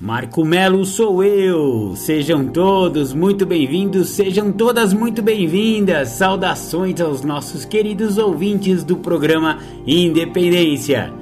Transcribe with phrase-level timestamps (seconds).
[0.00, 1.94] Marco Melo sou eu.
[1.94, 6.08] Sejam todos muito bem-vindos, sejam todas muito bem-vindas.
[6.08, 11.12] Saudações aos nossos queridos ouvintes do programa Independência.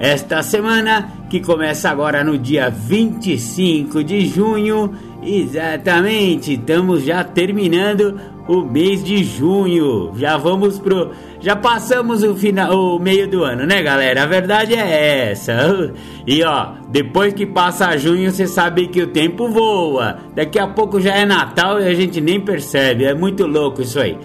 [0.00, 8.62] Esta semana, que começa agora no dia 25 de junho, exatamente, estamos já terminando o
[8.62, 10.12] mês de junho.
[10.16, 11.10] Já vamos pro.
[11.40, 14.22] Já passamos o final, o meio do ano, né, galera?
[14.22, 15.92] A verdade é essa.
[16.26, 20.18] E ó, depois que passa junho, você sabe que o tempo voa.
[20.34, 23.04] Daqui a pouco já é Natal e a gente nem percebe.
[23.04, 24.16] É muito louco isso aí.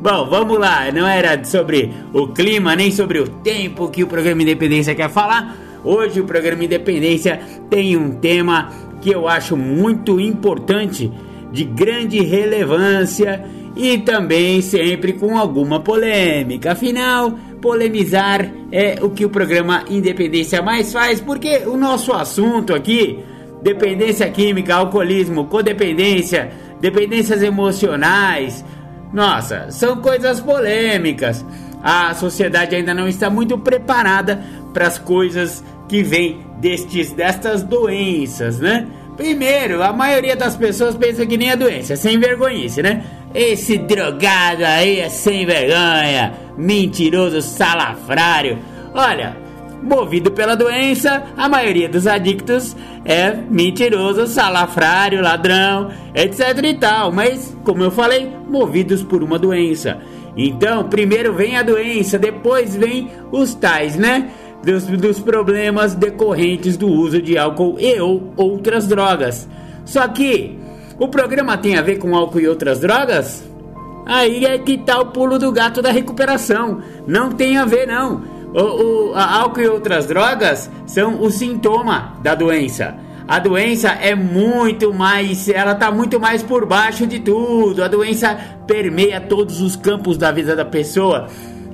[0.00, 0.90] Bom, vamos lá.
[0.90, 5.56] Não era sobre o clima nem sobre o tempo que o programa Independência quer falar.
[5.84, 8.70] Hoje o programa Independência tem um tema
[9.00, 11.12] que eu acho muito importante,
[11.50, 16.72] de grande relevância e também sempre com alguma polêmica.
[16.72, 23.20] Afinal, polemizar é o que o programa Independência mais faz, porque o nosso assunto aqui,
[23.62, 28.64] dependência química, alcoolismo, codependência, dependências emocionais,
[29.12, 31.44] nossa, são coisas polêmicas.
[31.82, 34.42] A sociedade ainda não está muito preparada
[34.72, 38.86] para as coisas que vêm destes destas doenças, né?
[39.16, 43.04] Primeiro, a maioria das pessoas pensa que nem a doença, sem vergonhice, né?
[43.34, 48.58] Esse drogado aí é sem vergonha, mentiroso salafrário.
[48.94, 49.36] Olha,
[49.82, 57.10] movido pela doença, a maioria dos adictos é mentiroso, salafrário, ladrão, etc e tal.
[57.10, 59.98] Mas, como eu falei, movidos por uma doença.
[60.36, 64.30] Então, primeiro vem a doença, depois vem os tais, né?
[64.62, 69.48] Dos, dos problemas decorrentes do uso de álcool e ou outras drogas.
[69.84, 70.56] Só que
[70.98, 73.44] o programa tem a ver com álcool e outras drogas?
[74.04, 76.82] Aí é que tá o pulo do gato da recuperação.
[77.06, 78.22] Não tem a ver, não.
[78.54, 82.96] O, o álcool e outras drogas são o sintoma da doença.
[83.26, 87.82] A doença é muito mais, ela tá muito mais por baixo de tudo.
[87.82, 88.36] A doença
[88.66, 91.28] permeia todos os campos da vida da pessoa.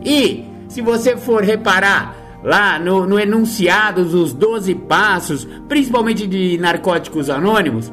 [0.05, 2.15] E se você for reparar
[2.45, 7.93] lá no, no enunciado dos 12 passos, principalmente de narcóticos anônimos,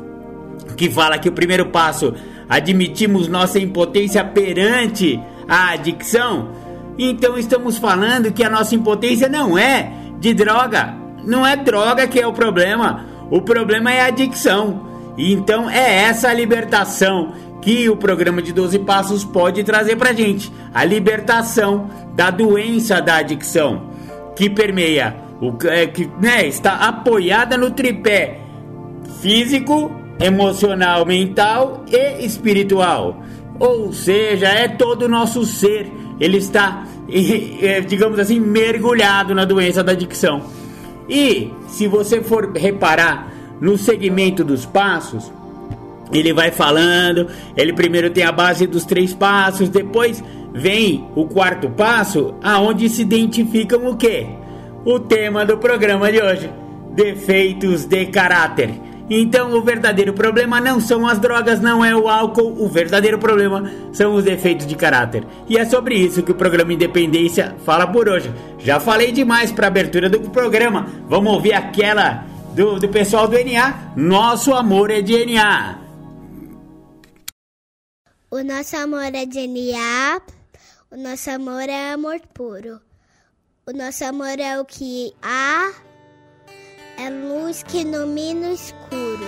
[0.75, 2.13] que fala que o primeiro passo
[2.49, 6.49] admitimos nossa impotência perante a adicção,
[6.97, 12.19] então estamos falando que a nossa impotência não é de droga, não é droga que
[12.19, 14.85] é o problema, o problema é a adicção.
[15.17, 20.51] Então é essa a libertação que o programa de 12 passos pode trazer pra gente,
[20.73, 23.89] a libertação da doença da adicção,
[24.35, 28.39] que permeia o é, que né, está apoiada no tripé
[29.21, 33.23] físico, emocional, mental e espiritual.
[33.59, 36.85] Ou seja, é todo o nosso ser, ele está,
[37.61, 40.41] é, digamos assim, mergulhado na doença da adicção.
[41.09, 43.31] E se você for reparar
[43.61, 45.31] no segmento dos passos,
[46.11, 51.69] ele vai falando, ele primeiro tem a base dos três passos, depois vem o quarto
[51.69, 54.27] passo, aonde se identificam o que?
[54.85, 56.49] O tema do programa de hoje:
[56.93, 58.71] defeitos de caráter.
[59.09, 63.69] Então o verdadeiro problema não são as drogas, não é o álcool, o verdadeiro problema
[63.93, 65.23] são os defeitos de caráter.
[65.47, 68.33] E é sobre isso que o programa Independência fala por hoje.
[68.57, 70.87] Já falei demais para abertura do programa.
[71.07, 73.93] Vamos ouvir aquela do, do pessoal do NA.
[73.95, 75.79] Nosso amor é de NA.
[78.31, 80.21] O nosso amor é de NA.
[80.89, 82.81] O nosso amor é amor puro.
[83.67, 85.71] O nosso amor é o que há
[86.97, 89.25] é luz que ilumina o escuro.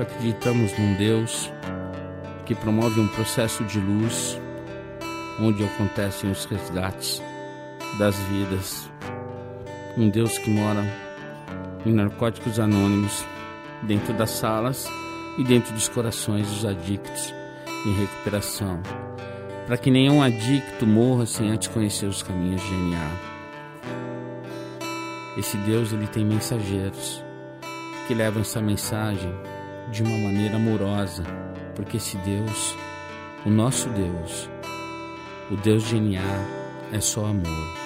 [0.00, 1.50] Acreditamos num Deus
[2.44, 4.38] que promove um processo de luz
[5.40, 7.22] onde acontecem os resgates
[7.98, 8.90] das vidas
[9.96, 10.84] um Deus que mora
[11.84, 13.24] em narcóticos anônimos,
[13.82, 14.86] dentro das salas
[15.38, 17.32] e dentro dos corações dos adictos
[17.86, 18.82] em recuperação.
[19.66, 23.10] para que nenhum adicto morra sem antes conhecer os caminhos de DNA.
[25.36, 27.20] Esse Deus ele tem mensageiros
[28.06, 29.34] que levam essa mensagem
[29.90, 31.24] de uma maneira amorosa,
[31.74, 32.76] porque esse Deus,
[33.44, 34.48] o nosso Deus,
[35.50, 36.22] o Deus de DNA
[36.92, 37.85] é só amor.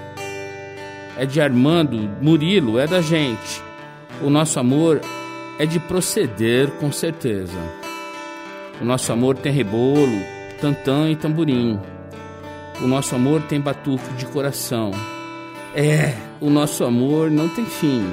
[1.17, 3.61] É de Armando, Murilo, é da gente.
[4.21, 5.01] O nosso amor
[5.59, 7.59] é de proceder com certeza.
[8.81, 10.19] O nosso amor tem rebolo,
[10.59, 11.79] tantã e tamborim.
[12.81, 14.91] O nosso amor tem batuque de coração.
[15.75, 18.03] É, o nosso amor não tem fim.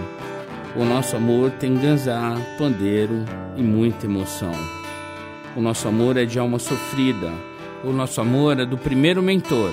[0.77, 3.25] O nosso amor tem ganzá, pandeiro
[3.57, 4.53] e muita emoção.
[5.57, 7.33] O nosso amor é de alma sofrida.
[7.83, 9.73] O nosso amor é do primeiro mentor.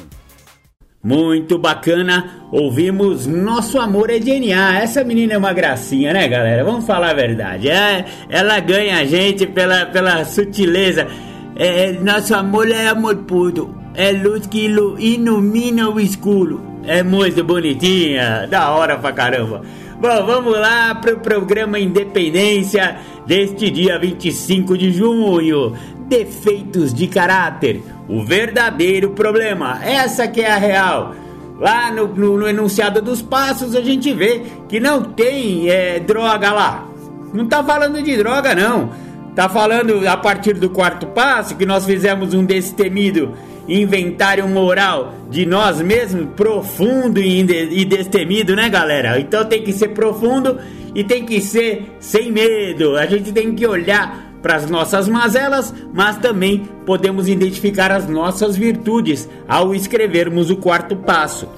[1.05, 4.79] Muito bacana, ouvimos Nosso Amor é DNA.
[4.79, 6.65] Essa menina é uma gracinha, né, galera?
[6.65, 7.69] Vamos falar a verdade.
[7.69, 11.09] É, ela ganha a gente pela, pela sutileza
[11.55, 13.75] É, nosso amor é amor puro.
[13.95, 14.67] É luz que
[14.99, 16.61] ilumina o escuro.
[16.85, 18.47] É muito bonitinha.
[18.49, 19.63] Da hora pra caramba.
[20.01, 25.75] Bom, vamos lá pro programa Independência deste dia 25 de junho.
[26.09, 27.83] Defeitos de caráter.
[28.09, 29.79] O verdadeiro problema.
[29.85, 31.15] Essa que é a real.
[31.61, 36.51] Lá no, no, no enunciado dos passos a gente vê que não tem é, droga
[36.51, 36.89] lá.
[37.33, 38.91] Não tá falando de droga, não.
[39.35, 43.33] Tá falando a partir do quarto passo que nós fizemos um destemido
[43.67, 49.19] inventário moral de nós mesmos, profundo e destemido, né, galera?
[49.19, 50.59] Então tem que ser profundo
[50.95, 52.97] e tem que ser sem medo.
[52.97, 58.57] A gente tem que olhar para as nossas mazelas, mas também podemos identificar as nossas
[58.57, 61.49] virtudes ao escrevermos o quarto passo.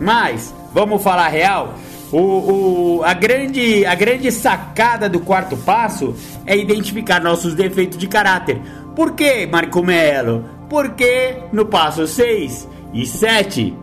[0.00, 1.74] Mas, vamos falar real?
[2.10, 2.18] O,
[3.00, 6.14] o, a, grande, a grande sacada do quarto passo
[6.46, 8.60] é identificar nossos defeitos de caráter.
[8.96, 10.44] Por que, Marco Melo?
[10.70, 13.76] Porque no passo 6 e 7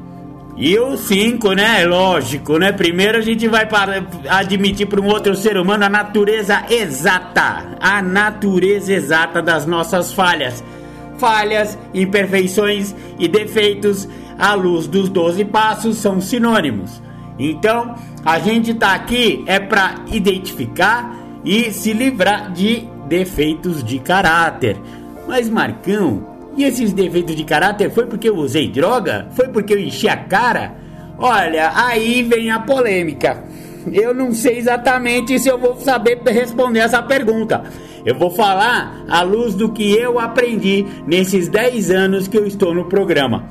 [0.57, 1.85] e o 5, né?
[1.85, 2.71] Lógico, né?
[2.71, 8.01] Primeiro a gente vai para admitir para um outro ser humano a natureza exata, a
[8.01, 10.63] natureza exata das nossas falhas.
[11.17, 17.04] Falhas, imperfeições e defeitos à luz dos 12 passos são sinônimos.
[17.37, 24.77] Então, a gente tá aqui é para identificar e se livrar de defeitos de caráter.
[25.27, 29.27] Mas Marcão, e esses defeitos de caráter foi porque eu usei droga?
[29.31, 30.75] Foi porque eu enchi a cara?
[31.17, 33.43] Olha, aí vem a polêmica.
[33.91, 37.63] Eu não sei exatamente se eu vou saber responder essa pergunta.
[38.05, 42.73] Eu vou falar à luz do que eu aprendi nesses 10 anos que eu estou
[42.73, 43.45] no programa.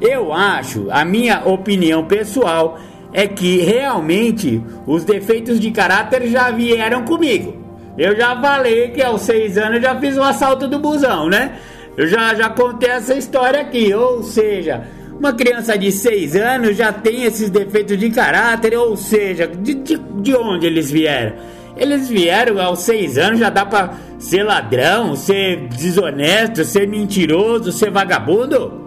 [0.00, 2.78] Eu acho, a minha opinião pessoal
[3.12, 7.62] é que realmente os defeitos de caráter já vieram comigo.
[7.96, 11.58] Eu já falei que aos 6 anos já fiz o assalto do busão, né?
[11.96, 14.82] Eu já, já contei essa história aqui, ou seja,
[15.18, 19.98] uma criança de 6 anos já tem esses defeitos de caráter, ou seja, de, de,
[19.98, 21.34] de onde eles vieram?
[21.76, 27.90] Eles vieram aos 6 anos, já dá pra ser ladrão, ser desonesto, ser mentiroso, ser
[27.90, 28.80] vagabundo?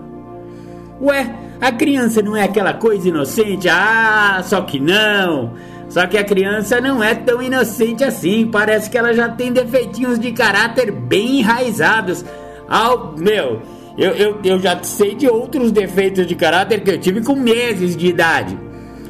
[1.00, 3.68] Ué, a criança não é aquela coisa inocente?
[3.70, 5.54] Ah, só que não.
[5.90, 8.48] Só que a criança não é tão inocente assim.
[8.48, 12.26] Parece que ela já tem defeitinhos de caráter bem enraizados.
[12.68, 13.62] Ah, meu,
[13.98, 17.96] eu, eu, eu já sei de outros defeitos de caráter que eu tive com meses
[17.96, 18.58] de idade.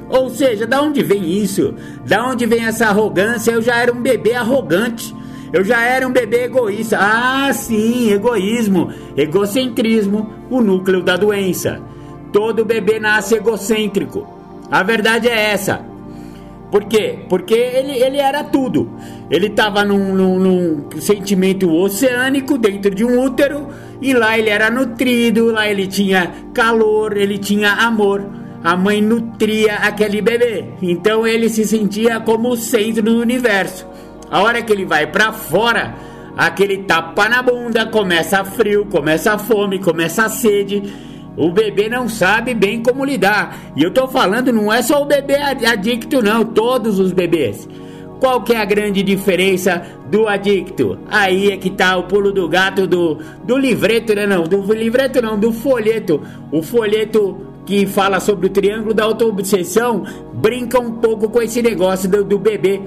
[0.09, 1.73] Ou seja, da onde vem isso?
[2.05, 3.51] Da onde vem essa arrogância?
[3.51, 5.15] Eu já era um bebê arrogante.
[5.51, 6.97] Eu já era um bebê egoísta.
[6.99, 11.81] Ah, sim, egoísmo, egocentrismo, o núcleo da doença.
[12.35, 14.27] Todo bebê nasce egocêntrico.
[14.69, 15.85] A verdade é essa.
[16.69, 17.19] Por quê?
[17.29, 18.91] Porque ele, ele era tudo.
[19.31, 23.69] Ele estava num, num, num, sentimento oceânico dentro de um útero
[24.01, 28.29] e lá ele era nutrido, lá ele tinha calor, ele tinha amor.
[28.61, 30.65] A mãe nutria aquele bebê.
[30.81, 33.87] Então ele se sentia como o centro do universo.
[34.29, 35.95] A hora que ele vai para fora,
[36.35, 42.81] aquele tapa na bunda, começa frio, começa fome, começa sede o bebê não sabe bem
[42.81, 43.57] como lidar.
[43.75, 47.67] E eu tô falando, não é só o bebê adicto, não, todos os bebês.
[48.19, 50.97] Qual que é a grande diferença do adicto?
[51.09, 54.25] Aí é que tá o pulo do gato do, do livreto, né?
[54.25, 56.21] Não, do livreto não, do folheto.
[56.51, 62.09] O folheto que fala sobre o triângulo da autoobsessão brinca um pouco com esse negócio
[62.09, 62.81] do, do bebê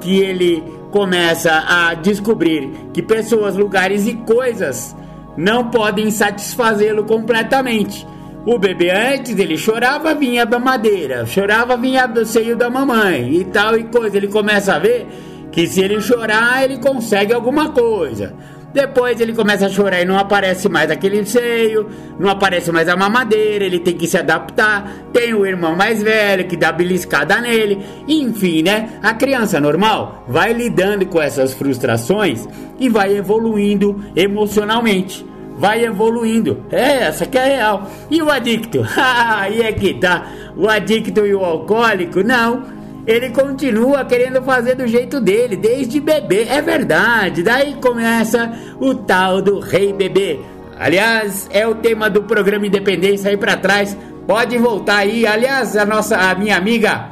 [0.00, 4.94] que ele começa a descobrir que pessoas, lugares e coisas
[5.36, 8.06] não podem satisfazê-lo completamente.
[8.46, 13.44] O bebê antes ele chorava, vinha da madeira, chorava, vinha do seio da mamãe e
[13.44, 14.16] tal e coisa.
[14.16, 15.06] Ele começa a ver
[15.50, 18.34] que se ele chorar, ele consegue alguma coisa.
[18.74, 21.88] Depois ele começa a chorar e não aparece mais aquele seio,
[22.18, 24.92] não aparece mais a mamadeira, ele tem que se adaptar.
[25.12, 27.78] Tem o irmão mais velho que dá beliscada nele.
[28.08, 28.98] Enfim, né?
[29.00, 32.48] A criança normal vai lidando com essas frustrações
[32.80, 35.24] e vai evoluindo emocionalmente.
[35.56, 36.64] Vai evoluindo.
[36.72, 37.88] É, essa que é real.
[38.10, 38.84] E o adicto?
[38.98, 40.26] Aí é que tá.
[40.56, 42.24] O adicto e o alcoólico?
[42.24, 42.73] Não
[43.06, 47.42] ele continua querendo fazer do jeito dele, desde bebê, é verdade.
[47.42, 50.40] Daí começa o tal do rei bebê.
[50.78, 53.96] Aliás, é o tema do programa Independência aí para trás.
[54.26, 55.26] Pode voltar aí.
[55.26, 57.10] Aliás, a nossa a minha amiga,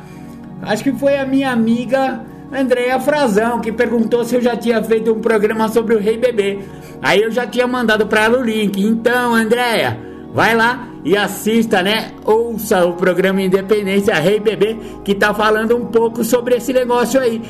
[0.63, 5.13] acho que foi a minha amiga Andréia Frazão que perguntou se eu já tinha feito
[5.13, 6.61] um programa sobre o rei bebê.
[7.03, 8.83] Aí eu já tinha mandado para ela o link.
[8.83, 9.99] Então, Andréia,
[10.33, 12.13] vai lá e assista, né?
[12.25, 17.43] Ouça o programa Independência Rei Bebê, que tá falando um pouco sobre esse negócio aí.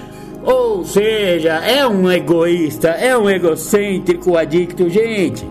[0.44, 5.46] Ou seja, é um egoísta, é um egocêntrico adicto, gente.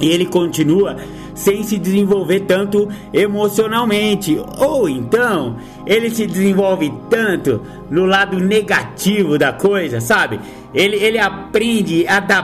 [0.00, 0.96] e ele continua
[1.34, 4.38] sem se desenvolver tanto emocionalmente.
[4.58, 10.40] Ou então, ele se desenvolve tanto no lado negativo da coisa, sabe?
[10.74, 12.42] Ele, ele aprende a dar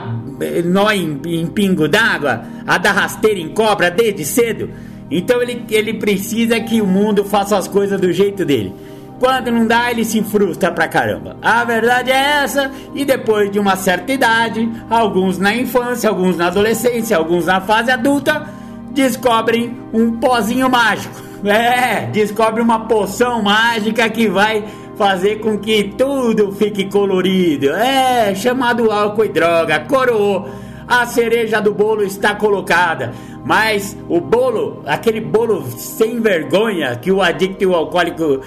[0.65, 4.69] nó em, em pingo d'água, a dar rasteira em cobra desde cedo.
[5.09, 8.73] Então ele, ele precisa que o mundo faça as coisas do jeito dele.
[9.19, 11.37] Quando não dá, ele se frustra pra caramba.
[11.41, 16.47] A verdade é essa, e depois de uma certa idade, alguns na infância, alguns na
[16.47, 18.47] adolescência, alguns na fase adulta,
[18.91, 21.27] descobrem um pozinho mágico.
[21.45, 24.65] É, descobre uma poção mágica que vai
[24.97, 27.69] fazer com que tudo fique colorido.
[27.69, 30.49] É, chamado álcool e droga, coroou.
[30.87, 33.13] A cereja do bolo está colocada,
[33.43, 38.39] mas o bolo, aquele bolo sem vergonha que o adicto e o alcoólico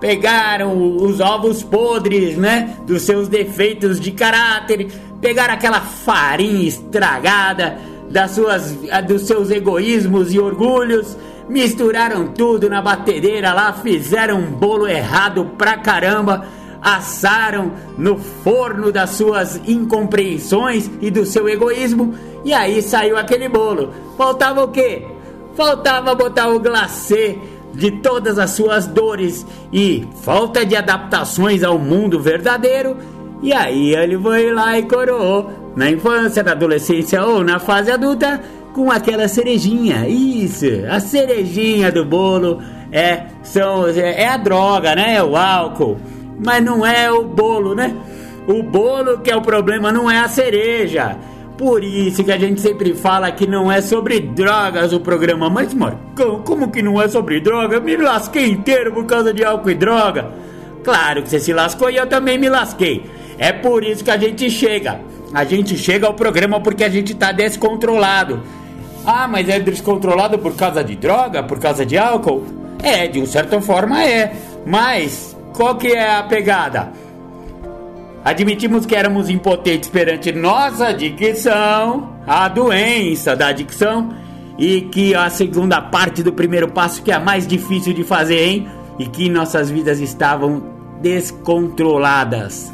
[0.00, 2.76] pegaram os ovos podres, né?
[2.86, 4.90] Dos seus defeitos de caráter,
[5.20, 7.78] pegaram aquela farinha estragada
[8.08, 8.74] das suas,
[9.06, 11.16] dos seus egoísmos e orgulhos,
[11.48, 16.46] misturaram tudo na batedeira lá, fizeram um bolo errado pra caramba,
[16.80, 23.92] assaram no forno das suas incompreensões e do seu egoísmo, e aí saiu aquele bolo.
[24.16, 25.06] Faltava o quê?
[25.54, 27.38] Faltava botar o glacê
[27.74, 32.96] de todas as suas dores e falta de adaptações ao mundo verdadeiro.
[33.42, 38.40] E aí ele foi lá e coroou, na infância, na adolescência ou na fase adulta,
[38.72, 40.08] com aquela cerejinha.
[40.08, 42.60] Isso, a cerejinha do bolo
[42.90, 45.16] é, são, é, é a droga, né?
[45.16, 45.98] É o álcool.
[46.44, 47.94] Mas não é o bolo, né?
[48.46, 51.16] O bolo que é o problema, não é a cereja.
[51.56, 55.48] Por isso que a gente sempre fala que não é sobre drogas o programa.
[55.48, 57.76] Mas, Marcão, como que não é sobre droga?
[57.76, 60.30] Eu me lasquei inteiro por causa de álcool e droga.
[60.82, 63.04] Claro que você se lascou e eu também me lasquei.
[63.38, 65.00] É por isso que a gente chega.
[65.32, 68.42] A gente chega ao programa porque a gente tá descontrolado.
[69.04, 71.42] Ah, mas é descontrolado por causa de droga?
[71.42, 72.44] Por causa de álcool?
[72.82, 74.32] É, de uma certa forma é.
[74.64, 76.92] Mas qual que é a pegada?
[78.24, 84.14] Admitimos que éramos impotentes perante nossa adicção, a doença da adicção,
[84.56, 88.38] e que a segunda parte do primeiro passo, que é a mais difícil de fazer,
[88.38, 88.68] hein?
[88.98, 90.62] E que nossas vidas estavam
[91.00, 92.72] descontroladas.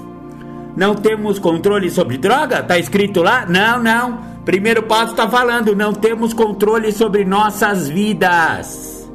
[0.77, 2.63] Não temos controle sobre droga?
[2.63, 3.47] Tá escrito lá?
[3.47, 4.21] Não, não.
[4.49, 9.07] Primeiro passo tá falando, não temos controle sobre nossas vidas.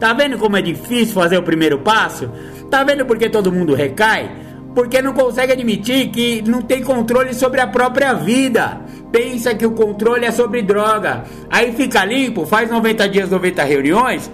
[0.00, 2.30] Tá vendo como é difícil fazer o primeiro passo?
[2.70, 4.30] Tá vendo porque todo mundo recai?
[4.74, 8.80] porque não consegue admitir que não tem controle sobre a própria vida.
[9.12, 11.24] Pensa que o controle é sobre droga.
[11.50, 14.30] Aí fica limpo, faz 90 dias, 90 reuniões,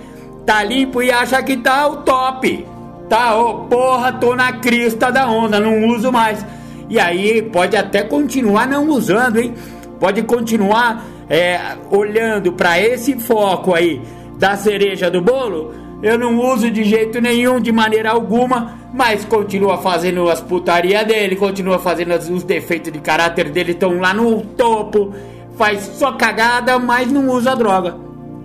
[0.47, 2.65] tá limpo e acha que tá o top.
[3.09, 6.47] Tá, oh, porra, tô na crista da onda, não uso mais.
[6.89, 9.55] E aí pode até continuar não usando, hein?
[10.03, 14.03] Pode continuar é, olhando para esse foco aí
[14.37, 15.73] da cereja do bolo.
[16.03, 21.37] Eu não uso de jeito nenhum, de maneira alguma mas continua fazendo as putarias dele,
[21.37, 25.15] continua fazendo os defeitos de caráter dele, estão lá no topo,
[25.57, 27.97] faz só cagada, mas não usa droga.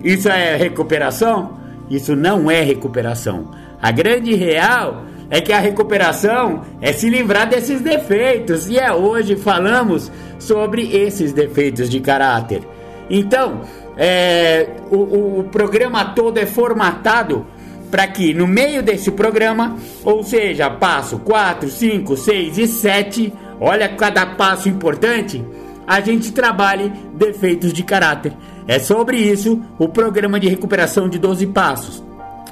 [0.02, 1.58] Isso é recuperação?
[1.90, 3.50] Isso não é recuperação.
[3.82, 9.36] A grande real é que a recuperação é se livrar desses defeitos, e é hoje
[9.36, 12.62] falamos sobre esses defeitos de caráter.
[13.10, 13.62] Então,
[13.96, 17.46] é, o, o programa todo é formatado
[17.90, 23.88] para que no meio desse programa, ou seja, passo 4, 5, 6 e 7, olha
[23.88, 25.44] cada passo importante,
[25.86, 28.34] a gente trabalhe defeitos de caráter.
[28.66, 32.04] É sobre isso o programa de recuperação de 12 passos.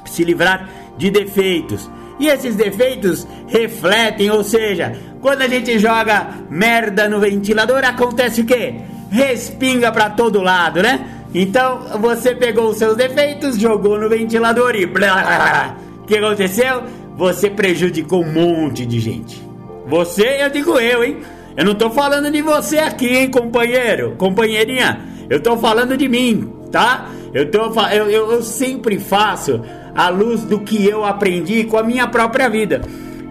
[0.05, 1.87] Se livrar de defeitos.
[2.19, 8.45] E esses defeitos refletem, ou seja, quando a gente joga merda no ventilador, acontece o
[8.45, 8.75] quê?
[9.11, 11.17] Respinga para todo lado, né?
[11.33, 14.85] Então você pegou os seus defeitos, jogou no ventilador e.
[14.85, 16.83] O que aconteceu?
[17.17, 19.41] Você prejudicou um monte de gente.
[19.87, 21.17] Você, eu digo eu, hein?
[21.55, 24.99] Eu não tô falando de você aqui, hein, companheiro, companheirinha.
[25.29, 27.09] Eu tô falando de mim, tá?
[27.33, 29.61] Eu, tô, eu, eu, eu sempre faço
[29.97, 32.81] à luz do que eu aprendi com a minha própria vida.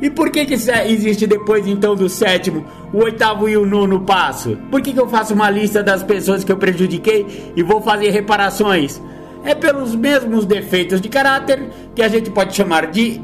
[0.03, 4.59] E por que, que existe depois então do sétimo, o oitavo e o nono passo?
[4.71, 8.11] Por que, que eu faço uma lista das pessoas que eu prejudiquei e vou fazer
[8.11, 9.01] reparações?
[9.45, 13.21] É pelos mesmos defeitos de caráter que a gente pode chamar de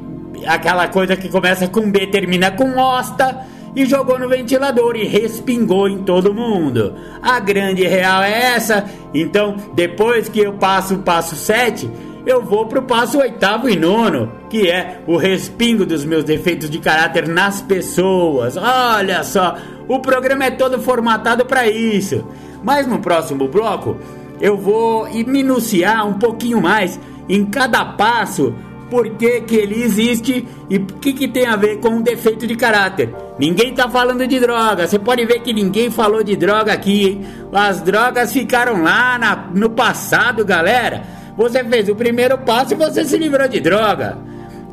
[0.46, 5.88] aquela coisa que começa com B, termina com osta e jogou no ventilador e respingou
[5.88, 6.94] em todo mundo.
[7.20, 8.84] A grande real é essa.
[9.12, 11.90] Então, depois que eu passo o passo 7,
[12.24, 16.78] eu vou pro passo oitavo e nono, que é o respingo dos meus defeitos de
[16.78, 18.56] caráter nas pessoas.
[18.56, 19.56] Olha só,
[19.88, 22.24] o programa é todo formatado para isso.
[22.62, 23.96] Mas no próximo bloco
[24.40, 28.54] eu vou minuciar um pouquinho mais em cada passo
[28.90, 32.46] por que, que ele existe e o que, que tem a ver com um defeito
[32.46, 33.08] de caráter.
[33.38, 34.86] Ninguém tá falando de droga.
[34.86, 37.26] Você pode ver que ninguém falou de droga aqui, hein?
[37.50, 41.21] As drogas ficaram lá na, no passado, galera.
[41.36, 44.18] Você fez o primeiro passo e você se livrou de droga.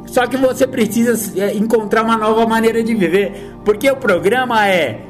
[0.05, 3.53] Só que você precisa é, encontrar uma nova maneira de viver.
[3.63, 5.01] Porque o programa é.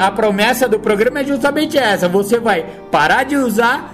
[0.00, 3.92] A promessa do programa é justamente essa: você vai parar de usar,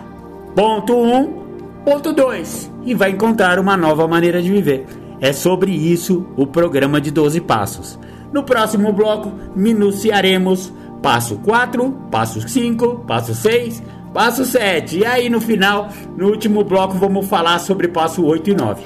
[0.54, 1.40] ponto 1, um,
[1.84, 4.86] ponto 2, e vai encontrar uma nova maneira de viver.
[5.20, 7.98] É sobre isso o programa de 12 passos.
[8.32, 14.98] No próximo bloco, minuciaremos passo 4, passo 5, passo 6, passo 7.
[14.98, 18.82] E aí no final, no último bloco, vamos falar sobre passo 8 e 9.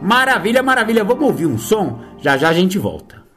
[0.00, 1.04] Maravilha, maravilha.
[1.04, 2.00] Vamos ouvir um som?
[2.18, 3.27] Já já a gente volta.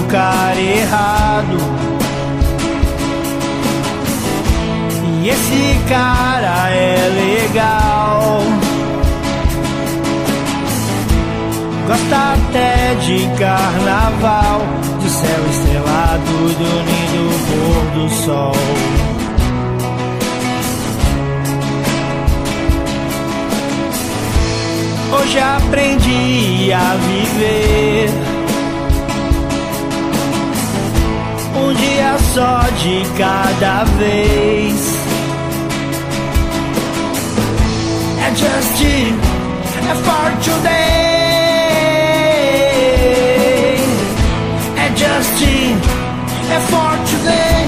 [0.00, 1.56] O cara errado.
[5.22, 8.42] E esse cara é legal.
[11.86, 14.60] Gosta até de carnaval,
[15.02, 18.52] do céu estrelado, do lindo pôr do sol.
[25.12, 28.29] Hoje aprendi a viver.
[31.60, 35.00] Um dia só de cada vez.
[38.30, 38.82] é just
[39.88, 40.70] é for today.
[44.76, 45.42] É just
[46.50, 47.66] é for today.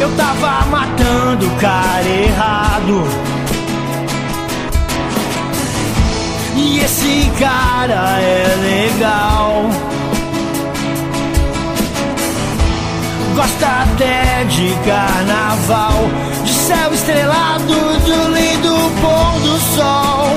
[0.00, 3.04] Eu tava matando o cara errado.
[6.56, 9.83] E esse cara é legal.
[13.44, 16.08] Gosta até de carnaval
[16.66, 20.30] céu estrelado do lindo pôr do sol.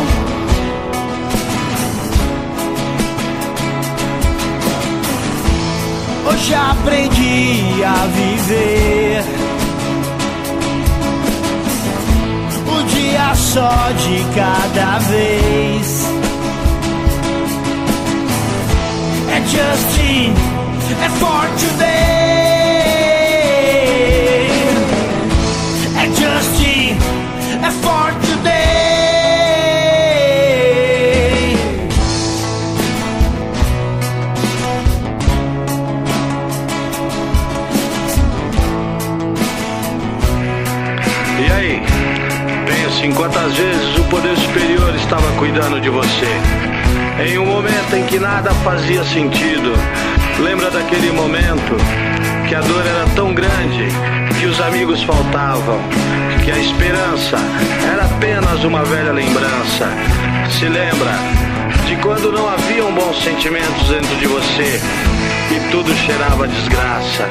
[6.29, 9.23] Hoje aprendi a viver.
[12.67, 16.07] O dia só de cada vez.
[19.31, 20.33] É Justin,
[21.05, 21.96] é for today.
[41.39, 41.81] E aí?
[42.65, 46.27] Pense em quantas vezes o poder superior estava cuidando de você.
[47.25, 49.73] Em um momento em que nada fazia sentido.
[50.39, 51.75] Lembra daquele momento
[52.47, 53.87] que a dor era tão grande
[54.39, 55.79] que os amigos faltavam
[56.47, 57.35] que a esperança
[57.91, 59.89] era apenas uma velha lembrança.
[60.49, 61.11] Se lembra
[61.85, 64.79] de quando não haviam bons sentimentos dentro de você
[65.51, 67.27] e tudo cheirava desgraça.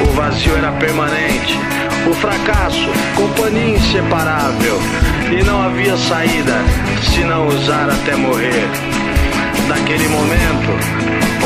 [0.00, 1.58] O vazio era permanente,
[2.08, 4.78] o fracasso, companhia inseparável
[5.30, 6.54] e não havia saída
[7.02, 8.68] se não usar até morrer.
[9.68, 10.70] Naquele momento,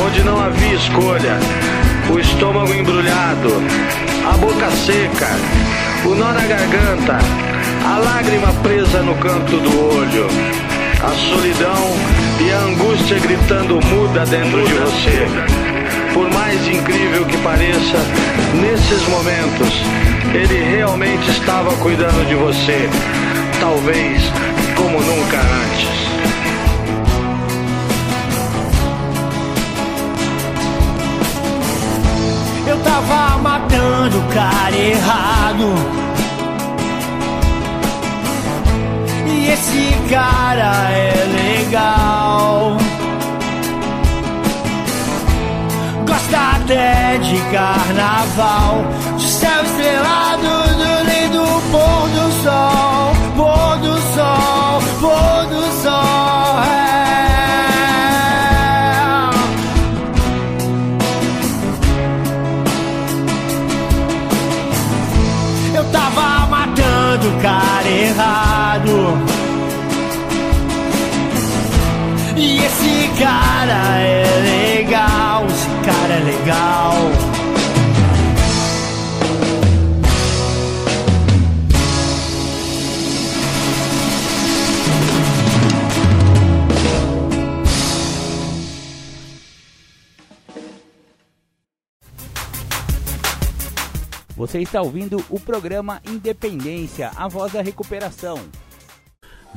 [0.05, 1.39] onde não havia escolha,
[2.13, 3.63] o estômago embrulhado,
[4.31, 5.31] a boca seca,
[6.05, 7.19] o nó na garganta,
[7.87, 10.27] a lágrima presa no canto do olho,
[11.03, 11.97] a solidão
[12.41, 15.60] e a angústia gritando muda dentro de você.
[16.13, 17.99] Por mais incrível que pareça,
[18.61, 19.75] nesses momentos,
[20.35, 22.89] ele realmente estava cuidando de você,
[23.61, 24.23] talvez
[24.77, 26.01] como nunca antes.
[32.67, 35.75] Eu tava matando o cara errado.
[39.27, 42.77] E esse cara é legal.
[46.31, 48.85] Gosta até de carnaval,
[49.17, 50.43] de céu estrelado,
[50.79, 52.80] do lindo pôr do sol,
[94.41, 98.39] Você está ouvindo o programa Independência, a voz da recuperação.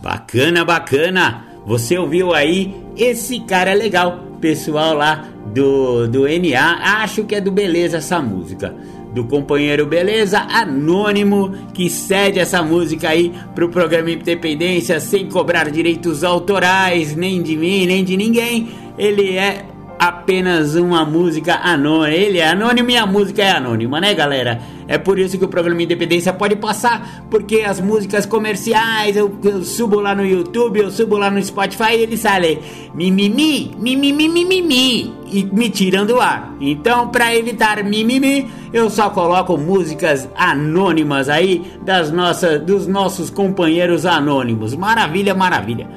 [0.01, 1.45] Bacana, bacana!
[1.65, 2.75] Você ouviu aí?
[2.97, 4.19] Esse cara é legal.
[4.41, 8.75] Pessoal lá do, do NA, acho que é do Beleza essa música.
[9.13, 16.25] Do companheiro Beleza Anônimo, que cede essa música aí pro programa Independência sem cobrar direitos
[16.25, 18.69] autorais, nem de mim, nem de ninguém.
[18.97, 19.65] Ele é
[20.07, 22.13] apenas uma música anônima.
[22.13, 24.59] Ele é anônimo e a música é anônima, né, galera?
[24.85, 29.63] É por isso que o programa Independência pode passar, porque as músicas comerciais eu, eu
[29.63, 32.59] subo lá no YouTube, eu subo lá no Spotify e eles saem
[32.93, 36.53] mimimi, mimimi, mimimi e me tiram do ar.
[36.59, 44.05] Então, para evitar mimimi, eu só coloco músicas anônimas aí das nossas, dos nossos companheiros
[44.05, 44.75] anônimos.
[44.75, 45.87] Maravilha, maravilha.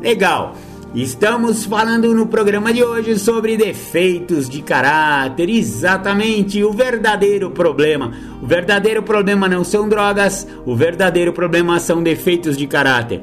[0.00, 0.56] Legal.
[0.96, 8.14] Estamos falando no programa de hoje sobre defeitos de caráter, exatamente o verdadeiro problema.
[8.42, 13.22] O verdadeiro problema não são drogas, o verdadeiro problema são defeitos de caráter.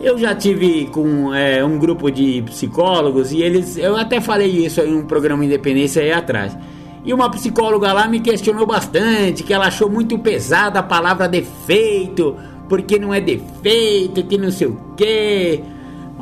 [0.00, 4.80] Eu já tive com é, um grupo de psicólogos e eles, eu até falei isso
[4.80, 6.56] em um programa Independência aí atrás.
[7.04, 12.34] E uma psicóloga lá me questionou bastante, que ela achou muito pesada a palavra defeito,
[12.66, 15.62] porque não é defeito, que não sei o quê.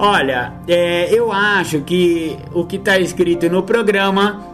[0.00, 4.46] Olha, é, eu acho que o que está escrito no programa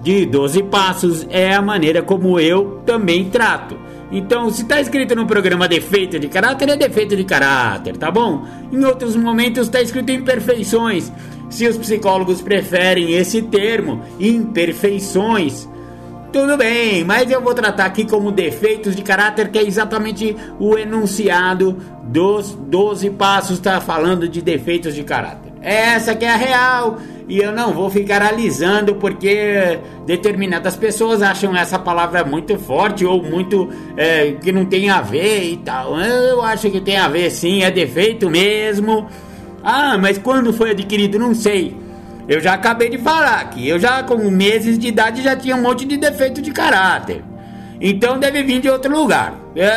[0.00, 3.76] de 12 passos é a maneira como eu também trato.
[4.12, 8.46] Então, se está escrito no programa defeito de caráter, é defeito de caráter, tá bom?
[8.70, 11.10] Em outros momentos está escrito imperfeições.
[11.50, 15.68] Se os psicólogos preferem esse termo, imperfeições,
[16.34, 20.76] tudo bem, mas eu vou tratar aqui como defeitos de caráter, que é exatamente o
[20.76, 25.52] enunciado dos 12 passos, está falando de defeitos de caráter.
[25.62, 31.56] Essa que é a real, e eu não vou ficar alisando porque determinadas pessoas acham
[31.56, 35.96] essa palavra muito forte ou muito é, que não tem a ver e tal.
[36.00, 39.06] Eu acho que tem a ver sim, é defeito mesmo.
[39.62, 41.16] Ah, mas quando foi adquirido?
[41.16, 41.83] Não sei.
[42.28, 45.62] Eu já acabei de falar que eu já com meses de idade já tinha um
[45.62, 47.22] monte de defeito de caráter.
[47.80, 49.34] Então deve vir de outro lugar.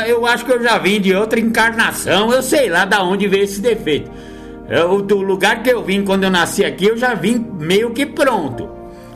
[0.08, 3.44] Eu acho que eu já vim de outra encarnação, eu sei lá da onde veio
[3.44, 4.10] esse defeito.
[4.70, 8.06] Eu, do lugar que eu vim quando eu nasci aqui, eu já vim meio que
[8.06, 8.70] pronto.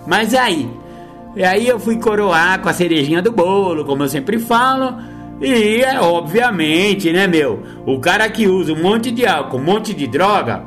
[0.06, 0.70] Mas aí,
[1.36, 4.98] e aí eu fui coroar com a cerejinha do bolo, como eu sempre falo.
[5.42, 7.64] E é obviamente, né, meu?
[7.86, 10.64] O cara que usa um monte de álcool, um monte de droga,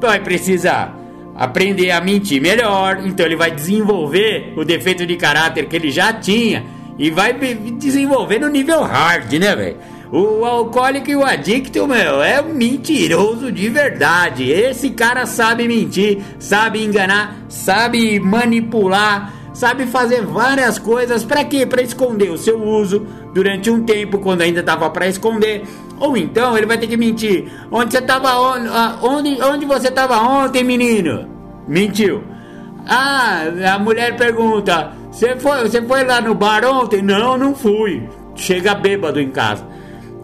[0.00, 1.03] vai precisar
[1.34, 6.12] aprender a mentir melhor, então ele vai desenvolver o defeito de caráter que ele já
[6.12, 6.64] tinha
[6.98, 9.76] e vai desenvolver no nível hard, né, velho?
[10.12, 14.48] O alcoólico e o adicto, meu, é mentiroso de verdade.
[14.48, 21.24] Esse cara sabe mentir, sabe enganar, sabe manipular, sabe fazer várias coisas.
[21.24, 21.64] Para quê?
[21.64, 25.62] Para esconder o seu uso durante um tempo quando ainda dava para esconder.
[25.98, 27.50] Ou então ele vai ter que mentir.
[27.70, 31.28] Onde você tava ah, onde, onde você tava ontem, menino?
[31.66, 32.22] Mentiu.
[32.86, 38.02] Ah, a mulher pergunta: "Você foi, você foi lá no bar ontem?" "Não, não fui."
[38.34, 39.64] Chega bêbado em casa.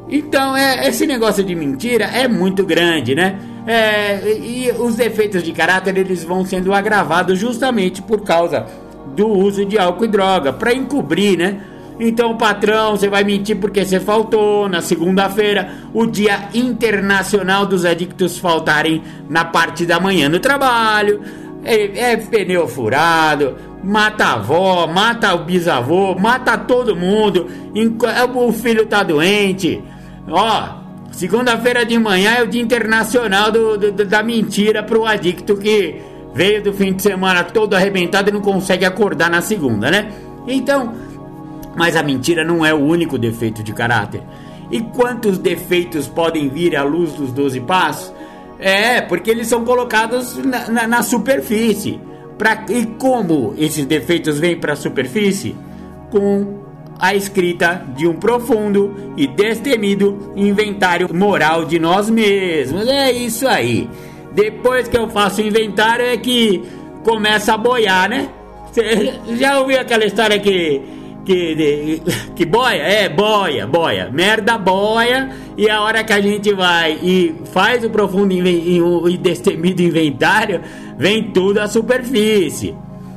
[0.08, 3.38] Então, é, esse negócio de mentira é muito grande, né?
[3.64, 8.66] É, e os defeitos de caráter eles vão sendo agravados justamente por causa
[9.14, 11.60] do uso de álcool e droga, para encobrir, né?
[12.02, 18.38] Então, patrão, você vai mentir porque você faltou na segunda-feira, o Dia Internacional dos Adictos
[18.38, 21.20] faltarem na parte da manhã no trabalho.
[21.62, 27.48] É, é pneu furado, mata a avó, mata o bisavô, mata todo mundo.
[28.34, 29.82] O filho tá doente.
[30.26, 30.68] Ó,
[31.12, 36.00] segunda-feira de manhã é o Dia Internacional do, do, da mentira pro adicto que
[36.34, 40.12] veio do fim de semana todo arrebentado e não consegue acordar na segunda, né?
[40.46, 40.94] Então,
[41.76, 44.22] Mas a mentira não é o único defeito de caráter.
[44.70, 48.12] E quantos defeitos podem vir à luz dos 12 passos?
[48.58, 52.00] É, porque eles são colocados na, na, na superfície.
[52.36, 55.56] Pra, e como esses defeitos vêm para a superfície?
[56.10, 56.60] Com
[56.98, 62.86] a escrita de um profundo e destemido inventário moral de nós mesmos.
[62.86, 63.88] É isso aí.
[64.32, 66.62] Depois que eu faço o inventário é que
[67.02, 68.28] começa a boiar, né?
[68.70, 70.82] Você já ouviu aquela história que
[71.24, 72.02] que,
[72.34, 72.82] que boia?
[72.82, 74.10] É, boia, boia.
[74.10, 75.30] Merda boia.
[75.56, 80.60] E a hora que a gente vai e faz o profundo e destemido inventário,
[80.96, 82.74] vem tudo à superfície.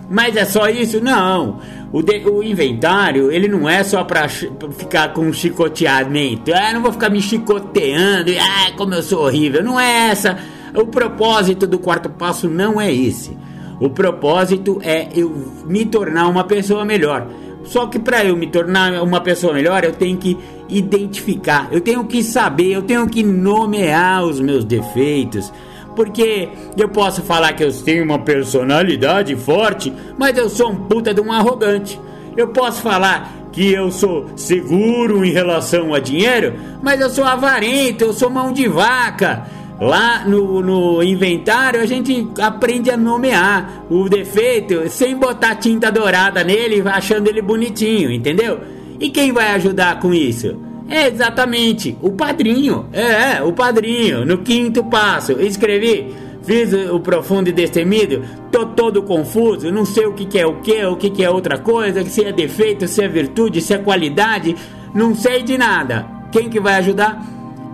[0.10, 1.02] Mas é só isso?
[1.02, 1.60] Não.
[1.92, 6.52] O, de, o inventário, ele não é só pra ficar com chicoteamento.
[6.54, 8.32] Ah, não vou ficar me chicoteando.
[8.40, 9.64] Ah, como eu sou horrível.
[9.64, 10.38] Não é essa.
[10.76, 13.38] O propósito do quarto passo não é esse.
[13.80, 15.30] O propósito é eu
[15.66, 17.28] me tornar uma pessoa melhor.
[17.64, 22.04] Só que para eu me tornar uma pessoa melhor, eu tenho que identificar, eu tenho
[22.06, 25.52] que saber, eu tenho que nomear os meus defeitos.
[25.96, 31.14] Porque eu posso falar que eu tenho uma personalidade forte, mas eu sou um puta
[31.14, 32.00] de um arrogante.
[32.36, 38.04] Eu posso falar que eu sou seguro em relação a dinheiro, mas eu sou avarento,
[38.04, 39.46] eu sou mão de vaca.
[39.84, 46.42] Lá no, no inventário a gente aprende a nomear o defeito sem botar tinta dourada
[46.42, 48.62] nele, achando ele bonitinho, entendeu?
[48.98, 50.58] E quem vai ajudar com isso?
[50.88, 52.86] É exatamente o padrinho.
[52.94, 54.26] É, o padrinho.
[54.26, 58.22] No quinto passo, escrevi, fiz o profundo e destemido,
[58.54, 61.30] tô todo confuso, não sei o que, que é o que, o que, que é
[61.30, 64.56] outra coisa, se é defeito, se é virtude, se é qualidade,
[64.96, 66.08] não sei de nada.
[66.32, 67.22] Quem que vai ajudar?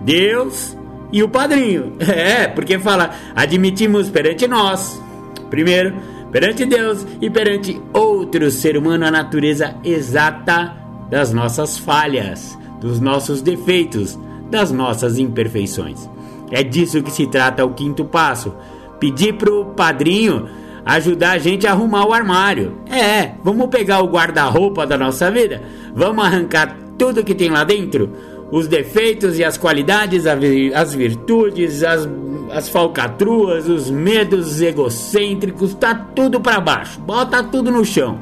[0.04, 0.79] Deus
[1.12, 1.94] e o padrinho.
[2.10, 5.02] É, porque fala, admitimos perante nós,
[5.50, 5.96] primeiro,
[6.32, 10.76] perante Deus e perante outro ser humano a natureza exata
[11.10, 14.18] das nossas falhas, dos nossos defeitos,
[14.50, 16.10] das nossas imperfeições.
[16.52, 18.54] É disso que se trata o quinto passo.
[19.00, 20.48] Pedir pro padrinho
[20.86, 22.80] ajudar a gente a arrumar o armário.
[22.90, 25.62] É, vamos pegar o guarda-roupa da nossa vida,
[25.94, 28.12] vamos arrancar tudo que tem lá dentro,
[28.52, 32.08] os defeitos e as qualidades, as virtudes, as,
[32.52, 38.20] as falcatruas, os medos egocêntricos, tá tudo para baixo, bota tudo no chão.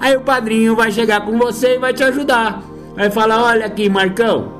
[0.00, 2.62] Aí o padrinho vai chegar com você e vai te ajudar.
[2.94, 4.52] Vai falar: olha aqui, Marcão,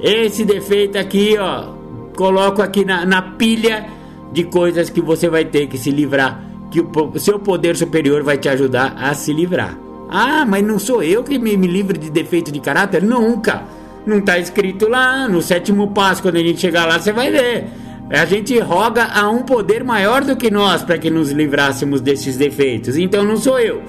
[0.00, 1.72] esse defeito aqui, ó,
[2.16, 3.86] coloco aqui na, na pilha
[4.32, 8.38] de coisas que você vai ter que se livrar, que o seu poder superior vai
[8.38, 9.76] te ajudar a se livrar.
[10.08, 13.02] Ah, mas não sou eu que me, me livro de defeito de caráter?
[13.02, 13.62] Nunca!
[14.06, 17.66] Não está escrito lá, no sétimo passo, quando a gente chegar lá, você vai ver.
[18.10, 22.36] A gente roga a um poder maior do que nós para que nos livrássemos desses
[22.36, 22.96] defeitos.
[22.96, 23.82] Então não sou eu.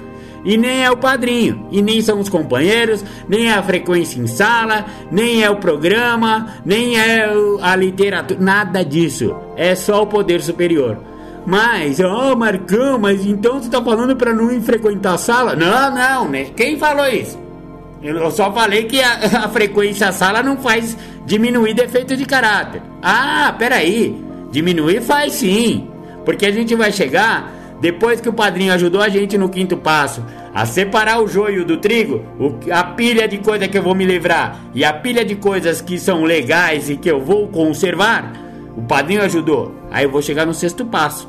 [0.44, 4.26] E nem é o padrinho, e nem são os companheiros, nem é a frequência em
[4.26, 7.26] sala, nem é o programa, nem é
[7.62, 9.34] a literatura, nada disso.
[9.56, 10.98] É só o poder superior.
[11.46, 15.56] Mas, ó, oh, Marcão, mas então você está falando para não frequentar a sala?
[15.56, 16.46] Não, não, né?
[16.56, 17.43] Quem falou isso?
[18.04, 19.14] Eu só falei que a,
[19.44, 22.82] a frequência sala não faz diminuir defeito de caráter.
[23.02, 24.22] Ah, peraí.
[24.50, 25.88] Diminuir faz sim.
[26.22, 30.22] Porque a gente vai chegar, depois que o padrinho ajudou a gente no quinto passo,
[30.54, 34.04] a separar o joio do trigo, o, a pilha de coisa que eu vou me
[34.04, 38.32] livrar e a pilha de coisas que são legais e que eu vou conservar,
[38.76, 39.74] o padrinho ajudou.
[39.90, 41.28] Aí eu vou chegar no sexto passo.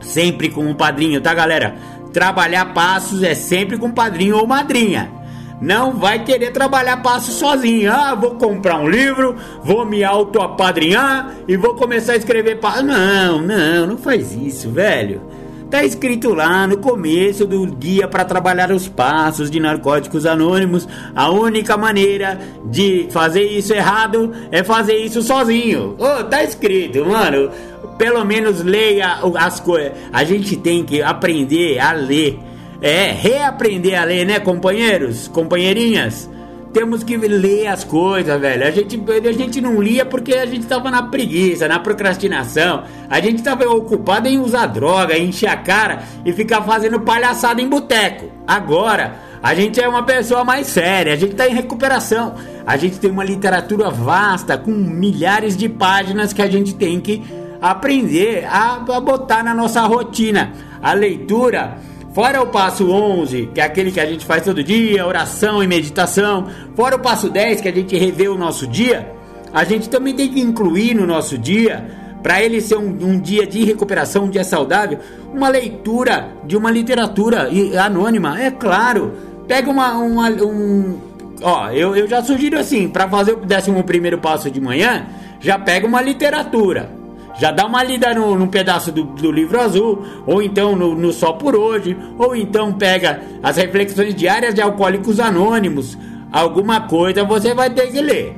[0.00, 1.76] Sempre com o padrinho, tá galera?
[2.12, 5.23] Trabalhar passos é sempre com padrinho ou madrinha
[5.64, 7.90] não vai querer trabalhar passo sozinho.
[7.90, 12.84] Ah, vou comprar um livro, vou me auto-apadrinhar e vou começar a escrever passo.
[12.84, 15.22] Não, não, não faz isso, velho.
[15.70, 20.86] Tá escrito lá no começo do guia para trabalhar os passos de narcóticos anônimos.
[21.16, 25.96] A única maneira de fazer isso errado é fazer isso sozinho.
[25.98, 27.50] Oh, tá escrito, mano.
[27.96, 29.92] Pelo menos leia as coisas.
[30.12, 32.38] A gente tem que aprender a ler
[32.84, 36.28] é, reaprender a ler, né, companheiros, companheirinhas?
[36.70, 38.66] Temos que ler as coisas, velho.
[38.66, 42.82] A gente, a gente não lia porque a gente tava na preguiça, na procrastinação.
[43.08, 47.62] A gente tava ocupado em usar droga, em encher a cara e ficar fazendo palhaçada
[47.62, 48.30] em boteco.
[48.46, 52.34] Agora, a gente é uma pessoa mais séria, a gente tá em recuperação.
[52.66, 57.22] A gente tem uma literatura vasta, com milhares de páginas que a gente tem que
[57.62, 60.52] aprender a, a botar na nossa rotina.
[60.82, 61.78] A leitura
[62.14, 65.66] Fora o passo 11, que é aquele que a gente faz todo dia, oração e
[65.66, 66.46] meditação.
[66.76, 69.12] Fora o passo 10, que a gente revê o nosso dia.
[69.52, 71.84] A gente também tem que incluir no nosso dia,
[72.22, 75.00] para ele ser um, um, dia de recuperação, um dia saudável,
[75.32, 77.48] uma leitura de uma literatura
[77.84, 78.40] anônima.
[78.40, 79.12] É claro,
[79.48, 80.96] pega uma, uma um,
[81.42, 85.04] ó, eu, eu já sugiro assim, para fazer o décimo primeiro passo de manhã,
[85.40, 87.03] já pega uma literatura.
[87.38, 91.12] Já dá uma lida no, num pedaço do, do, livro azul, ou então no, no
[91.12, 95.98] Só por Hoje, ou então pega as reflexões diárias de Alcoólicos Anônimos.
[96.30, 98.36] Alguma coisa você vai ter que ler.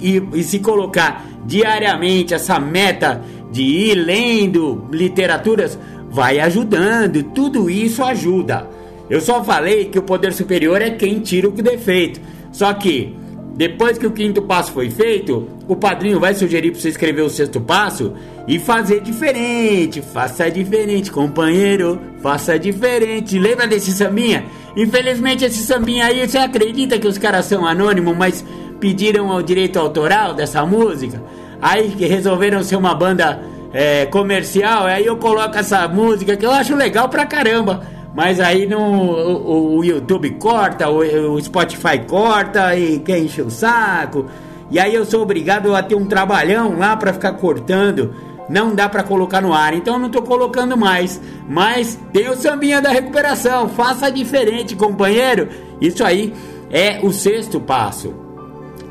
[0.00, 3.22] E, e se colocar diariamente essa meta
[3.52, 5.78] de ir lendo literaturas,
[6.10, 7.22] vai ajudando.
[7.22, 8.68] Tudo isso ajuda.
[9.08, 12.20] Eu só falei que o poder superior é quem tira o defeito.
[12.50, 13.14] Só que
[13.54, 17.28] depois que o quinto passo foi feito, o padrinho vai sugerir para você escrever o
[17.28, 18.14] sexto passo
[18.48, 20.00] e fazer diferente.
[20.00, 22.00] Faça diferente, companheiro.
[22.22, 23.38] Faça diferente.
[23.38, 24.44] Lembra desse sambinha?
[24.74, 28.44] Infelizmente, esse sambinha aí, você acredita que os caras são anônimos, mas
[28.80, 31.22] pediram o direito autoral dessa música?
[31.60, 33.38] Aí que resolveram ser uma banda
[33.72, 34.86] é, comercial.
[34.86, 37.82] Aí eu coloco essa música que eu acho legal pra caramba.
[38.14, 40.98] Mas aí no, o, o YouTube corta, o,
[41.34, 44.26] o, Spotify corta e quer encher o saco.
[44.70, 48.14] E aí eu sou obrigado a ter um trabalhão lá para ficar cortando.
[48.48, 51.20] Não dá para colocar no ar, então eu não tô colocando mais.
[51.48, 53.68] Mas tem o sambinha da recuperação.
[53.68, 55.48] Faça diferente, companheiro.
[55.80, 56.34] Isso aí
[56.70, 58.14] é o sexto passo.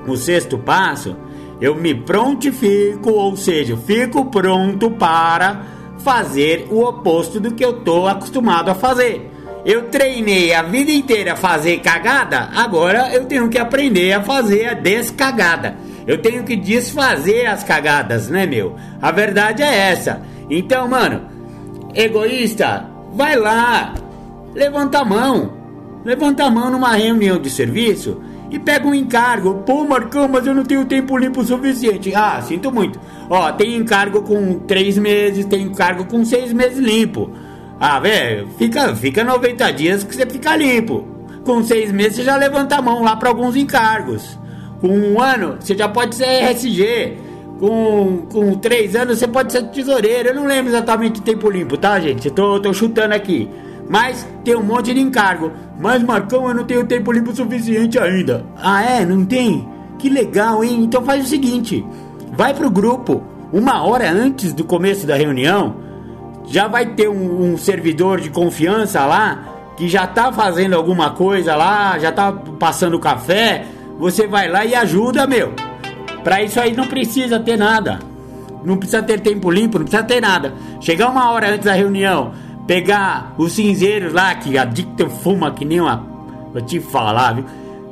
[0.07, 1.15] O sexto passo,
[1.59, 5.61] eu me prontifico, ou seja, fico pronto para
[6.03, 9.29] fazer o oposto do que eu tô acostumado a fazer.
[9.63, 14.65] Eu treinei a vida inteira a fazer cagada, agora eu tenho que aprender a fazer
[14.65, 15.75] a descagada.
[16.07, 18.75] Eu tenho que desfazer as cagadas, né, meu?
[19.01, 20.21] A verdade é essa.
[20.49, 21.21] Então, mano,
[21.93, 23.93] egoísta, vai lá,
[24.53, 25.61] levanta a mão.
[26.03, 28.19] Levanta a mão numa reunião de serviço
[28.51, 29.63] e pega um encargo.
[29.65, 32.13] Pô, Marcão, mas eu não tenho tempo limpo suficiente.
[32.13, 32.99] Ah, sinto muito.
[33.29, 37.31] Ó, tem encargo com três meses, tem encargo com seis meses limpo.
[37.79, 41.07] Ah, velho, fica, fica 90 dias que você fica limpo.
[41.45, 44.37] Com seis meses você já levanta a mão lá para alguns encargos.
[44.81, 47.17] Com um ano você já pode ser RSG.
[47.57, 50.29] Com, com três anos você pode ser tesoureiro.
[50.29, 52.27] Eu não lembro exatamente o tempo limpo, tá, gente?
[52.27, 53.49] Eu tô, tô chutando aqui.
[53.91, 55.51] Mas tem um monte de encargo.
[55.77, 58.45] Mas, Marcão, eu não tenho tempo limpo suficiente ainda.
[58.55, 59.05] Ah, é?
[59.05, 59.67] Não tem?
[59.99, 60.85] Que legal, hein?
[60.85, 61.85] Então faz o seguinte:
[62.31, 63.21] vai pro grupo
[63.51, 65.75] uma hora antes do começo da reunião.
[66.45, 71.53] Já vai ter um, um servidor de confiança lá que já tá fazendo alguma coisa
[71.57, 73.65] lá, já tá passando café.
[73.99, 75.53] Você vai lá e ajuda, meu.
[76.23, 77.99] Pra isso aí não precisa ter nada.
[78.63, 80.53] Não precisa ter tempo limpo, não precisa ter nada.
[80.79, 82.31] Chegar uma hora antes da reunião,
[82.71, 86.07] pegar os cinzeiros lá, que a Dictor fuma que nem uma.
[86.53, 87.43] Vou te falar, viu?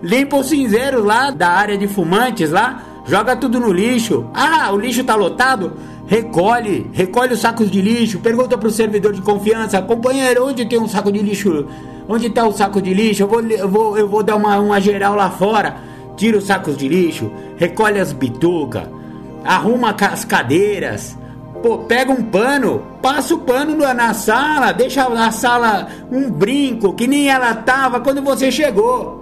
[0.02, 4.26] Limpa os cinzeiros lá da área de fumantes lá, joga tudo no lixo.
[4.34, 5.74] Ah, o lixo tá lotado?
[6.08, 8.20] Recolhe, recolhe os sacos de lixo.
[8.20, 11.68] Pergunta pro servidor de confiança, companheiro, onde tem um saco de lixo?
[12.08, 13.24] Onde tá o saco de lixo?
[13.24, 15.76] Eu vou, eu vou, eu vou dar uma, uma geral lá fora.
[16.16, 18.88] Tira os sacos de lixo, recolhe as bitucas,
[19.44, 21.18] arruma as cadeiras.
[21.62, 27.06] Pô, pega um pano, passa o pano na sala, deixa na sala um brinco que
[27.06, 29.20] nem ela tava quando você chegou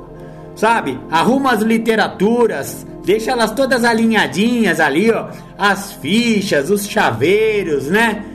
[0.58, 1.00] sabe?
[1.10, 5.28] Arruma as literaturas, deixa elas todas alinhadinhas ali, ó,
[5.58, 8.26] as fichas, os chaveiros, né?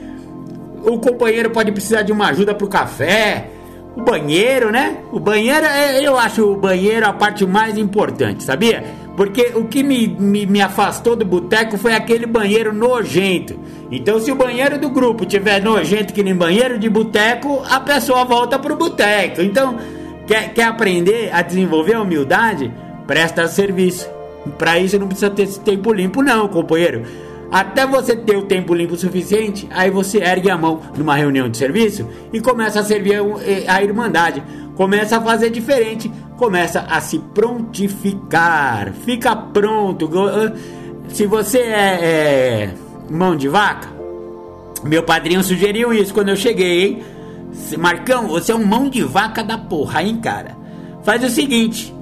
[0.83, 3.49] O companheiro pode precisar de uma ajuda pro café,
[3.95, 4.97] o banheiro, né?
[5.11, 8.83] O banheiro, é, eu acho o banheiro a parte mais importante, sabia?
[9.15, 13.59] Porque o que me, me, me afastou do boteco foi aquele banheiro nojento.
[13.91, 18.25] Então, se o banheiro do grupo tiver nojento que nem banheiro de boteco, a pessoa
[18.25, 19.41] volta pro boteco.
[19.41, 19.77] Então,
[20.25, 22.73] Quer, quer aprender a desenvolver a humildade?
[23.05, 24.09] Presta serviço.
[24.57, 27.03] Para isso não precisa ter esse tempo limpo, não, companheiro.
[27.51, 31.57] Até você ter o tempo limpo suficiente, aí você ergue a mão numa reunião de
[31.57, 33.15] serviço e começa a servir
[33.67, 34.41] a Irmandade.
[34.75, 38.91] Começa a fazer diferente, começa a se prontificar.
[39.05, 40.09] Fica pronto.
[41.09, 42.73] Se você é, é
[43.09, 43.89] mão de vaca,
[44.83, 47.03] meu padrinho sugeriu isso quando eu cheguei, hein?
[47.77, 50.57] Marcão, você é um mão de vaca da porra, hein, cara?
[51.03, 51.93] Faz o seguinte.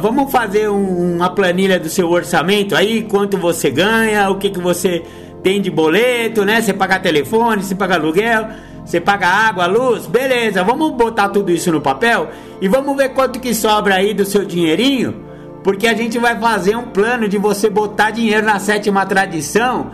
[0.00, 4.60] Vamos fazer um, uma planilha do seu orçamento aí, quanto você ganha, o que, que
[4.60, 5.02] você
[5.42, 6.60] tem de boleto, né?
[6.60, 8.48] Você paga telefone, você paga aluguel,
[8.84, 10.62] você paga água, luz, beleza.
[10.62, 12.28] Vamos botar tudo isso no papel
[12.60, 15.24] e vamos ver quanto que sobra aí do seu dinheirinho,
[15.62, 19.90] porque a gente vai fazer um plano de você botar dinheiro na sétima tradição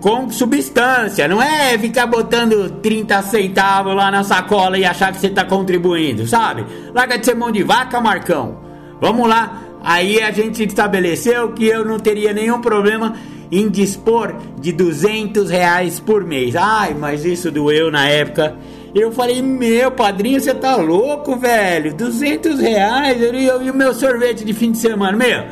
[0.00, 5.26] com substância, não é ficar botando 30 centavos lá na sacola e achar que você
[5.26, 6.64] está contribuindo, sabe?
[6.94, 8.58] Larga de ser mão de vaca, Marcão.
[9.00, 9.62] Vamos lá.
[9.82, 13.14] Aí a gente estabeleceu que eu não teria nenhum problema
[13.50, 16.54] em dispor de 200 reais por mês.
[16.56, 18.56] Ai, mas isso doeu na época.
[18.94, 21.94] Eu falei, meu padrinho, você tá louco, velho?
[21.94, 25.44] 200 reais e o meu sorvete de fim de semana, meu.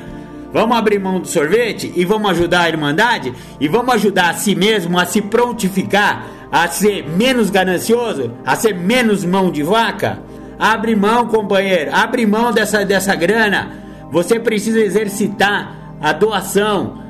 [0.53, 4.55] Vamos abrir mão do sorvete e vamos ajudar a Irmandade e vamos ajudar a si
[4.55, 10.19] mesmo a se prontificar, a ser menos ganancioso, a ser menos mão de vaca.
[10.59, 13.71] Abre mão, companheiro, abre mão dessa, dessa grana.
[14.11, 17.03] Você precisa exercitar a doação,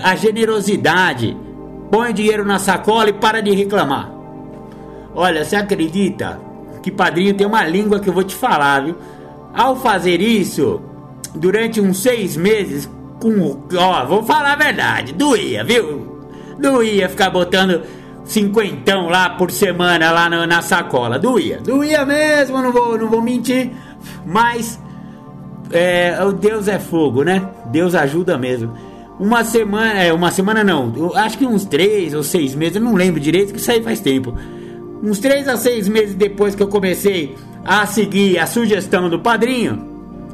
[0.00, 1.36] a generosidade.
[1.90, 4.10] Põe dinheiro na sacola e para de reclamar.
[5.14, 6.40] Olha, você acredita
[6.82, 8.96] que padrinho tem uma língua que eu vou te falar, viu?
[9.54, 10.80] Ao fazer isso,
[11.34, 12.88] durante uns seis meses,
[13.20, 13.62] com.
[13.76, 16.24] Ó, vou falar a verdade, doía, viu?
[16.58, 17.82] Doía ficar botando
[18.24, 21.18] cinquentão lá por semana lá na, na sacola.
[21.18, 23.70] Doía, doía mesmo, não vou, não vou mentir.
[24.24, 24.80] Mas
[25.70, 27.42] é, o Deus é fogo, né?
[27.66, 28.72] Deus ajuda mesmo.
[29.18, 32.94] Uma semana, é, uma semana não, acho que uns três ou seis meses, eu não
[32.94, 34.34] lembro direito, que isso aí faz tempo.
[35.02, 37.34] Uns três a seis meses depois que eu comecei
[37.64, 39.86] a seguir a sugestão do padrinho,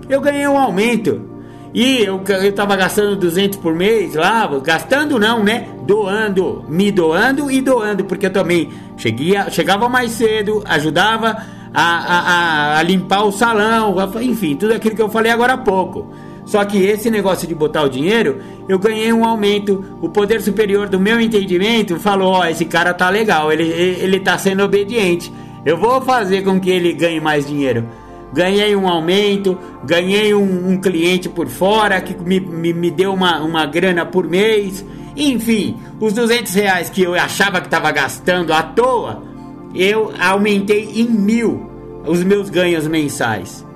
[0.08, 1.38] eu ganhei um aumento.
[1.74, 5.68] E eu, eu tava gastando 200 por mês lá, gastando não, né?
[5.86, 11.36] Doando, me doando e doando, porque eu também cheguia, chegava mais cedo, ajudava
[11.74, 16.10] a, a, a, limpar o salão, enfim, tudo aquilo que eu falei agora há pouco.
[16.48, 19.84] Só que esse negócio de botar o dinheiro, eu ganhei um aumento.
[20.00, 24.18] O poder superior do meu entendimento falou: Ó, oh, esse cara tá legal, ele, ele
[24.18, 25.30] tá sendo obediente.
[25.66, 27.86] Eu vou fazer com que ele ganhe mais dinheiro.
[28.32, 33.42] Ganhei um aumento, ganhei um, um cliente por fora que me, me, me deu uma,
[33.42, 34.82] uma grana por mês.
[35.14, 39.22] Enfim, os 200 reais que eu achava que estava gastando à toa,
[39.74, 41.68] eu aumentei em mil
[42.06, 43.67] os meus ganhos mensais.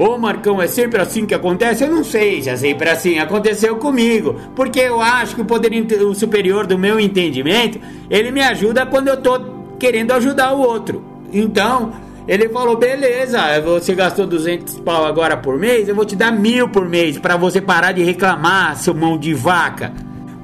[0.00, 1.84] Pô, Marcão, é sempre assim que acontece?
[1.84, 3.18] Eu não sei se é sempre assim.
[3.18, 4.34] Aconteceu comigo.
[4.56, 5.70] Porque eu acho que o poder
[6.14, 7.78] superior do meu entendimento,
[8.08, 9.38] ele me ajuda quando eu tô
[9.78, 11.04] querendo ajudar o outro.
[11.30, 11.92] Então,
[12.26, 16.70] ele falou: beleza, você gastou 200 pau agora por mês, eu vou te dar mil
[16.70, 19.92] por mês para você parar de reclamar, seu mão de vaca.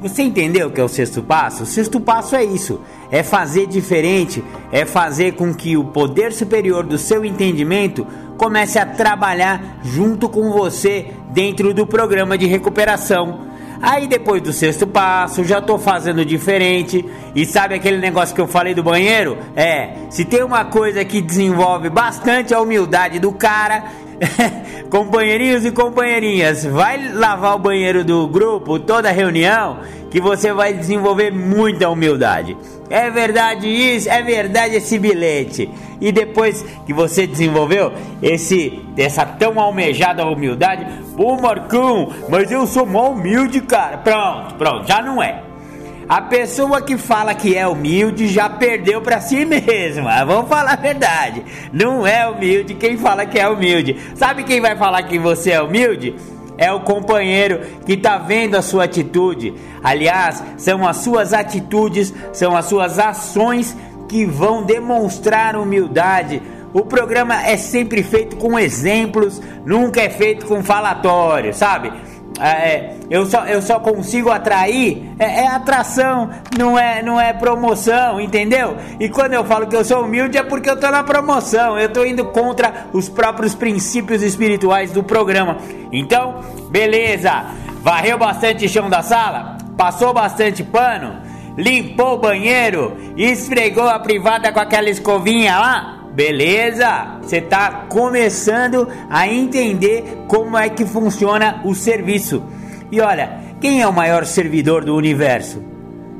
[0.02, 1.62] Você entendeu o que é o sexto passo?
[1.62, 2.78] O sexto passo é isso:
[3.10, 4.42] é fazer diferente,
[4.72, 10.50] é fazer com que o poder superior do seu entendimento comece a trabalhar junto com
[10.50, 13.46] você dentro do programa de recuperação.
[13.80, 17.04] Aí depois do sexto passo, já tô fazendo diferente.
[17.34, 19.36] E sabe aquele negócio que eu falei do banheiro?
[19.54, 23.84] É, se tem uma coisa que desenvolve bastante a humildade do cara,
[24.90, 29.80] companheirinhos e companheirinhas, vai lavar o banheiro do grupo, toda reunião,
[30.10, 32.56] que você vai desenvolver muita humildade.
[32.88, 35.68] É verdade isso, é verdade esse bilhete.
[36.00, 42.86] E depois que você desenvolveu esse essa tão almejada humildade, pô Marcão, mas eu sou
[42.86, 43.98] mal humilde, cara.
[43.98, 45.42] Pronto, pronto, já não é.
[46.08, 50.22] A pessoa que fala que é humilde já perdeu para si mesma.
[50.24, 51.44] Vamos falar a verdade.
[51.72, 53.96] Não é humilde quem fala que é humilde.
[54.14, 56.14] Sabe quem vai falar que você é humilde?
[56.58, 59.54] É o companheiro que está vendo a sua atitude.
[59.82, 63.76] Aliás, são as suas atitudes, são as suas ações
[64.08, 66.40] que vão demonstrar humildade.
[66.72, 71.92] O programa é sempre feito com exemplos, nunca é feito com falatório, sabe?
[72.38, 78.20] É, eu, só, eu só consigo atrair é, é, atração, não é, não é promoção,
[78.20, 78.76] entendeu?
[79.00, 81.90] E quando eu falo que eu sou humilde é porque eu tô na promoção, eu
[81.90, 85.56] tô indo contra os próprios princípios espirituais do programa.
[85.90, 87.46] Então, beleza,
[87.82, 91.16] varreu bastante chão da sala, passou bastante pano,
[91.56, 95.95] limpou o banheiro, esfregou a privada com aquela escovinha lá.
[96.16, 97.18] Beleza?
[97.20, 102.42] Você está começando a entender como é que funciona o serviço.
[102.90, 105.62] E olha, quem é o maior servidor do universo?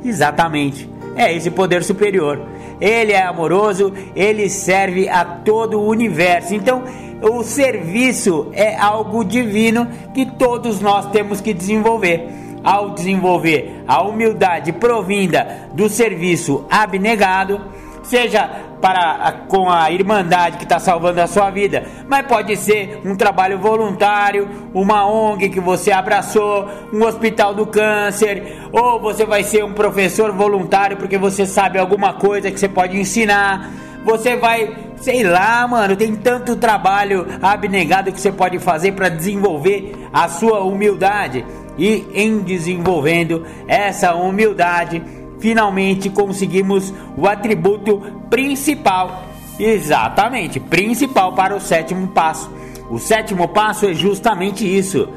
[0.05, 0.87] Exatamente,
[1.17, 2.47] é esse poder superior.
[2.79, 6.55] Ele é amoroso, ele serve a todo o universo.
[6.55, 6.85] Então,
[7.23, 12.29] o serviço é algo divino que todos nós temos que desenvolver.
[12.63, 17.61] Ao desenvolver a humildade provinda do serviço abnegado,
[18.03, 23.17] seja para com a irmandade que está salvando a sua vida, mas pode ser um
[23.17, 29.65] trabalho voluntário, uma ONG que você abraçou, um hospital do câncer, ou você vai ser
[29.65, 33.71] um professor voluntário porque você sabe alguma coisa que você pode ensinar.
[34.05, 39.97] Você vai, sei lá, mano, tem tanto trabalho abnegado que você pode fazer para desenvolver
[40.13, 41.45] a sua humildade.
[41.77, 45.03] E em desenvolvendo essa humildade,
[45.39, 49.25] finalmente conseguimos o atributo principal.
[49.59, 52.51] Exatamente, principal para o sétimo passo.
[52.91, 55.09] O sétimo passo é justamente isso.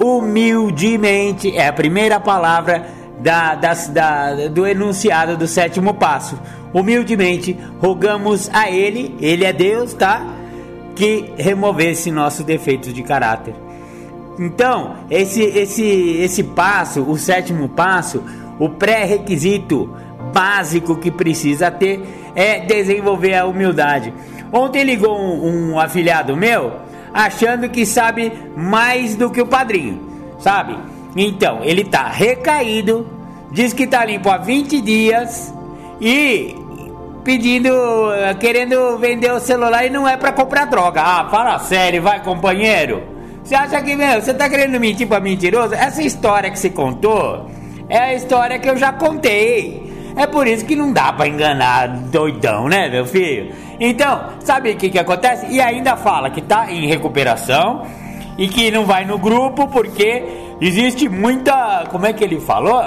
[0.00, 2.86] Humildemente é a primeira palavra
[3.20, 6.38] da, da, da, do enunciado do sétimo passo.
[6.72, 10.24] humildemente rogamos a Ele, Ele é Deus, tá?
[10.94, 13.54] Que removesse nossos defeitos de caráter.
[14.38, 18.22] Então, esse, esse, esse passo, o sétimo passo,
[18.58, 19.94] o pré-requisito
[20.32, 22.02] básico que precisa ter
[22.34, 24.12] é desenvolver a humildade.
[24.52, 26.72] Ontem ligou um, um meu
[27.12, 30.00] achando que sabe mais do que o padrinho,
[30.38, 30.76] sabe?
[31.16, 33.06] Então, ele tá recaído,
[33.52, 35.54] diz que tá limpo há 20 dias
[36.00, 36.56] e
[37.22, 37.70] pedindo,
[38.40, 41.00] querendo vender o celular e não é para comprar droga.
[41.02, 43.02] Ah, fala sério, vai, companheiro.
[43.44, 45.74] Você acha que, meu, você tá querendo mentir pra mentiroso?
[45.74, 47.50] Essa história que você contou
[47.88, 49.83] é a história que eu já contei.
[50.16, 53.52] É por isso que não dá para enganar doidão, né, meu filho?
[53.80, 55.46] Então, sabe o que, que acontece?
[55.50, 57.84] E ainda fala que tá em recuperação
[58.38, 60.22] e que não vai no grupo porque
[60.60, 61.86] existe muita.
[61.90, 62.82] Como é que ele falou?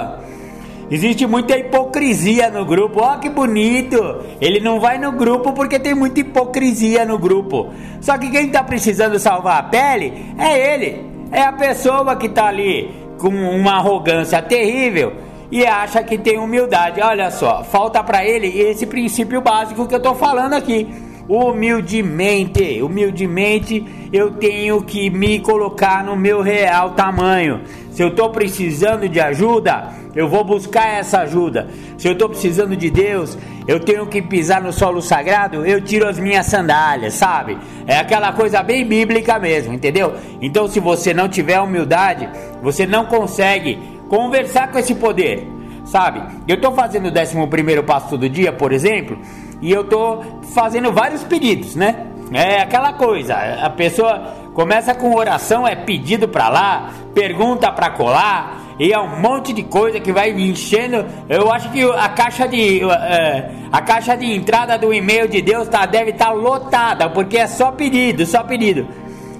[0.90, 3.02] Existe muita hipocrisia no grupo.
[3.02, 3.98] Ó, oh, que bonito!
[4.40, 7.68] Ele não vai no grupo porque tem muita hipocrisia no grupo.
[8.00, 11.06] Só que quem tá precisando salvar a pele é ele.
[11.30, 17.00] É a pessoa que tá ali com uma arrogância terrível e acha que tem humildade.
[17.00, 20.86] Olha só, falta para ele esse princípio básico que eu tô falando aqui.
[21.28, 27.60] Humildemente, humildemente eu tenho que me colocar no meu real tamanho.
[27.90, 31.68] Se eu estou precisando de ajuda, eu vou buscar essa ajuda.
[31.98, 33.36] Se eu estou precisando de Deus,
[33.66, 37.58] eu tenho que pisar no solo sagrado, eu tiro as minhas sandálias, sabe?
[37.86, 40.14] É aquela coisa bem bíblica mesmo, entendeu?
[40.40, 42.28] Então, se você não tiver humildade,
[42.62, 45.46] você não consegue conversar com esse poder,
[45.84, 46.22] sabe?
[46.46, 49.18] Eu estou fazendo o 11 passo todo dia, por exemplo,
[49.60, 52.06] e eu estou fazendo vários pedidos, né?
[52.32, 58.68] É aquela coisa, a pessoa começa com oração, é pedido para lá, pergunta para colar,
[58.78, 61.04] e é um monte de coisa que vai enchendo.
[61.28, 65.68] Eu acho que a caixa de é, a caixa de entrada do e-mail de Deus
[65.68, 68.86] tá, deve estar tá lotada, porque é só pedido, só pedido.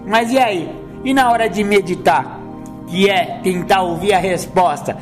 [0.07, 0.69] Mas e aí?
[1.05, 2.38] E na hora de meditar?
[2.89, 4.97] Que é tentar ouvir a resposta.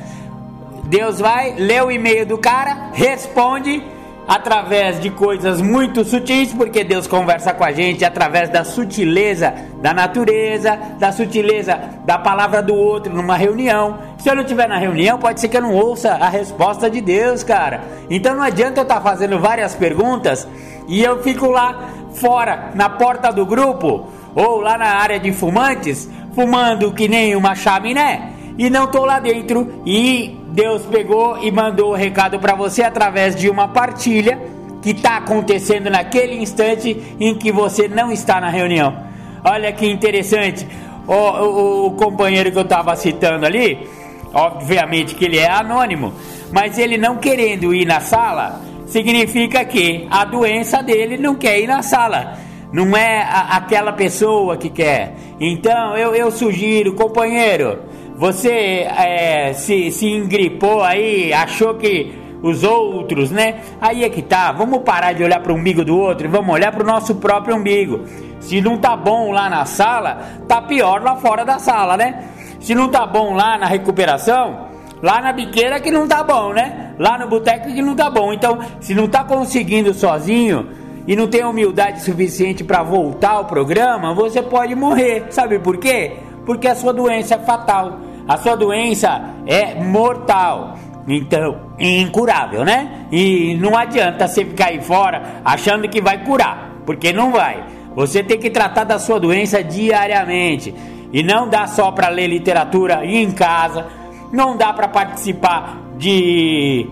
[0.85, 3.83] Deus vai, lê o e-mail do cara, responde
[4.27, 9.95] através de coisas muito sutis, porque Deus conversa com a gente através da sutileza da
[9.95, 13.99] natureza, da sutileza da palavra do outro numa reunião.
[14.19, 17.01] Se eu não estiver na reunião, pode ser que eu não ouça a resposta de
[17.01, 17.83] Deus, cara.
[18.11, 20.47] Então não adianta eu estar tá fazendo várias perguntas
[20.89, 26.09] e eu fico lá fora, na porta do grupo, ou lá na área de fumantes,
[26.37, 31.93] fumando que nem uma chaminé e não tô lá dentro e Deus pegou e mandou
[31.93, 34.39] o recado para você através de uma partilha
[34.83, 38.95] que está acontecendo naquele instante em que você não está na reunião.
[39.43, 40.67] Olha que interessante.
[41.09, 43.89] O, o, o companheiro que eu estava citando ali,
[44.35, 46.13] obviamente que ele é anônimo,
[46.53, 51.67] mas ele não querendo ir na sala significa que a doença dele não quer ir
[51.67, 55.15] na sala não é a, aquela pessoa que quer.
[55.41, 57.79] Então eu, eu sugiro, companheiro,
[58.17, 63.61] você é, se, se engripou aí, achou que os outros, né?
[63.81, 64.53] Aí é que tá.
[64.53, 67.17] Vamos parar de olhar para o umbigo do outro e vamos olhar para o nosso
[67.17, 68.05] próprio umbigo.
[68.41, 72.25] Se não tá bom lá na sala, tá pior lá fora da sala, né?
[72.61, 74.69] Se não tá bom lá na recuperação,
[75.03, 76.95] lá na biqueira que não tá bom, né?
[76.99, 78.33] Lá no boteco que não tá bom.
[78.33, 80.69] Então, se não tá conseguindo sozinho,
[81.07, 85.27] e não tem humildade suficiente para voltar ao programa, você pode morrer.
[85.31, 86.17] Sabe por quê?
[86.45, 88.01] Porque a sua doença é fatal.
[88.27, 90.77] A sua doença é mortal.
[91.07, 93.07] Então, incurável, né?
[93.13, 97.65] E não adianta você ficar aí fora achando que vai curar, porque não vai.
[97.95, 100.75] Você tem que tratar da sua doença diariamente.
[101.13, 103.87] E não dá só para ler literatura em casa,
[104.33, 106.87] não dá para participar de,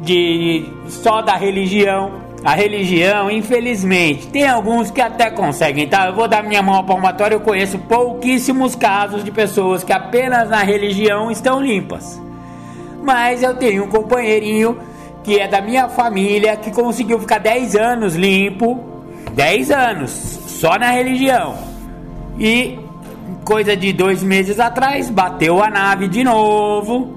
[0.00, 6.08] de só da religião, a religião, infelizmente, tem alguns que até conseguem, tá?
[6.08, 10.50] Eu vou dar minha mão à palmatória, eu conheço pouquíssimos casos de pessoas que apenas
[10.50, 12.20] na religião estão limpas.
[13.00, 14.76] Mas eu tenho um companheirinho
[15.22, 18.82] que é da minha família que conseguiu ficar 10 anos limpo,
[19.34, 21.54] 10 anos, só na religião.
[22.40, 22.76] E
[23.44, 27.16] coisa de dois meses atrás, bateu a nave de novo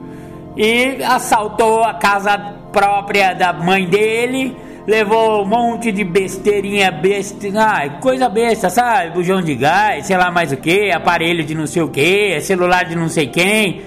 [0.55, 2.37] e assaltou a casa
[2.71, 9.11] própria da mãe dele levou um monte de besteirinha, besta, ah, coisa besta, sabe?
[9.11, 12.85] Bujão de gás, sei lá mais o que, aparelho de não sei o que, celular
[12.85, 13.81] de não sei quem.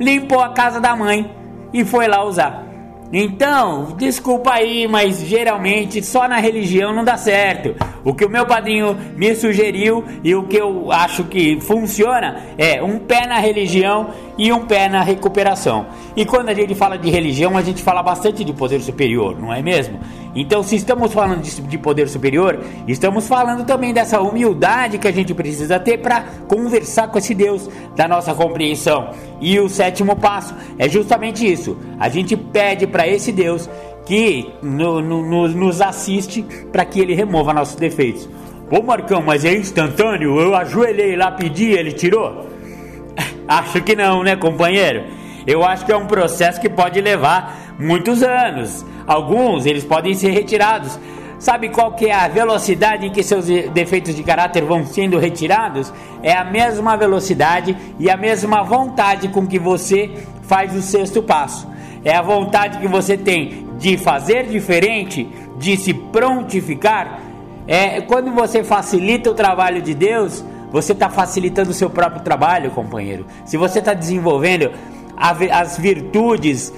[0.00, 1.30] Limpou a casa da mãe
[1.72, 2.72] e foi lá usar.
[3.14, 7.74] Então, desculpa aí, mas geralmente só na religião não dá certo.
[8.02, 12.82] O que o meu padrinho me sugeriu e o que eu acho que funciona é
[12.82, 15.86] um pé na religião e um pé na recuperação.
[16.16, 19.52] E quando a gente fala de religião, a gente fala bastante de poder superior, não
[19.52, 20.00] é mesmo?
[20.34, 22.58] Então, se estamos falando de, poder superior,
[22.88, 27.68] estamos falando também dessa humildade que a gente precisa ter para conversar com esse Deus
[27.94, 29.10] da nossa compreensão.
[29.40, 33.68] E o sétimo passo é justamente isso: a gente pede para esse Deus
[34.06, 38.28] que no, no, nos assiste para que ele remova nossos defeitos.
[38.70, 40.40] Pô, Marcão, mas é instantâneo?
[40.40, 42.48] Eu ajoelhei lá, pedi, ele tirou?
[43.46, 45.04] acho que não, né, companheiro?
[45.46, 48.84] Eu acho que é um processo que pode levar muitos anos.
[49.06, 50.98] Alguns eles podem ser retirados.
[51.38, 55.92] Sabe qual que é a velocidade em que seus defeitos de caráter vão sendo retirados?
[56.22, 60.08] É a mesma velocidade e a mesma vontade com que você
[60.44, 61.66] faz o sexto passo.
[62.04, 65.28] É a vontade que você tem de fazer diferente,
[65.58, 67.20] de se prontificar.
[67.66, 72.70] É quando você facilita o trabalho de Deus, você está facilitando o seu próprio trabalho,
[72.70, 73.26] companheiro.
[73.44, 74.70] Se você está desenvolvendo
[75.16, 76.72] as virtudes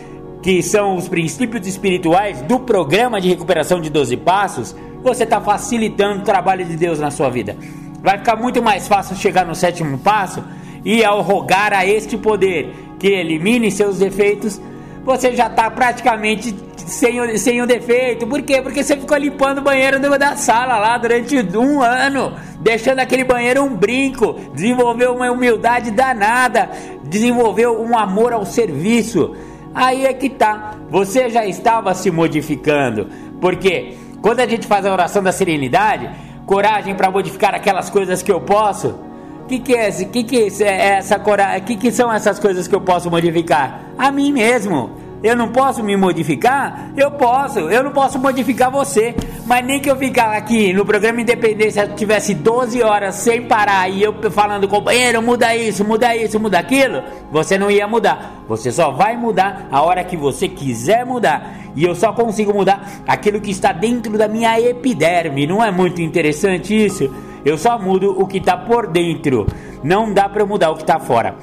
[0.45, 6.21] que são os princípios espirituais do programa de recuperação de 12 passos, você está facilitando
[6.21, 7.57] o trabalho de Deus na sua vida.
[8.03, 10.45] Vai ficar muito mais fácil chegar no sétimo passo
[10.85, 14.61] e ao rogar a este poder que elimine seus defeitos,
[15.03, 18.27] você já está praticamente sem, sem o defeito.
[18.27, 18.61] Por quê?
[18.61, 23.63] Porque você ficou limpando o banheiro da sala lá durante um ano, deixando aquele banheiro
[23.63, 26.69] um brinco, desenvolveu uma humildade danada,
[27.03, 29.35] desenvolveu um amor ao serviço.
[29.75, 30.75] Aí é que tá.
[30.89, 33.09] Você já estava se modificando.
[33.41, 36.09] Porque quando a gente faz a oração da serenidade,
[36.47, 38.95] coragem para modificar aquelas coisas que eu posso.
[39.43, 41.63] O que, que é que que é essa coragem?
[41.65, 43.81] Que que são essas coisas que eu posso modificar?
[43.99, 45.03] A mim mesmo.
[45.23, 46.91] Eu não posso me modificar?
[46.97, 49.15] Eu posso, eu não posso modificar você.
[49.47, 54.03] Mas nem que eu ficar aqui no programa Independência tivesse 12 horas sem parar e
[54.03, 58.43] eu falando, companheiro, muda isso, muda isso, muda aquilo, você não ia mudar.
[58.49, 61.57] Você só vai mudar a hora que você quiser mudar.
[61.77, 65.47] E eu só consigo mudar aquilo que está dentro da minha epiderme.
[65.47, 67.15] Não é muito interessante isso?
[67.45, 69.47] Eu só mudo o que está por dentro.
[69.83, 71.35] Não dá para mudar o que está fora.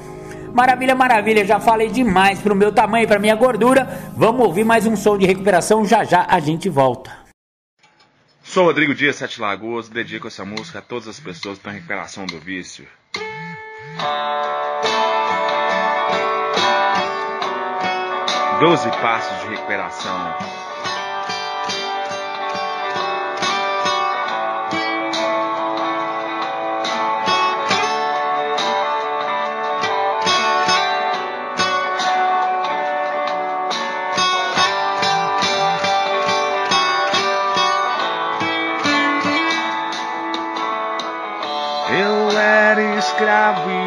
[0.52, 3.88] Maravilha, maravilha, já falei demais pro meu tamanho, pra minha gordura.
[4.16, 7.21] Vamos ouvir mais um som de recuperação, já já a gente volta.
[8.52, 11.76] Sou Rodrigo Dias, Sete Lagoas, dedico essa música a todas as pessoas que estão em
[11.76, 12.86] recuperação do vício.
[18.60, 20.34] Doze passos de recuperação.
[43.12, 43.81] Escravo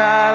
[0.00, 0.29] sala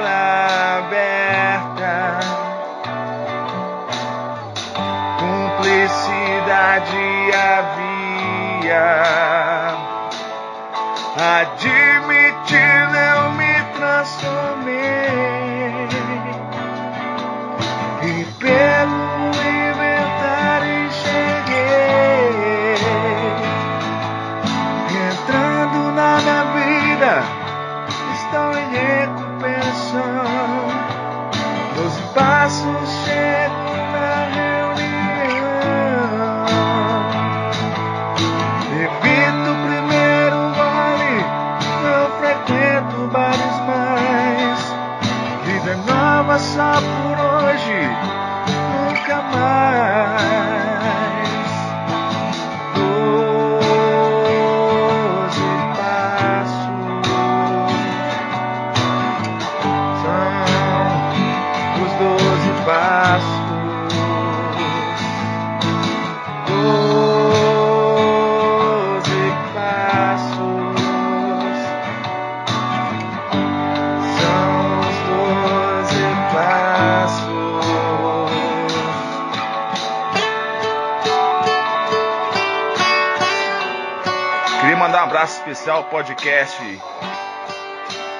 [85.68, 86.82] ao podcast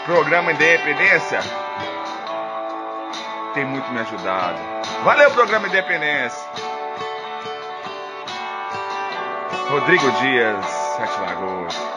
[0.06, 1.40] Programa Independência.
[3.54, 4.58] Tem muito me ajudado.
[5.04, 6.50] Valeu, Programa Independência.
[9.70, 11.95] Rodrigo Dias, Sete Lagoas.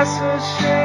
[0.00, 0.79] Doze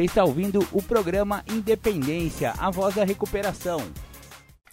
[0.00, 3.82] Você está ouvindo o programa Independência, a voz da recuperação.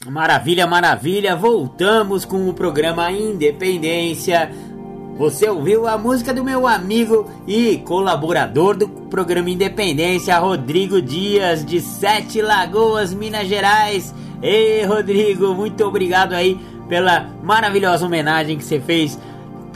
[0.05, 4.49] Maravilha, maravilha, voltamos com o programa Independência.
[5.17, 11.82] Você ouviu a música do meu amigo e colaborador do programa Independência, Rodrigo Dias, de
[11.82, 14.15] Sete Lagoas, Minas Gerais.
[14.41, 16.57] Ei, Rodrigo, muito obrigado aí
[16.88, 19.19] pela maravilhosa homenagem que você fez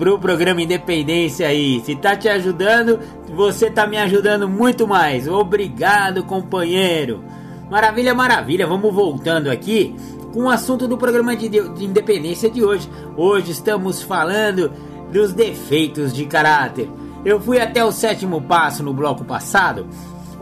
[0.01, 1.79] pro programa Independência aí.
[1.85, 2.99] Se tá te ajudando,
[3.35, 5.27] você tá me ajudando muito mais.
[5.27, 7.23] Obrigado, companheiro.
[7.69, 8.65] Maravilha, maravilha.
[8.65, 9.95] Vamos voltando aqui
[10.33, 12.89] com o assunto do programa de, de independência de hoje.
[13.15, 14.71] Hoje estamos falando
[15.13, 16.89] dos defeitos de caráter.
[17.23, 19.85] Eu fui até o sétimo passo no bloco passado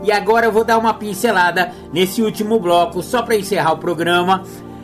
[0.02, 4.42] e agora eu vou dar uma pincelada nesse último bloco só para encerrar o programa.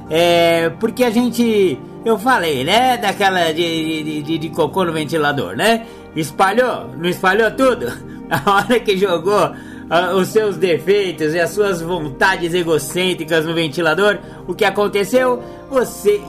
[0.09, 5.57] É, porque a gente, eu falei, né, daquela de, de, de, de cocô no ventilador,
[5.57, 5.87] né?
[6.15, 7.87] Espalhou, não espalhou tudo?
[8.31, 9.53] A hora que jogou
[9.89, 15.41] ah, os seus defeitos e as suas vontades egocêntricas no ventilador, o que aconteceu?
[15.71, 16.21] Você,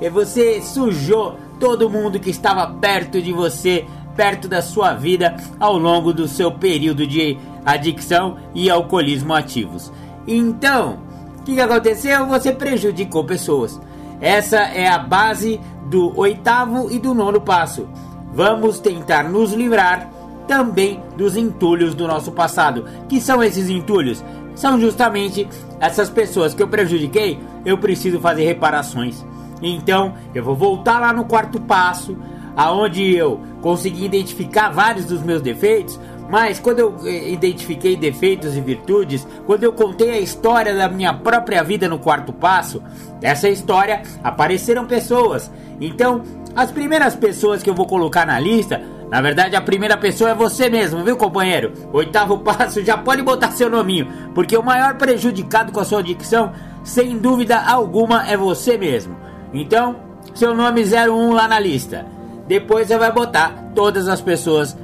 [0.00, 5.76] eh, você sujou todo mundo que estava perto de você, perto da sua vida, ao
[5.76, 9.92] longo do seu período de adicção e alcoolismo ativos.
[10.26, 11.09] Então,
[11.40, 12.26] o que, que aconteceu?
[12.26, 13.80] Você prejudicou pessoas.
[14.20, 17.88] Essa é a base do oitavo e do nono passo.
[18.32, 20.08] Vamos tentar nos livrar
[20.46, 22.84] também dos entulhos do nosso passado.
[23.08, 24.22] Que são esses entulhos?
[24.54, 25.48] São justamente
[25.80, 27.38] essas pessoas que eu prejudiquei.
[27.64, 29.24] Eu preciso fazer reparações.
[29.62, 32.16] Então eu vou voltar lá no quarto passo,
[32.54, 35.98] aonde eu consegui identificar vários dos meus defeitos.
[36.30, 41.12] Mas quando eu eh, identifiquei defeitos e virtudes, quando eu contei a história da minha
[41.12, 42.80] própria vida no quarto passo,
[43.18, 45.50] dessa história apareceram pessoas.
[45.80, 46.22] Então,
[46.54, 50.34] as primeiras pessoas que eu vou colocar na lista, na verdade a primeira pessoa é
[50.34, 51.72] você mesmo, viu companheiro?
[51.92, 56.52] Oitavo passo, já pode botar seu nominho, porque o maior prejudicado com a sua adicção,
[56.84, 59.16] sem dúvida alguma, é você mesmo.
[59.52, 59.96] Então,
[60.32, 62.06] seu nome 01 lá na lista.
[62.46, 64.76] Depois você vai botar todas as pessoas.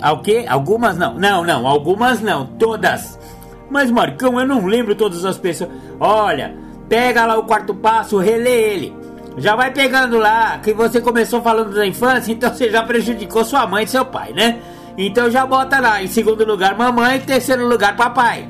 [0.00, 0.44] Ao quê?
[0.48, 1.14] Algumas não.
[1.14, 3.18] Não, não, algumas não, todas.
[3.70, 5.70] Mas Marcão, eu não lembro todas as pessoas.
[5.98, 6.56] Olha,
[6.88, 8.94] pega lá o quarto passo, relê ele.
[9.38, 13.66] Já vai pegando lá, que você começou falando da infância, então você já prejudicou sua
[13.66, 14.60] mãe e seu pai, né?
[14.96, 18.48] Então já bota lá, em segundo lugar mamãe, em terceiro lugar papai.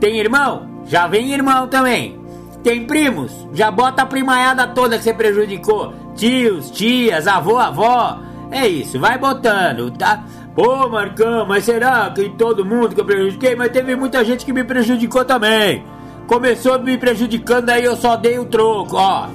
[0.00, 0.82] Tem irmão?
[0.86, 2.18] Já vem irmão também.
[2.62, 3.46] Tem primos?
[3.52, 5.92] Já bota a primaiada toda que você prejudicou.
[6.14, 8.18] Tios, tias, avô, avó.
[8.50, 10.24] É isso, vai botando, tá?
[10.56, 13.54] Pô, Marcão, mas será que todo mundo que eu prejudiquei?
[13.54, 15.84] Mas teve muita gente que me prejudicou também.
[16.26, 19.28] Começou me prejudicando, aí eu só dei o troco, ó.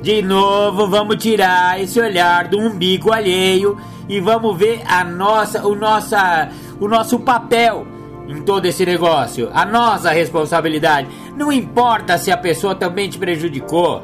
[0.00, 3.78] De novo, vamos tirar esse olhar do umbigo alheio
[4.08, 6.48] e vamos ver a nossa, o nossa,
[6.80, 7.86] o nosso papel
[8.26, 11.08] em todo esse negócio, a nossa responsabilidade.
[11.36, 14.02] Não importa se a pessoa também te prejudicou.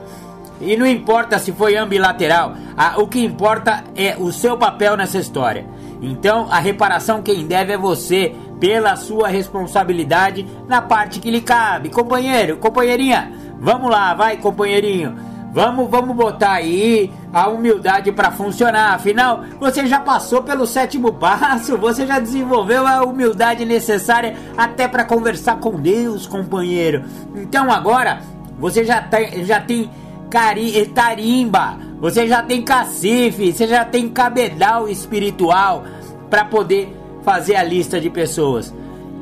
[0.61, 2.53] E não importa se foi ambilateral,
[2.99, 5.78] o que importa é o seu papel nessa história.
[6.01, 11.89] Então, a reparação quem deve é você, pela sua responsabilidade na parte que lhe cabe.
[11.89, 15.29] Companheiro, companheirinha, vamos lá, vai, companheirinho.
[15.51, 18.95] Vamos, vamos botar aí a humildade para funcionar.
[18.95, 25.05] Afinal, você já passou pelo sétimo passo, você já desenvolveu a humildade necessária até para
[25.05, 27.05] conversar com Deus, companheiro.
[27.35, 28.21] Então agora
[28.59, 29.91] você já tem, já tem
[30.29, 35.85] cari, tarimba, você já tem cacife, você já tem cabedal espiritual
[36.31, 38.73] para poder fazer a lista de pessoas.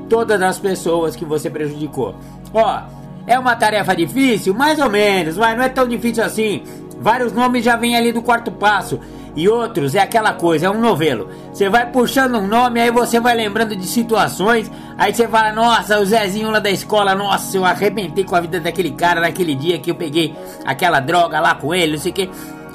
[0.09, 2.15] Todas as pessoas que você prejudicou.
[2.53, 2.81] Ó,
[3.27, 4.55] é uma tarefa difícil?
[4.55, 6.63] Mais ou menos, mas não é tão difícil assim.
[7.01, 9.01] Vários nomes já vêm ali do quarto passo.
[9.35, 11.29] E outros é aquela coisa, é um novelo.
[11.53, 14.71] Você vai puxando um nome, aí você vai lembrando de situações.
[14.97, 18.59] Aí você fala, nossa, o Zezinho lá da escola, nossa, eu arrebentei com a vida
[18.59, 22.15] daquele cara naquele dia que eu peguei aquela droga lá com ele, não sei o
[22.15, 22.31] que.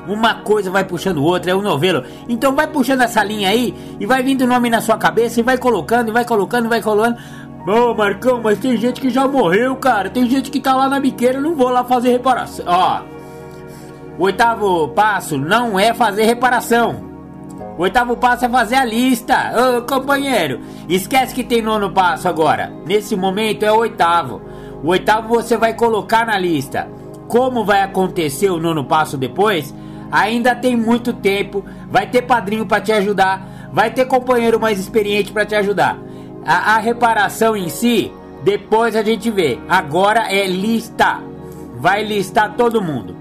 [0.07, 2.03] Uma coisa vai puxando outra, é um novelo.
[2.27, 5.43] Então vai puxando essa linha aí e vai vindo o nome na sua cabeça e
[5.43, 7.17] vai colocando, e vai colocando, e vai colocando.
[7.67, 10.09] Ô, Marcão, mas tem gente que já morreu, cara.
[10.09, 12.65] Tem gente que tá lá na biqueira, não vou lá fazer reparação.
[12.67, 13.01] Ó,
[14.17, 17.11] o oitavo passo não é fazer reparação.
[17.77, 19.53] O oitavo passo é fazer a lista.
[19.55, 22.73] Ô, companheiro, esquece que tem nono passo agora.
[22.85, 24.41] Nesse momento é o oitavo.
[24.83, 26.89] O oitavo você vai colocar na lista.
[27.27, 29.73] Como vai acontecer o nono passo depois?
[30.11, 31.63] Ainda tem muito tempo.
[31.89, 33.69] Vai ter padrinho para te ajudar.
[33.71, 35.97] Vai ter companheiro mais experiente para te ajudar.
[36.45, 38.11] A, a reparação em si,
[38.43, 39.59] depois a gente vê.
[39.69, 41.19] Agora é lista.
[41.77, 43.15] Vai listar todo mundo.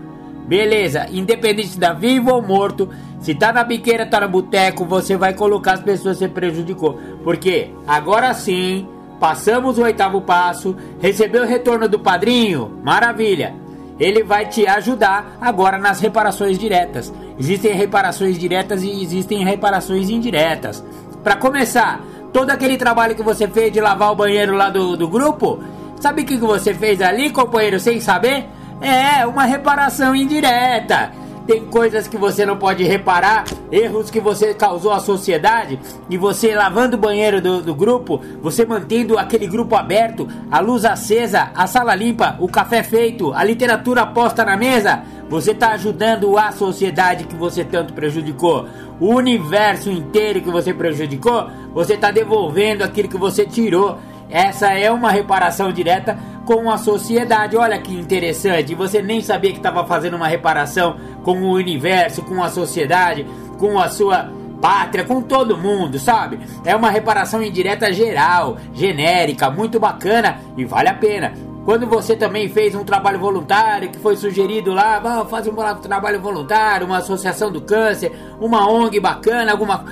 [0.46, 2.88] Beleza, independente da vivo ou morto,
[3.20, 6.98] se tá na biqueira, tá no boteco, você vai colocar as pessoas que você prejudicou.
[7.22, 8.88] Porque agora sim,
[9.20, 13.54] passamos o oitavo passo, recebeu o retorno do padrinho, maravilha.
[14.00, 17.12] Ele vai te ajudar agora nas reparações diretas.
[17.38, 20.82] Existem reparações diretas e existem reparações indiretas.
[21.22, 22.00] Para começar,
[22.32, 25.62] todo aquele trabalho que você fez de lavar o banheiro lá do, do grupo,
[26.00, 28.48] sabe o que, que você fez ali, companheiro, sem saber?
[28.80, 31.12] É, uma reparação indireta.
[31.50, 33.42] Tem coisas que você não pode reparar,
[33.72, 38.64] erros que você causou à sociedade, e você lavando o banheiro do, do grupo, você
[38.64, 44.06] mantendo aquele grupo aberto, a luz acesa, a sala limpa, o café feito, a literatura
[44.06, 48.68] posta na mesa, você está ajudando a sociedade que você tanto prejudicou.
[49.00, 53.98] O universo inteiro que você prejudicou, você está devolvendo aquilo que você tirou.
[54.30, 56.16] Essa é uma reparação direta
[56.46, 57.56] com a sociedade.
[57.56, 62.42] Olha que interessante, você nem sabia que estava fazendo uma reparação com o universo, com
[62.42, 63.26] a sociedade,
[63.58, 66.38] com a sua pátria, com todo mundo, sabe?
[66.64, 71.32] É uma reparação indireta geral, genérica, muito bacana e vale a pena.
[71.64, 76.20] Quando você também fez um trabalho voluntário que foi sugerido lá, vamos fazer um trabalho
[76.20, 79.84] voluntário, uma associação do câncer, uma ONG bacana, alguma.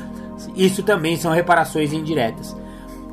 [0.55, 2.57] Isso também são reparações indiretas.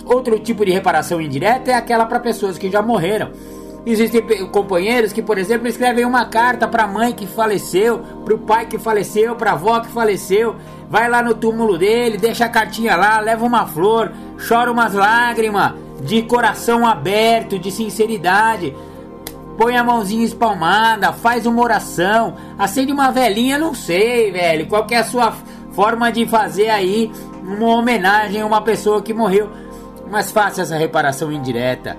[0.06, 3.32] Outro tipo de reparação indireta é aquela para pessoas que já morreram.
[3.86, 8.40] Existem companheiros que, por exemplo, escrevem uma carta para a mãe que faleceu, para o
[8.40, 10.56] pai que faleceu, para a avó que faleceu,
[10.90, 14.12] vai lá no túmulo dele, deixa a cartinha lá, leva uma flor,
[14.48, 18.76] chora umas lágrimas, de coração aberto, de sinceridade.
[19.56, 24.98] Põe a mãozinha espalmada, faz uma oração, acende uma velhinha, não sei, velho, qual é
[24.98, 25.32] a sua
[25.72, 27.12] forma de fazer aí
[27.44, 29.48] uma homenagem a uma pessoa que morreu
[30.10, 31.98] mas faça essa reparação indireta.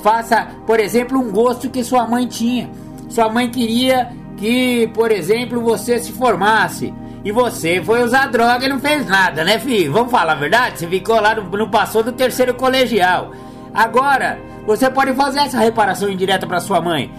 [0.00, 2.70] Faça, por exemplo, um gosto que sua mãe tinha.
[3.08, 6.94] Sua mãe queria que, por exemplo, você se formasse.
[7.24, 9.92] E você foi usar droga e não fez nada, né, filho?
[9.92, 10.78] Vamos falar a verdade?
[10.78, 13.32] Você ficou lá, não, passou do terceiro colegial.
[13.74, 17.12] Agora, você pode fazer essa reparação indireta para sua mãe.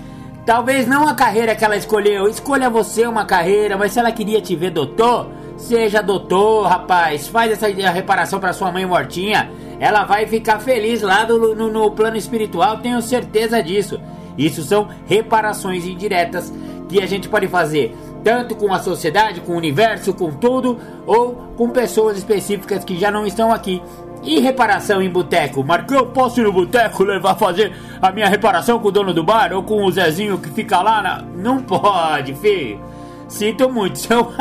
[0.45, 4.41] Talvez não a carreira que ela escolheu, escolha você uma carreira, mas se ela queria
[4.41, 7.27] te ver doutor, seja doutor, rapaz.
[7.27, 11.91] Faz essa reparação para sua mãe mortinha ela vai ficar feliz lá do, no, no
[11.91, 13.99] plano espiritual, tenho certeza disso.
[14.37, 16.53] Isso são reparações indiretas
[16.87, 21.35] que a gente pode fazer tanto com a sociedade, com o universo, com tudo, ou
[21.55, 23.81] com pessoas específicas que já não estão aqui.
[24.23, 25.63] E reparação em boteco?
[25.63, 29.53] Marcão, posso ir no boteco levar fazer a minha reparação com o dono do bar
[29.53, 31.21] ou com o Zezinho que fica lá na.
[31.21, 32.81] Não pode, filho.
[33.29, 34.33] Sinto muito, seu,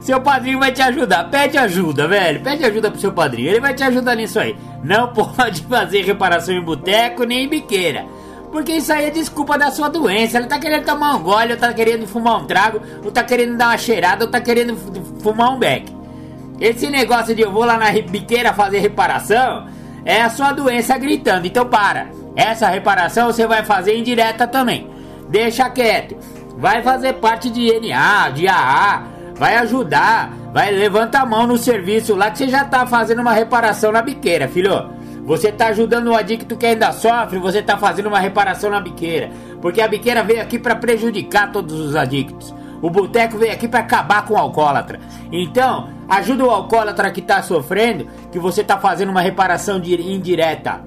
[0.00, 1.24] seu padrinho vai te ajudar.
[1.24, 2.42] Pede ajuda, velho.
[2.42, 3.48] Pede ajuda pro seu padrinho.
[3.48, 4.54] Ele vai te ajudar nisso aí.
[4.84, 8.04] Não pode fazer reparação em boteco nem em biqueira.
[8.52, 10.38] Porque isso aí é desculpa da sua doença.
[10.38, 13.56] Ele tá querendo tomar um gole, ou tá querendo fumar um trago, ou tá querendo
[13.56, 14.76] dar uma cheirada, ou tá querendo
[15.20, 15.92] fumar um beck.
[16.60, 19.66] Esse negócio de eu vou lá na biqueira fazer reparação
[20.04, 21.46] é a sua doença gritando.
[21.46, 22.08] Então para.
[22.36, 24.88] Essa reparação você vai fazer indireta também.
[25.28, 26.16] Deixa quieto
[26.56, 29.02] vai fazer parte de NA, de AA,
[29.34, 33.32] vai ajudar, vai levanta a mão no serviço lá que você já tá fazendo uma
[33.32, 34.90] reparação na biqueira, filho.
[35.24, 39.30] Você tá ajudando o adicto que ainda sofre, você tá fazendo uma reparação na biqueira,
[39.60, 42.54] porque a biqueira veio aqui para prejudicar todos os adictos.
[42.82, 45.00] O boteco veio aqui para acabar com o alcoólatra.
[45.32, 50.82] Então, ajuda o alcoólatra que tá sofrendo, que você tá fazendo uma reparação indireta.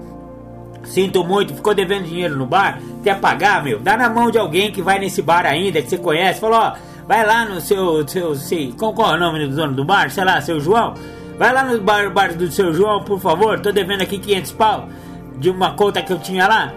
[0.83, 3.79] Sinto muito, ficou devendo dinheiro no bar, quer pagar, meu?
[3.79, 6.39] Dá na mão de alguém que vai nesse bar ainda, que você conhece.
[6.39, 6.73] Falou, ó,
[7.07, 10.09] vai lá no seu, seu, sei, qual, qual é o nome do dono do bar?
[10.09, 10.93] Sei lá, seu João.
[11.37, 14.89] Vai lá no bar, bar do seu João, por favor, tô devendo aqui 500 pau
[15.37, 16.73] de uma conta que eu tinha lá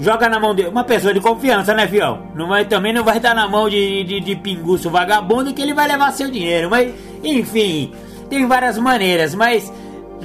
[0.00, 2.22] joga na mão de uma pessoa de confiança, né, fião?
[2.34, 5.74] Não vai, também não vai dar na mão de, de, de pinguço vagabundo que ele
[5.74, 6.70] vai levar seu dinheiro.
[6.70, 6.92] Mas,
[7.22, 7.92] enfim,
[8.30, 9.72] tem várias maneiras, mas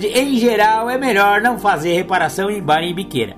[0.06, 3.36] em geral é melhor não fazer reparação em bar e biqueira.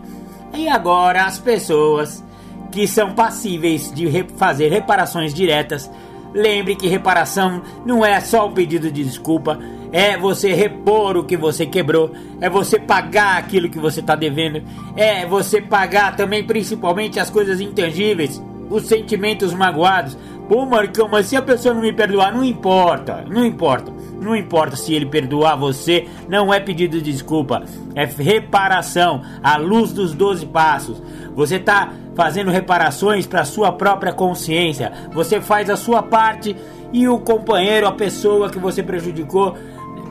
[0.54, 2.24] E agora as pessoas
[2.72, 4.08] que são passíveis de
[4.38, 5.90] fazer reparações diretas,
[6.34, 9.60] lembre que reparação não é só o pedido de desculpa,
[9.92, 14.62] é você repor o que você quebrou, é você pagar aquilo que você está devendo,
[14.96, 20.18] é você pagar também principalmente as coisas intangíveis, os sentimentos magoados.
[20.50, 23.94] Pô, Marcão, mas se a pessoa não me perdoar, não importa, não importa.
[24.20, 27.64] Não importa se ele perdoar você, não é pedido de desculpa,
[27.96, 31.02] é reparação, à luz dos 12 passos.
[31.36, 34.92] Você está fazendo reparações para sua própria consciência.
[35.14, 36.56] Você faz a sua parte
[36.92, 39.56] e o companheiro, a pessoa que você prejudicou,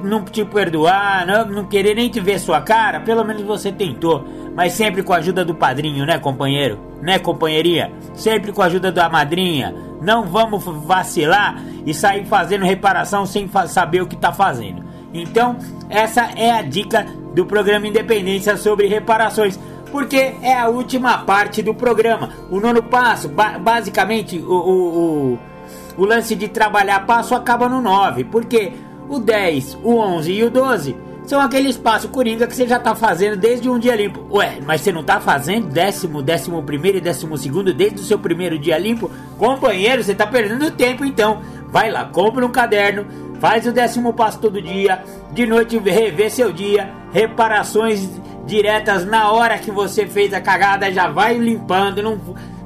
[0.03, 4.25] não te perdoar, não, não querer nem te ver sua cara, pelo menos você tentou.
[4.55, 6.79] Mas sempre com a ajuda do padrinho, né, companheiro?
[7.01, 7.93] Né, companheirinha?
[8.15, 9.75] Sempre com a ajuda da madrinha.
[10.01, 14.83] Não vamos vacilar e sair fazendo reparação sem saber o que tá fazendo.
[15.13, 15.57] Então,
[15.89, 19.59] essa é a dica do programa Independência sobre reparações.
[19.91, 22.31] Porque é a última parte do programa.
[22.51, 25.39] O nono passo, ba basicamente, o, o, o,
[25.97, 28.25] o lance de trabalhar passo acaba no 9.
[28.25, 28.73] Porque
[29.09, 32.95] o 10, o 11 e o 12 são aquele espaço coringa que você já tá
[32.95, 34.25] fazendo desde um dia limpo.
[34.35, 38.19] Ué, mas você não tá fazendo décimo, décimo primeiro e décimo segundo desde o seu
[38.19, 39.11] primeiro dia limpo?
[39.37, 41.43] Companheiro, você tá perdendo tempo então.
[41.69, 43.07] Vai lá, compra um caderno,
[43.39, 45.03] faz o décimo passo todo dia,
[45.33, 48.09] de noite revê seu dia, reparações
[48.47, 52.19] diretas na hora que você fez a cagada, já vai limpando, não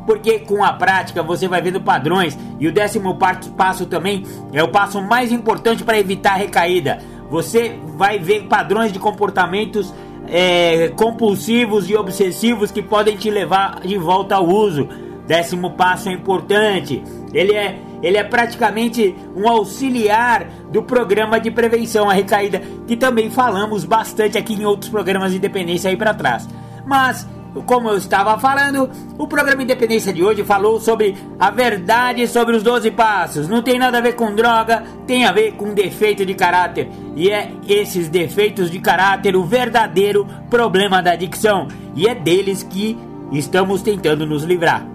[0.06, 3.16] porque com a prática você vai vendo padrões e o décimo
[3.56, 6.98] passo também é o passo mais importante para evitar a recaída.
[7.30, 9.92] Você vai ver padrões de comportamentos
[10.28, 14.88] é, compulsivos e obsessivos que podem te levar de volta ao uso.
[15.26, 17.02] Décimo passo é importante.
[17.32, 23.30] Ele é, ele é praticamente um auxiliar do programa de prevenção à recaída, que também
[23.30, 26.48] falamos bastante aqui em outros programas de independência aí para trás.
[26.84, 27.26] Mas
[27.60, 28.88] como eu estava falando,
[29.18, 33.48] o programa Independência de hoje falou sobre a verdade sobre os 12 passos.
[33.48, 36.88] Não tem nada a ver com droga, tem a ver com defeito de caráter.
[37.14, 41.68] E é esses defeitos de caráter o verdadeiro problema da adicção.
[41.94, 42.98] E é deles que
[43.30, 44.86] estamos tentando nos livrar.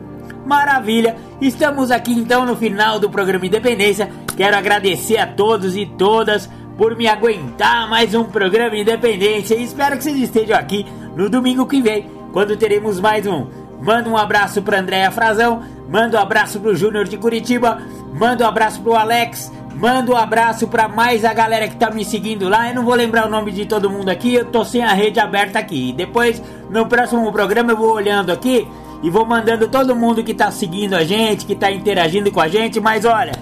[0.45, 1.16] Maravilha!
[1.39, 4.10] Estamos aqui então no final do programa Independência.
[4.36, 9.55] Quero agradecer a todos e todas por me aguentar mais um programa Independência.
[9.55, 10.86] Espero que vocês estejam aqui
[11.16, 13.48] no domingo que vem quando teremos mais um.
[13.82, 17.82] Manda um abraço para Andréa Frazão, manda um abraço pro Júnior de Curitiba,
[18.14, 22.06] manda um abraço pro Alex, manda um abraço para mais a galera que tá me
[22.06, 22.70] seguindo lá.
[22.70, 25.20] Eu não vou lembrar o nome de todo mundo aqui, eu tô sem a rede
[25.20, 25.92] aberta aqui.
[25.98, 28.68] Depois, no próximo programa, eu vou olhando aqui
[29.02, 32.48] e vou mandando todo mundo que tá seguindo a gente, que tá interagindo com a
[32.48, 32.80] gente.
[32.80, 33.34] Mas olha,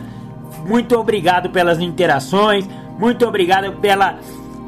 [0.65, 2.65] muito obrigado pelas interações,
[2.98, 4.19] muito obrigado pela,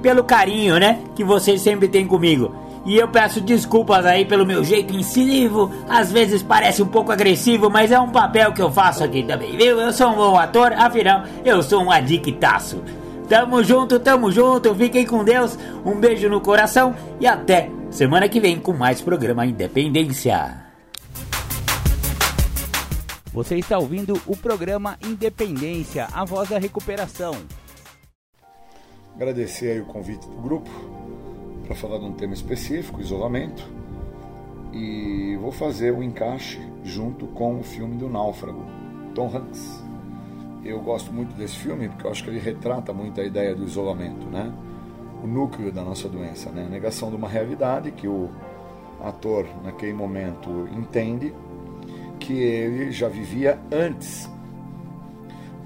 [0.02, 2.67] pelo carinho, né, que vocês sempre têm comigo.
[2.88, 7.70] E eu peço desculpas aí pelo meu jeito incisivo, às vezes parece um pouco agressivo,
[7.70, 9.78] mas é um papel que eu faço aqui também, viu?
[9.78, 12.82] Eu sou um bom ator, afinal, eu sou um adictaço.
[13.28, 18.40] Tamo junto, tamo junto, fiquem com Deus, um beijo no coração e até semana que
[18.40, 20.66] vem com mais programa Independência.
[23.34, 27.36] Você está ouvindo o programa Independência, a voz da recuperação.
[29.14, 31.07] Agradecer aí o convite do grupo
[31.68, 33.70] para falar de um tema específico, isolamento,
[34.72, 38.66] e vou fazer o um encaixe junto com o filme do Náufrago,
[39.14, 39.84] Tom Hanks.
[40.64, 43.66] Eu gosto muito desse filme porque eu acho que ele retrata muito a ideia do
[43.66, 44.52] isolamento, né?
[45.22, 46.66] O núcleo da nossa doença, né?
[46.66, 48.30] A negação de uma realidade que o
[49.04, 51.34] ator naquele momento entende
[52.20, 54.30] que ele já vivia antes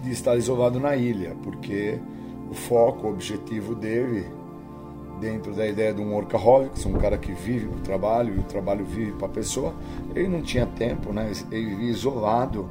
[0.02, 1.99] de estar isolado na ilha, porque
[2.49, 4.40] o foco, o objetivo dele
[5.22, 8.84] dentro da ideia de um workaholic, um cara que vive o trabalho e o trabalho
[8.84, 9.73] vive para a pessoa,
[10.15, 11.31] ele não tinha tempo, né?
[11.52, 12.68] Ele vivia isolado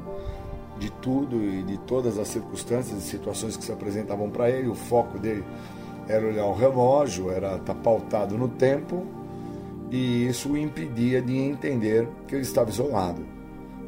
[0.77, 4.67] de tudo e de todas as circunstâncias e situações que se apresentavam para ele.
[4.67, 5.43] O foco dele
[6.07, 9.05] era olhar o relógio, era estar tá pautado no tempo
[9.89, 13.23] e isso o impedia de entender que ele estava isolado.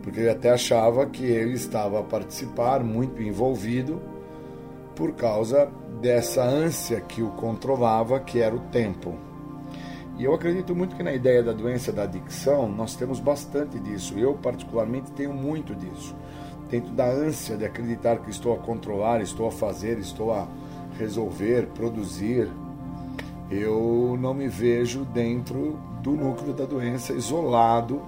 [0.02, 4.02] porque ele até achava que ele estava a participar, muito envolvido,
[4.96, 5.70] por causa
[6.02, 9.16] dessa ânsia que o controlava, que era o tempo.
[10.18, 14.18] E eu acredito muito que na ideia da doença da adicção nós temos bastante disso.
[14.18, 16.16] Eu, particularmente, tenho muito disso.
[16.70, 20.48] Dentro da ânsia de acreditar que estou a controlar, estou a fazer, estou a
[20.98, 22.50] resolver, produzir,
[23.50, 28.02] eu não me vejo dentro do núcleo da doença, isolado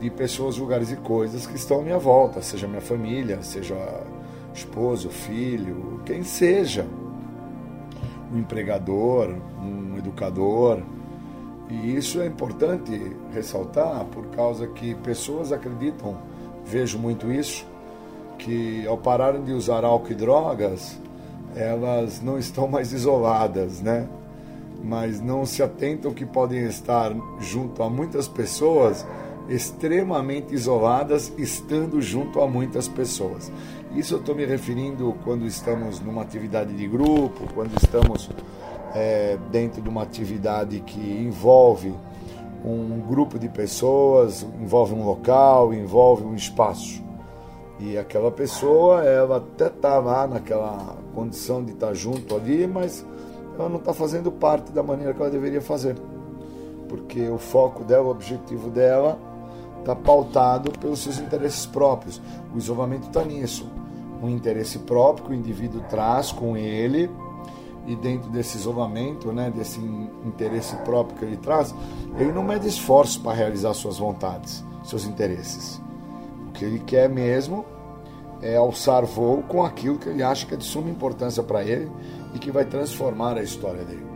[0.00, 3.74] de pessoas, lugares e coisas que estão à minha volta, seja minha família, seja
[4.54, 6.86] esposo, filho, quem seja.
[8.32, 10.80] Um empregador, um educador.
[11.68, 16.16] E isso é importante ressaltar por causa que pessoas acreditam,
[16.64, 17.66] vejo muito isso,
[18.38, 20.98] que ao pararem de usar álcool e drogas,
[21.56, 24.08] elas não estão mais isoladas, né?
[24.82, 29.06] Mas não se atentam que podem estar junto a muitas pessoas
[29.48, 33.50] extremamente isoladas, estando junto a muitas pessoas.
[33.94, 38.28] Isso eu estou me referindo quando estamos numa atividade de grupo, quando estamos
[38.92, 41.94] é, dentro de uma atividade que envolve
[42.64, 47.04] um grupo de pessoas, envolve um local, envolve um espaço.
[47.78, 53.04] E aquela pessoa, ela até está lá naquela condição de estar tá junto ali, mas
[53.58, 55.96] ela não está fazendo parte da maneira que ela deveria fazer.
[56.88, 59.18] Porque o foco dela, o objetivo dela,
[59.80, 62.20] está pautado pelos seus interesses próprios.
[62.54, 63.70] O isolamento está nisso.
[64.22, 67.10] Um interesse próprio que o indivíduo traz com ele,
[67.86, 69.78] e dentro desse isolamento, né, desse
[70.24, 71.74] interesse próprio que ele traz,
[72.18, 75.80] ele não mede esforço para realizar suas vontades, seus interesses.
[76.48, 77.64] O que ele quer mesmo
[78.40, 81.90] é alçar voo com aquilo que ele acha que é de suma importância para ele
[82.34, 84.06] e que vai transformar a história dele.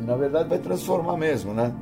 [0.00, 1.72] E na verdade vai transformar mesmo, né?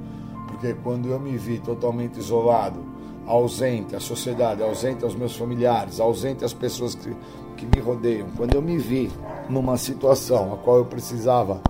[0.48, 2.89] Porque quando eu me vi totalmente isolado,
[3.26, 7.14] ausente à sociedade, ausente aos meus familiares, ausente às pessoas que,
[7.56, 9.10] que me rodeiam, quando eu me vi
[9.48, 11.60] numa situação a qual eu precisava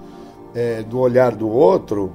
[0.54, 2.12] é, do olhar do outro,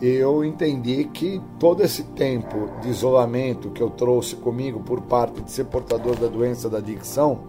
[0.00, 5.50] eu entendi que todo esse tempo de isolamento que eu trouxe comigo por parte de
[5.50, 7.40] ser portador da doença da adicção,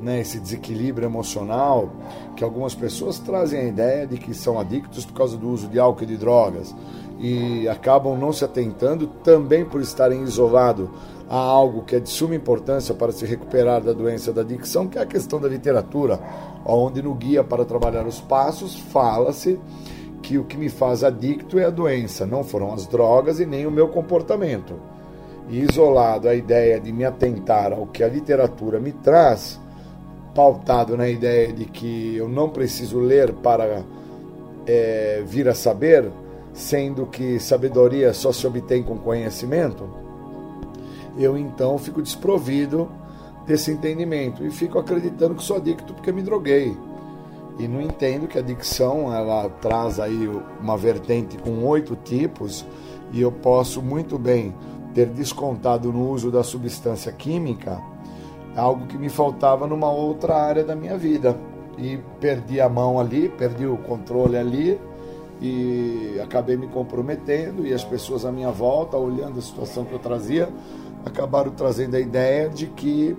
[0.00, 1.90] né, esse desequilíbrio emocional,
[2.34, 5.78] que algumas pessoas trazem a ideia de que são adictos por causa do uso de
[5.78, 6.74] álcool e de drogas
[7.22, 10.88] e acabam não se atentando também por estarem isolados
[11.30, 14.98] a algo que é de suma importância para se recuperar da doença da adicção, que
[14.98, 16.18] é a questão da literatura,
[16.66, 19.58] onde no guia para trabalhar os passos fala-se
[20.20, 23.66] que o que me faz adicto é a doença, não foram as drogas e nem
[23.66, 24.74] o meu comportamento.
[25.48, 29.60] E isolado a ideia de me atentar ao que a literatura me traz,
[30.34, 33.84] pautado na ideia de que eu não preciso ler para
[34.66, 36.10] é, vir a saber,
[36.52, 39.88] sendo que sabedoria só se obtém com conhecimento,
[41.18, 42.88] eu então fico desprovido
[43.46, 46.76] desse entendimento e fico acreditando que sou adicto porque me droguei.
[47.58, 50.30] E não entendo que a adicção ela traz aí
[50.60, 52.64] uma vertente com oito tipos
[53.12, 54.54] e eu posso muito bem
[54.94, 57.80] ter descontado no uso da substância química
[58.56, 61.36] algo que me faltava numa outra área da minha vida
[61.78, 64.78] e perdi a mão ali, perdi o controle ali
[65.42, 69.98] e acabei me comprometendo e as pessoas à minha volta, olhando a situação que eu
[69.98, 70.48] trazia,
[71.04, 73.16] acabaram trazendo a ideia de que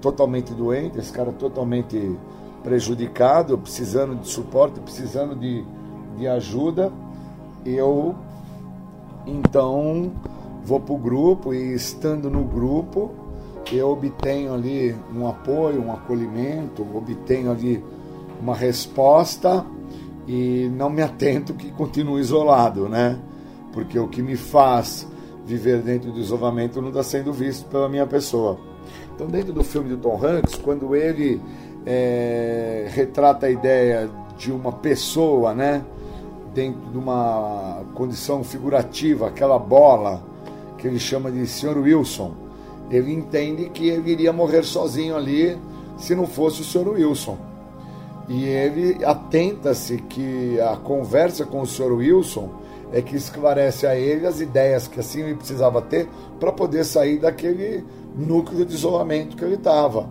[0.00, 2.16] totalmente doente, esse cara totalmente
[2.62, 5.62] prejudicado, precisando de suporte, precisando de,
[6.16, 6.90] de ajuda,
[7.66, 8.14] eu
[9.26, 10.10] então
[10.64, 13.10] vou para o grupo e estando no grupo
[13.70, 17.84] eu obtenho ali um apoio, um acolhimento, obtenho ali
[18.40, 19.66] uma resposta
[20.32, 23.18] e não me atento que continuo isolado, né?
[23.72, 25.04] Porque o que me faz
[25.44, 28.56] viver dentro do isolamento não está sendo visto pela minha pessoa.
[29.12, 31.40] Então, dentro do filme do Tom Hanks, quando ele
[31.84, 34.08] é, retrata a ideia
[34.38, 35.84] de uma pessoa, né?
[36.54, 40.22] Dentro de uma condição figurativa, aquela bola
[40.78, 41.76] que ele chama de Sr.
[41.76, 42.32] Wilson,
[42.88, 45.58] ele entende que ele iria morrer sozinho ali
[45.96, 46.88] se não fosse o Sr.
[46.90, 47.49] Wilson
[48.30, 51.92] e ele atenta-se que a conversa com o Sr.
[51.94, 52.48] Wilson
[52.92, 56.08] é que esclarece a ele as ideias que assim ele precisava ter
[56.38, 57.84] para poder sair daquele
[58.14, 60.08] núcleo de isolamento que ele estava.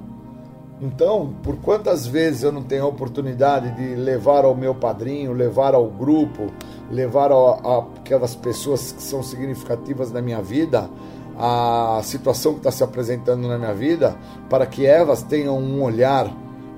[0.81, 5.73] Então, por quantas vezes eu não tenho a oportunidade de levar ao meu padrinho, levar
[5.73, 6.47] ao grupo,
[6.91, 10.89] levar a, aquelas pessoas que são significativas na minha vida,
[11.37, 14.17] a situação que está se apresentando na minha vida,
[14.49, 16.29] para que elas tenham um olhar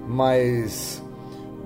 [0.08, 1.01] mais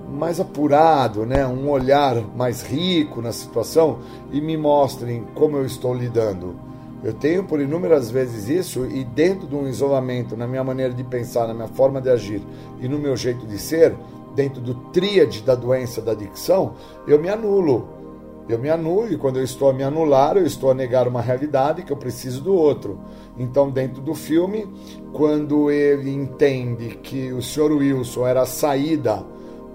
[0.09, 1.45] mais apurado, né?
[1.45, 3.99] um olhar mais rico na situação
[4.31, 6.55] e me mostrem como eu estou lidando.
[7.03, 11.03] Eu tenho por inúmeras vezes isso e dentro de um isolamento, na minha maneira de
[11.03, 12.41] pensar, na minha forma de agir
[12.79, 13.95] e no meu jeito de ser,
[14.33, 16.73] dentro do tríade da doença da adicção,
[17.07, 17.89] eu me anulo.
[18.47, 21.21] Eu me anulo e quando eu estou a me anular, eu estou a negar uma
[21.21, 22.99] realidade que eu preciso do outro.
[23.37, 24.67] Então, dentro do filme,
[25.13, 27.71] quando ele entende que o Sr.
[27.71, 29.25] Wilson era a saída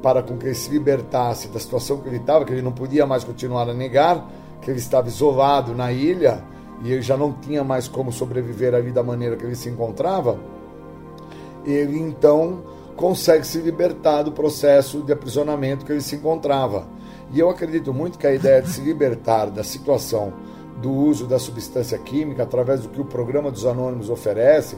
[0.02, 3.06] para com que ele se libertasse da situação que ele estava, que ele não podia
[3.06, 4.26] mais continuar a negar,
[4.62, 6.42] que ele estava isolado na ilha
[6.82, 10.38] e ele já não tinha mais como sobreviver ali da maneira que ele se encontrava,
[11.64, 12.62] ele então
[12.96, 16.86] consegue se libertar do processo de aprisionamento que ele se encontrava.
[17.32, 20.32] E eu acredito muito que a ideia de se libertar da situação
[20.80, 24.76] do uso da substância química através do que o programa dos anônimos oferece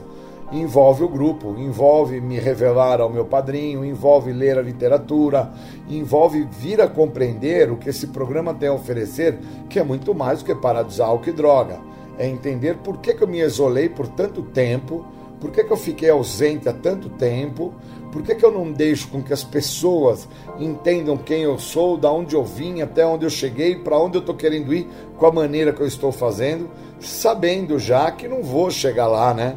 [0.53, 5.51] envolve o grupo, envolve me revelar ao meu padrinho, envolve ler a literatura,
[5.89, 9.39] envolve vir a compreender o que esse programa tem a oferecer,
[9.69, 11.81] que é muito mais do que parar de usar álcool e droga.
[12.19, 15.07] É entender por que, que eu me isolei por tanto tempo,
[15.41, 17.75] por que, que eu fiquei ausente há tanto tempo,
[18.13, 20.29] por que, que eu não deixo com que as pessoas
[20.61, 24.21] entendam quem eu sou, da onde eu vim, até onde eu cheguei, para onde eu
[24.21, 26.71] estou querendo ir, com a maneira que eu estou fazendo,
[27.01, 29.57] sabendo já que não vou chegar lá, né?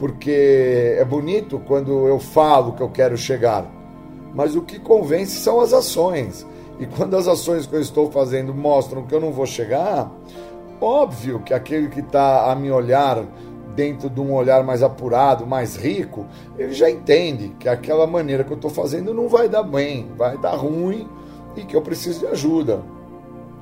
[0.00, 3.70] Porque é bonito quando eu falo que eu quero chegar,
[4.34, 6.46] mas o que convence são as ações.
[6.78, 10.10] E quando as ações que eu estou fazendo mostram que eu não vou chegar,
[10.80, 13.22] óbvio que aquele que está a me olhar
[13.76, 16.24] dentro de um olhar mais apurado, mais rico,
[16.58, 20.38] ele já entende que aquela maneira que eu estou fazendo não vai dar bem, vai
[20.38, 21.06] dar ruim
[21.54, 22.80] e que eu preciso de ajuda.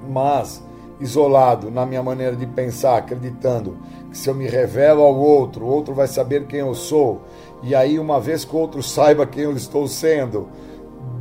[0.09, 0.63] Mas
[1.01, 3.77] isolado na minha maneira de pensar, acreditando
[4.11, 7.23] que se eu me revelo ao outro, o outro vai saber quem eu sou,
[7.63, 10.49] e aí, uma vez que o outro saiba quem eu estou sendo,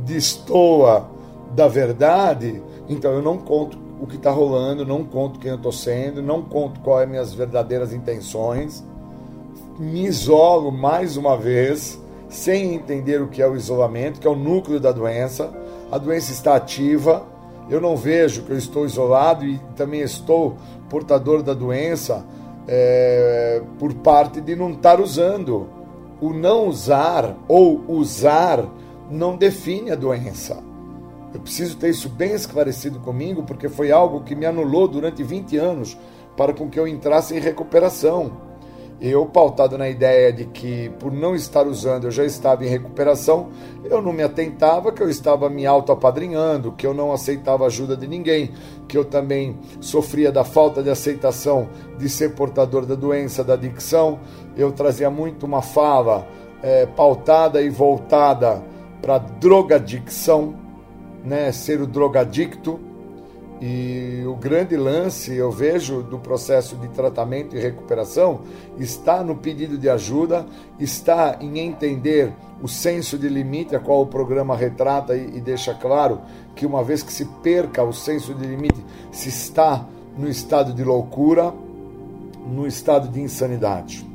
[0.04, 1.08] destoa
[1.54, 5.72] da verdade, então eu não conto o que está rolando, não conto quem eu estou
[5.72, 8.84] sendo, não conto quais são minhas verdadeiras intenções,
[9.78, 14.36] me isolo mais uma vez, sem entender o que é o isolamento, que é o
[14.36, 15.50] núcleo da doença.
[15.90, 17.24] A doença está ativa,
[17.70, 20.56] eu não vejo que eu estou isolado e também estou
[20.88, 22.24] portador da doença
[22.66, 25.68] é, por parte de não estar usando.
[26.20, 28.64] O não usar ou usar
[29.10, 30.62] não define a doença.
[31.32, 35.56] Eu preciso ter isso bem esclarecido comigo, porque foi algo que me anulou durante 20
[35.56, 35.96] anos
[36.36, 38.47] para com que eu entrasse em recuperação
[39.00, 43.48] eu pautado na ideia de que por não estar usando eu já estava em recuperação,
[43.84, 48.08] eu não me atentava que eu estava me auto-apadrinhando, que eu não aceitava ajuda de
[48.08, 48.52] ninguém,
[48.88, 54.18] que eu também sofria da falta de aceitação de ser portador da doença, da adicção.
[54.56, 56.26] Eu trazia muito uma fala
[56.60, 58.62] é, pautada e voltada
[59.00, 60.54] para drogadicção,
[61.24, 62.87] né, ser o drogadicto
[63.60, 68.42] e o grande lance, eu vejo, do processo de tratamento e recuperação
[68.78, 70.46] está no pedido de ajuda,
[70.78, 72.32] está em entender
[72.62, 76.20] o senso de limite, a qual o programa retrata e, e deixa claro
[76.54, 79.84] que uma vez que se perca o senso de limite, se está
[80.16, 81.52] no estado de loucura,
[82.46, 84.07] no estado de insanidade.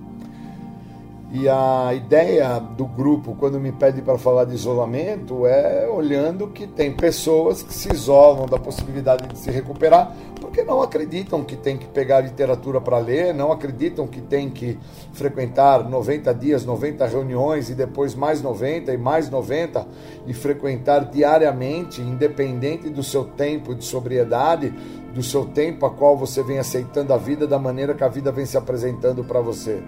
[1.35, 6.67] E a ideia do grupo, quando me pede para falar de isolamento, é olhando que
[6.67, 11.75] tem pessoas que se isolam da possibilidade de se recuperar porque não acreditam que tem
[11.75, 14.77] que pegar literatura para ler, não acreditam que tem que
[15.11, 19.87] frequentar 90 dias, 90 reuniões e depois mais 90 e mais 90
[20.27, 24.69] e frequentar diariamente, independente do seu tempo de sobriedade,
[25.11, 28.31] do seu tempo a qual você vem aceitando a vida da maneira que a vida
[28.31, 29.81] vem se apresentando para você.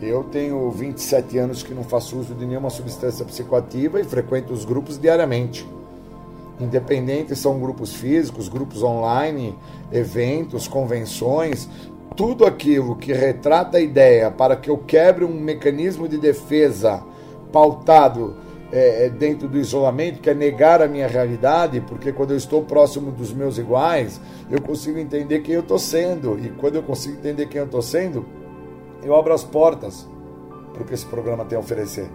[0.00, 4.64] Eu tenho 27 anos que não faço uso de nenhuma substância psicoativa e frequento os
[4.64, 5.66] grupos diariamente.
[6.60, 9.56] Independente são grupos físicos, grupos online,
[9.90, 11.68] eventos, convenções,
[12.14, 17.02] tudo aquilo que retrata a ideia para que eu quebre um mecanismo de defesa
[17.52, 18.36] pautado
[18.72, 22.62] é, é dentro do isolamento, que é negar a minha realidade, porque quando eu estou
[22.62, 24.20] próximo dos meus iguais,
[24.50, 26.38] eu consigo entender quem eu estou sendo.
[26.38, 28.26] E quando eu consigo entender quem eu estou sendo,
[29.06, 30.06] eu abro as portas
[30.72, 32.10] para o que esse programa tem a oferecer.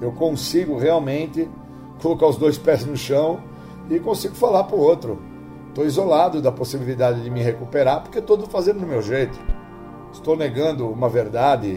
[0.00, 1.48] Eu consigo realmente
[2.02, 3.40] colocar os dois pés no chão
[3.88, 5.18] e consigo falar para o outro.
[5.68, 9.38] Estou isolado da possibilidade de me recuperar porque estou fazendo do meu jeito.
[10.12, 11.68] Estou negando uma verdade,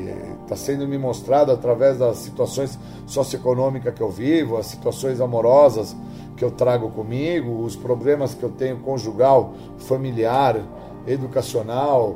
[0.41, 5.95] está sendo me mostrado através das situações socioeconômicas que eu vivo, as situações amorosas
[6.35, 10.55] que eu trago comigo, os problemas que eu tenho conjugal, familiar,
[11.05, 12.15] educacional,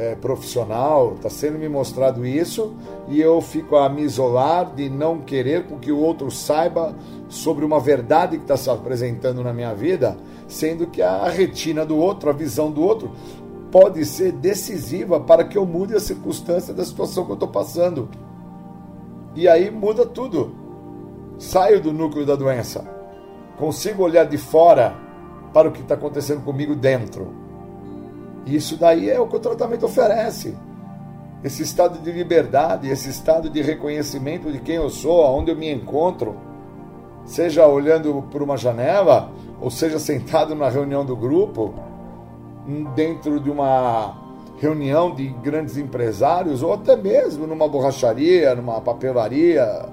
[0.00, 2.74] é, profissional, está sendo me mostrado isso
[3.06, 6.94] e eu fico a me isolar de não querer que o outro saiba
[7.28, 10.16] sobre uma verdade que está se apresentando na minha vida,
[10.48, 13.12] sendo que a retina do outro, a visão do outro,
[13.70, 18.08] pode ser decisiva para que eu mude a circunstância da situação que eu estou passando.
[19.34, 20.54] E aí muda tudo.
[21.38, 22.84] Saio do núcleo da doença.
[23.58, 24.96] Consigo olhar de fora
[25.52, 27.39] para o que está acontecendo comigo dentro.
[28.46, 30.56] Isso daí é o que o tratamento oferece.
[31.42, 35.72] Esse estado de liberdade, esse estado de reconhecimento de quem eu sou, aonde eu me
[35.72, 36.36] encontro,
[37.24, 39.30] seja olhando por uma janela,
[39.60, 41.74] ou seja sentado na reunião do grupo,
[42.94, 44.16] dentro de uma
[44.58, 49.86] reunião de grandes empresários, ou até mesmo numa borracharia, numa papelaria,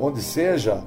[0.00, 0.82] onde seja,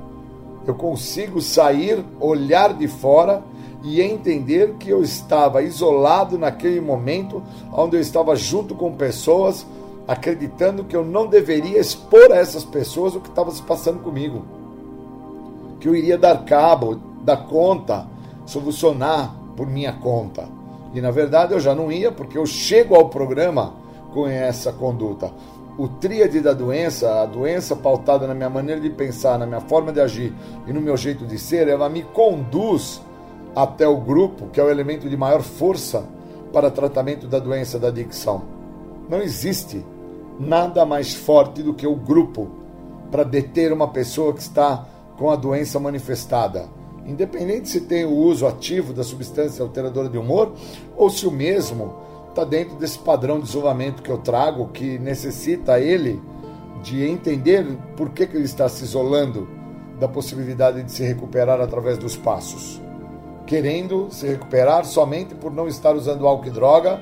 [0.66, 3.44] eu consigo sair, olhar de fora
[3.86, 9.64] e entender que eu estava isolado naquele momento, onde eu estava junto com pessoas,
[10.08, 14.44] acreditando que eu não deveria expor a essas pessoas o que estava se passando comigo.
[15.80, 18.08] Que eu iria dar cabo, dar conta,
[18.48, 20.50] solucionar por minha conta.
[20.92, 23.76] E na verdade eu já não ia, porque eu chego ao programa
[24.12, 25.32] com essa conduta.
[25.78, 29.92] O tríade da doença, a doença pautada na minha maneira de pensar, na minha forma
[29.92, 30.34] de agir
[30.66, 33.05] e no meu jeito de ser, ela me conduz
[33.56, 36.06] até o grupo, que é o elemento de maior força
[36.52, 38.44] para tratamento da doença da adicção.
[39.10, 39.86] Não existe
[40.40, 42.50] nada mais forte do que o grupo
[43.12, 44.86] para deter uma pessoa que está
[45.18, 46.68] com a doença manifestada
[47.06, 50.54] independente se tem o uso ativo da substância alteradora de humor
[50.98, 51.96] ou se o mesmo
[52.30, 56.22] está dentro desse padrão de isolamento que eu trago, que necessita ele
[56.84, 57.66] de entender
[57.96, 59.48] por que, que ele está se isolando
[60.00, 62.82] da possibilidade de se recuperar através dos passos.
[63.46, 67.00] Querendo se recuperar somente por não estar usando álcool e droga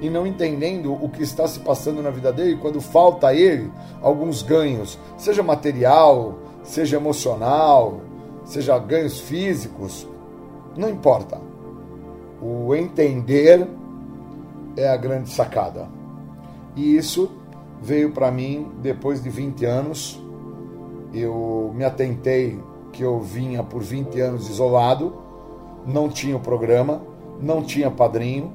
[0.00, 3.70] e não entendendo o que está se passando na vida dele quando falta a ele
[4.00, 8.00] alguns ganhos, seja material, seja emocional,
[8.44, 10.06] seja ganhos físicos,
[10.76, 11.40] não importa.
[12.40, 13.68] O entender
[14.76, 15.88] é a grande sacada.
[16.74, 17.30] E isso
[17.82, 20.22] veio para mim depois de 20 anos.
[21.12, 22.58] Eu me atentei
[22.92, 25.14] que eu vinha por 20 anos isolado,
[25.86, 27.02] não tinha o programa,
[27.40, 28.52] não tinha padrinho,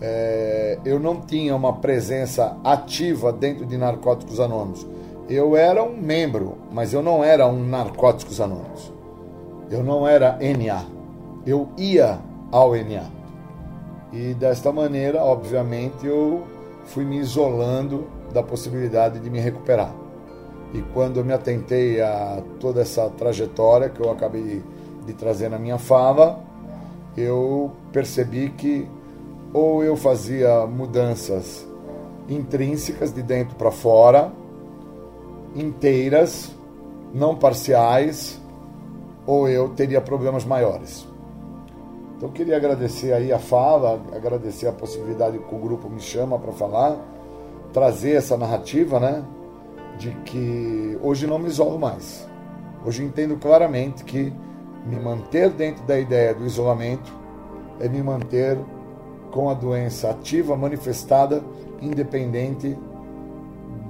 [0.00, 4.86] é, eu não tinha uma presença ativa dentro de Narcóticos Anônimos.
[5.28, 8.92] Eu era um membro, mas eu não era um Narcóticos Anônimos.
[9.70, 10.84] Eu não era NA,
[11.46, 12.18] eu ia
[12.50, 13.04] ao NA.
[14.12, 16.44] E desta maneira, obviamente, eu
[16.84, 19.92] fui me isolando da possibilidade de me recuperar.
[20.72, 24.62] E quando eu me atentei a toda essa trajetória que eu acabei
[25.04, 26.38] de, trazer na minha fala,
[27.18, 28.88] eu percebi que
[29.52, 31.66] ou eu fazia mudanças
[32.28, 34.30] intrínsecas de dentro para fora,
[35.54, 36.54] inteiras,
[37.14, 38.40] não parciais,
[39.26, 41.06] ou eu teria problemas maiores.
[42.16, 46.52] Então queria agradecer aí a fala, agradecer a possibilidade que o grupo me chama para
[46.52, 46.96] falar,
[47.72, 49.24] trazer essa narrativa, né,
[49.98, 52.28] de que hoje não me isolo mais.
[52.84, 54.32] Hoje entendo claramente que
[54.86, 57.12] me manter dentro da ideia do isolamento
[57.80, 58.58] é me manter
[59.30, 61.44] com a doença ativa manifestada,
[61.80, 62.76] independente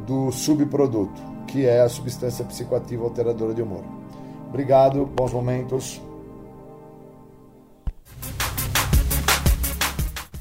[0.06, 3.84] do subproduto, que é a substância psicoativa alteradora de humor.
[4.48, 6.00] Obrigado, bons momentos.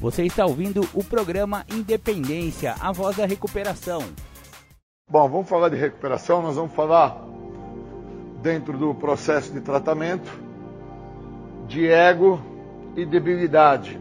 [0.00, 4.02] Você está ouvindo o programa Independência, a voz da recuperação.
[5.10, 7.24] Bom, vamos falar de recuperação, nós vamos falar
[8.42, 10.30] dentro do processo de tratamento
[11.66, 12.40] de ego
[12.96, 14.00] e debilidade.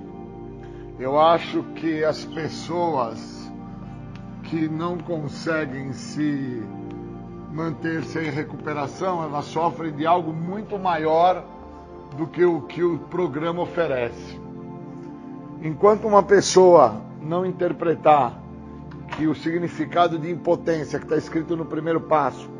[0.99, 3.51] Eu acho que as pessoas
[4.43, 6.63] que não conseguem se
[7.51, 11.43] manter-se em recuperação, ela sofre de algo muito maior
[12.15, 14.39] do que o que o programa oferece.
[15.61, 18.39] Enquanto uma pessoa não interpretar
[19.17, 22.56] que o significado de impotência que está escrito no primeiro passo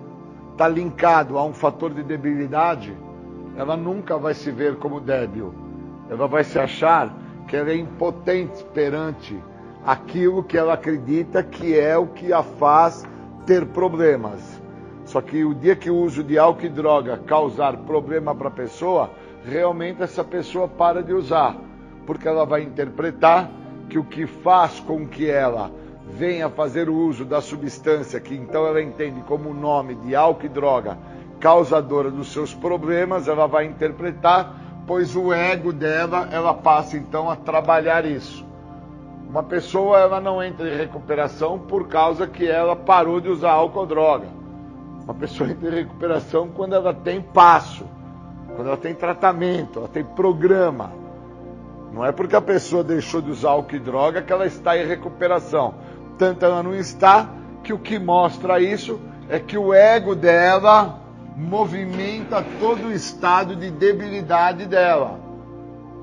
[0.57, 2.91] está linkado a um fator de debilidade,
[3.55, 5.53] ela nunca vai se ver como débil.
[6.09, 7.15] Ela vai se achar
[7.47, 9.39] que ela é impotente perante
[9.85, 13.07] aquilo que ela acredita que é o que a faz
[13.45, 14.59] ter problemas.
[15.05, 18.51] Só que o dia que o uso de álcool e droga causar problema para a
[18.51, 19.11] pessoa,
[19.45, 21.55] realmente essa pessoa para de usar,
[22.03, 23.47] porque ela vai interpretar
[23.87, 25.69] que o que faz com que ela
[26.09, 30.49] venha fazer o uso da substância que então ela entende como nome de álcool e
[30.49, 30.97] droga
[31.39, 34.55] causadora dos seus problemas, ela vai interpretar,
[34.85, 38.45] pois o ego dela, ela passa então a trabalhar isso.
[39.29, 43.81] Uma pessoa ela não entra em recuperação por causa que ela parou de usar álcool
[43.81, 44.27] ou droga.
[45.03, 47.85] Uma pessoa entra em recuperação quando ela tem passo,
[48.55, 50.91] quando ela tem tratamento, ela tem programa.
[51.91, 54.85] Não é porque a pessoa deixou de usar álcool e droga que ela está em
[54.85, 55.75] recuperação.
[56.17, 57.29] Tanto ela não está,
[57.63, 58.99] que o que mostra isso
[59.29, 61.01] é que o ego dela
[61.35, 65.19] movimenta todo o estado de debilidade dela.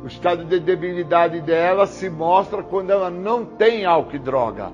[0.03, 4.70] O estado de debilidade dela se mostra quando ela não tem álcool e droga.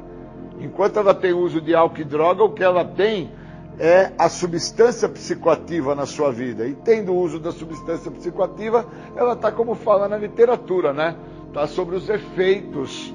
[0.58, 3.30] Enquanto ela tem uso de álcool e droga, o que ela tem
[3.78, 6.66] é a substância psicoativa na sua vida.
[6.66, 8.84] E tendo o uso da substância psicoativa,
[9.16, 11.16] ela está como fala na literatura, né?
[11.48, 13.14] Está sobre os efeitos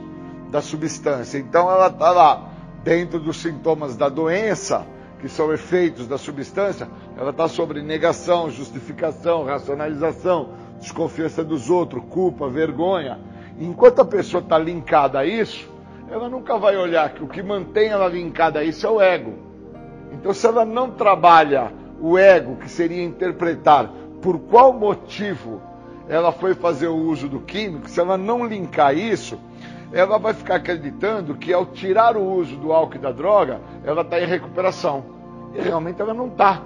[0.56, 1.38] da substância.
[1.38, 2.49] Então ela está lá
[2.82, 4.88] dentro dos sintomas da doença,
[5.19, 6.88] que são efeitos da substância,
[7.18, 13.19] ela está sobre negação, justificação, racionalização, desconfiança dos outros, culpa, vergonha.
[13.60, 15.69] Enquanto a pessoa está linkada a isso,
[16.10, 19.34] ela nunca vai olhar que o que mantém ela linkada a isso é o ego.
[20.14, 23.91] Então, se ela não trabalha o ego, que seria interpretar
[24.22, 25.61] por qual motivo
[26.07, 29.38] ela foi fazer o uso do químico, se ela não linkar isso,
[29.95, 34.01] ela vai ficar acreditando que ao tirar o uso do álcool e da droga, ela
[34.01, 35.05] está em recuperação.
[35.53, 36.61] E realmente ela não está.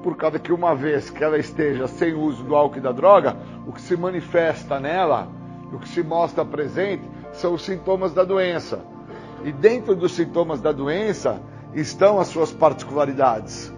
[0.00, 3.36] Por causa que uma vez que ela esteja sem uso do álcool e da droga,
[3.66, 5.26] o que se manifesta nela,
[5.72, 7.02] o que se mostra presente,
[7.32, 8.78] são os sintomas da doença.
[9.42, 11.42] E dentro dos sintomas da doença,
[11.74, 13.74] estão as suas particularidades.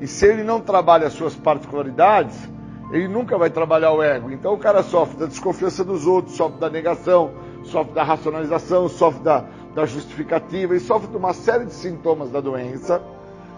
[0.00, 2.38] E se ele não trabalha as suas particularidades,
[2.92, 4.30] ele nunca vai trabalhar o ego.
[4.30, 7.32] Então o cara sofre da desconfiança dos outros, sofre da negação,
[7.64, 9.44] sofre da racionalização, sofre da,
[9.74, 13.02] da justificativa e sofre de uma série de sintomas da doença,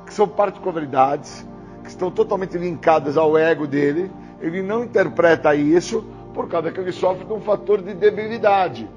[0.06, 1.46] que são particularidades,
[1.82, 4.10] que estão totalmente linkadas ao ego dele.
[4.40, 8.88] Ele não interpreta isso por causa que ele sofre de um fator de debilidade.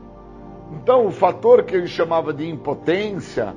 [0.72, 3.56] Então, o fator que ele chamava de impotência,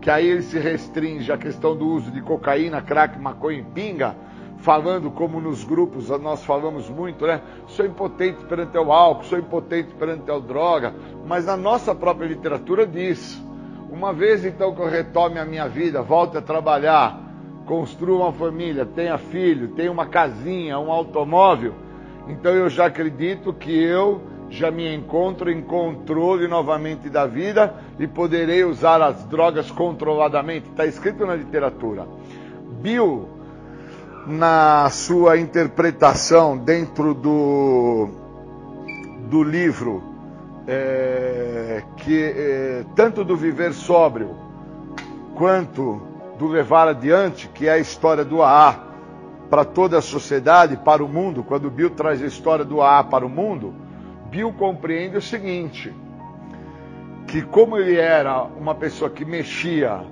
[0.00, 4.16] que aí ele se restringe à questão do uso de cocaína, crack, maconha e pinga,
[4.58, 7.40] falando como nos grupos nós falamos muito, né?
[7.68, 10.94] Sou impotente perante o álcool, sou impotente perante a droga,
[11.26, 13.40] mas na nossa própria literatura diz:
[13.90, 17.20] uma vez então que eu retome a minha vida, volte a trabalhar,
[17.66, 21.74] construa uma família, tenha filho, tenha uma casinha, um automóvel,
[22.28, 24.20] então eu já acredito que eu
[24.50, 30.70] já me encontro em controle novamente da vida e poderei usar as drogas controladamente.
[30.70, 32.06] Está escrito na literatura.
[32.80, 33.28] Bill,
[34.28, 38.08] na sua interpretação dentro do,
[39.28, 40.02] do livro,
[40.66, 44.36] é, que é, tanto do viver sóbrio
[45.34, 46.02] quanto
[46.38, 48.86] do levar adiante, que é a história do AA
[49.48, 53.24] para toda a sociedade, para o mundo, quando Bill traz a história do AA para
[53.24, 53.74] o mundo,
[54.30, 55.94] Bill compreende o seguinte:
[57.26, 60.04] que como ele era uma pessoa que mexia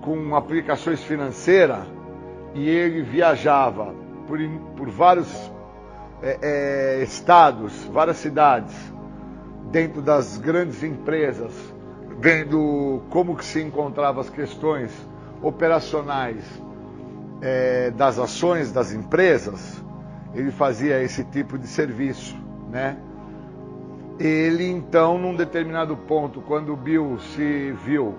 [0.00, 2.01] com aplicações financeiras
[2.54, 3.94] e ele viajava
[4.26, 4.38] por,
[4.76, 5.52] por vários
[6.22, 6.38] é,
[7.00, 8.74] é, estados, várias cidades,
[9.70, 11.52] dentro das grandes empresas,
[12.18, 14.92] vendo como que se encontravam as questões
[15.40, 16.44] operacionais
[17.40, 19.82] é, das ações das empresas,
[20.34, 22.36] ele fazia esse tipo de serviço,
[22.70, 22.96] né?
[24.18, 28.14] Ele então, num determinado ponto, quando o Bill se viu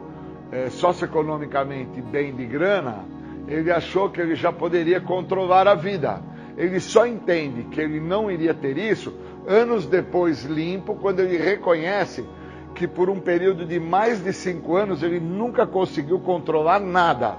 [0.52, 3.06] é, socioeconomicamente bem de grana,
[3.48, 6.22] ele achou que ele já poderia controlar a vida.
[6.58, 9.14] Ele só entende que ele não iria ter isso
[9.48, 12.26] anos depois limpo, quando ele reconhece
[12.74, 17.38] que por um período de mais de cinco anos ele nunca conseguiu controlar nada.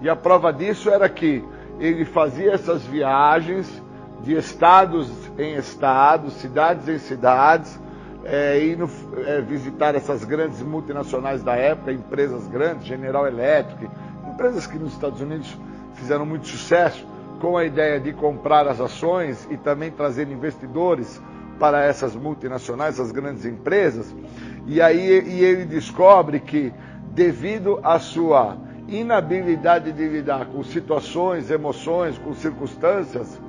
[0.00, 1.44] E a prova disso era que
[1.78, 3.82] ele fazia essas viagens
[4.22, 7.80] de estados em estados, cidades em cidades,
[8.24, 8.88] é, indo
[9.26, 13.90] é, visitar essas grandes multinacionais da época, empresas grandes, General Electric,
[14.42, 15.56] empresas que nos Estados Unidos
[15.94, 17.06] fizeram muito sucesso,
[17.40, 21.22] com a ideia de comprar as ações e também trazer investidores
[21.60, 24.12] para essas multinacionais, essas grandes empresas.
[24.66, 26.72] E aí e ele descobre que,
[27.12, 28.56] devido à sua
[28.88, 33.40] inabilidade de lidar com situações, emoções, com circunstâncias,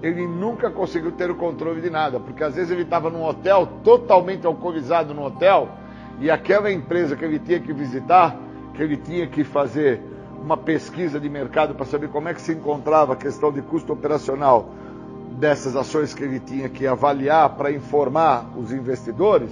[0.00, 3.66] ele nunca conseguiu ter o controle de nada, porque às vezes ele estava num hotel,
[3.82, 5.68] totalmente alcoolizado no hotel,
[6.20, 8.36] e aquela empresa que ele tinha que visitar,
[8.72, 10.00] que ele tinha que fazer
[10.42, 13.92] uma pesquisa de mercado para saber como é que se encontrava a questão de custo
[13.92, 14.70] operacional
[15.38, 19.50] dessas ações que ele tinha que avaliar para informar os investidores,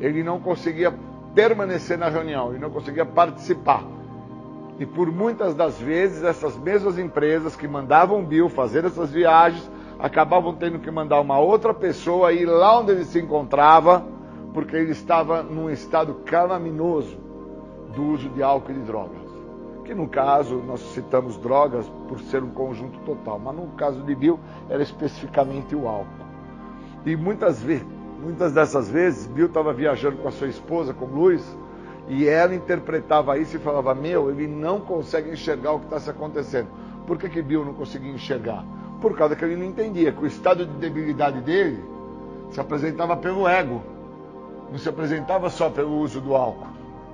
[0.00, 0.92] ele não conseguia
[1.34, 3.82] permanecer na reunião, ele não conseguia participar.
[4.78, 9.68] E por muitas das vezes, essas mesmas empresas que mandavam Bill fazer essas viagens
[9.98, 14.04] acabavam tendo que mandar uma outra pessoa ir lá onde ele se encontrava,
[14.52, 17.16] porque ele estava num estado calaminoso
[17.94, 19.25] do uso de álcool e de drogas.
[19.86, 24.14] Que no caso, nós citamos drogas por ser um conjunto total, mas no caso de
[24.14, 24.38] Bill
[24.68, 26.26] era especificamente o álcool.
[27.04, 27.62] E muitas
[28.20, 31.56] Muitas dessas vezes, Bill estava viajando com a sua esposa, com Luiz,
[32.08, 36.10] e ela interpretava isso e falava: Meu, ele não consegue enxergar o que está se
[36.10, 36.68] acontecendo.
[37.06, 38.64] Por que, que Bill não conseguia enxergar?
[39.00, 41.84] Por causa que ele não entendia que o estado de debilidade dele
[42.50, 43.82] se apresentava pelo ego,
[44.70, 46.66] não se apresentava só pelo uso do álcool,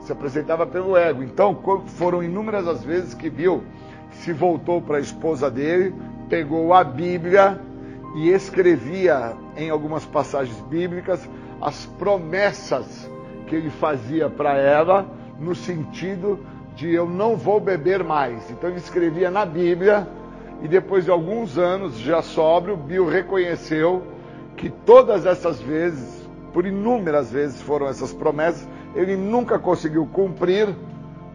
[0.03, 1.23] se apresentava pelo ego.
[1.23, 3.63] Então foram inúmeras as vezes que Bill
[4.11, 5.95] se voltou para a esposa dele,
[6.29, 7.61] pegou a Bíblia
[8.17, 11.27] e escrevia em algumas passagens bíblicas
[11.61, 13.11] as promessas
[13.47, 15.07] que ele fazia para ela,
[15.39, 16.41] no sentido
[16.75, 18.51] de eu não vou beber mais.
[18.51, 20.09] Então ele escrevia na Bíblia
[20.63, 24.03] e depois de alguns anos, já sóbrio, Bill reconheceu
[24.57, 30.69] que todas essas vezes, por inúmeras vezes foram essas promessas, ele nunca conseguiu cumprir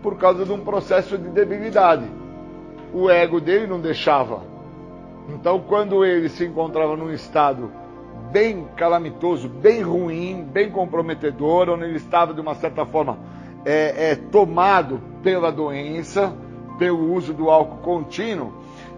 [0.01, 2.05] por causa de um processo de debilidade.
[2.93, 4.41] O ego dele não deixava.
[5.29, 7.71] Então, quando ele se encontrava num estado
[8.31, 13.17] bem calamitoso, bem ruim, bem comprometedor, onde ele estava de uma certa forma
[13.65, 16.33] é, é, tomado pela doença,
[16.77, 18.53] pelo uso do álcool contínuo,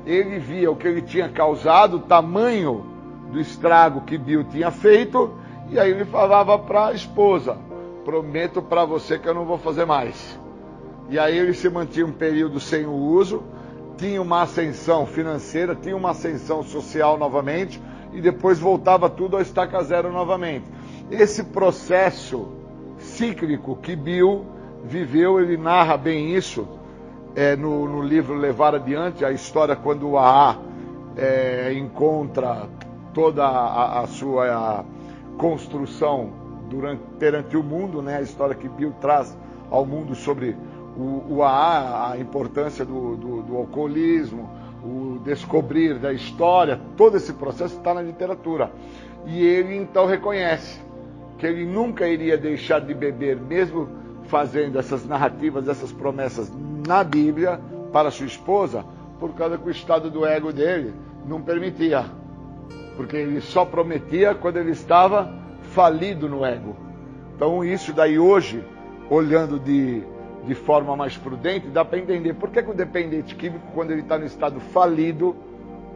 [0.05, 2.85] ele via o que ele tinha causado, o tamanho
[3.31, 5.33] do estrago que Bill tinha feito,
[5.69, 7.57] e aí ele falava para a esposa:
[8.09, 10.39] Prometo para você que eu não vou fazer mais.
[11.11, 13.43] E aí ele se mantinha um período sem o uso,
[13.99, 17.79] tinha uma ascensão financeira, tinha uma ascensão social novamente,
[18.11, 20.65] e depois voltava tudo ao estaca zero novamente.
[21.11, 22.47] Esse processo
[22.97, 24.43] cíclico que Bill
[24.83, 26.67] viveu, ele narra bem isso
[27.35, 30.57] é, no, no, livro Levar Adiante, a história quando o AA
[31.15, 32.67] é, encontra
[33.13, 34.83] toda a, a sua a
[35.37, 39.35] construção durante, perante o mundo, né, a história que Bill traz
[39.69, 40.55] ao mundo sobre
[40.97, 44.49] o, o AA, a importância do, do, do alcoolismo,
[44.83, 48.71] o descobrir da história, todo esse processo está na literatura.
[49.25, 50.79] E ele então reconhece
[51.37, 53.89] que ele nunca iria deixar de beber, mesmo
[54.25, 56.51] fazendo essas narrativas, essas promessas
[56.87, 57.59] na Bíblia
[57.91, 58.85] para sua esposa,
[59.19, 60.93] por causa que o estado do ego dele
[61.25, 62.05] não permitia.
[62.95, 65.33] Porque ele só prometia quando ele estava
[65.73, 66.75] falido no ego.
[67.35, 68.63] Então, isso daí hoje,
[69.09, 70.03] olhando de,
[70.45, 74.01] de forma mais prudente, dá para entender por que, que o dependente químico, quando ele
[74.01, 75.35] está no estado falido,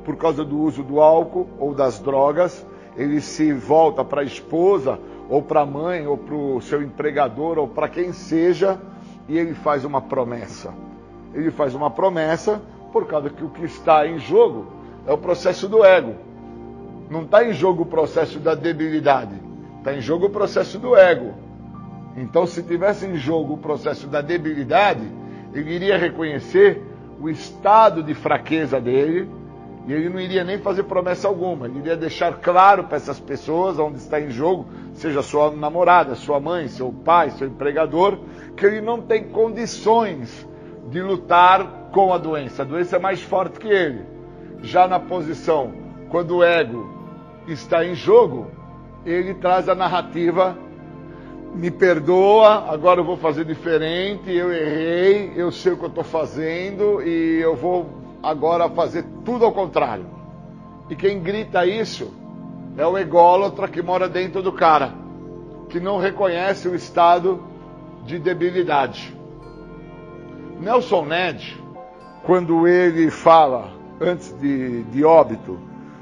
[0.04, 5.00] por causa do uso do álcool ou das drogas, ele se volta para a esposa
[5.30, 8.80] ou para a mãe, ou para o seu empregador, ou para quem seja,
[9.28, 10.74] e ele faz uma promessa.
[11.34, 14.68] Ele faz uma promessa por causa que o que está em jogo
[15.08, 16.14] é o processo do ego.
[17.10, 19.36] Não está em jogo o processo da debilidade,
[19.84, 21.34] está em jogo o processo do ego.
[22.16, 25.04] Então, se tivesse em jogo o processo da debilidade,
[25.54, 26.82] ele iria reconhecer
[27.20, 29.30] o estado de fraqueza dele
[29.86, 31.68] e ele não iria nem fazer promessa alguma.
[31.68, 36.40] Ele iria deixar claro para essas pessoas onde está em jogo seja sua namorada, sua
[36.40, 38.18] mãe, seu pai, seu empregador,
[38.56, 40.48] que ele não tem condições
[40.90, 42.62] de lutar com a doença.
[42.62, 44.06] A doença é mais forte que ele.
[44.62, 45.74] Já na posição,
[46.10, 46.90] quando o ego
[47.48, 48.63] está em jogo,
[49.06, 50.58] ele traz a narrativa:
[51.54, 56.04] me perdoa, agora eu vou fazer diferente, eu errei, eu sei o que eu estou
[56.04, 57.90] fazendo e eu vou
[58.22, 60.06] agora fazer tudo ao contrário.
[60.90, 62.14] E quem grita isso
[62.78, 64.94] é o ególatra que mora dentro do cara,
[65.70, 67.44] que não reconhece o estado
[68.06, 69.16] de debilidade.
[70.60, 71.62] Nelson Ned,
[72.24, 75.60] quando ele fala, antes de, de óbito,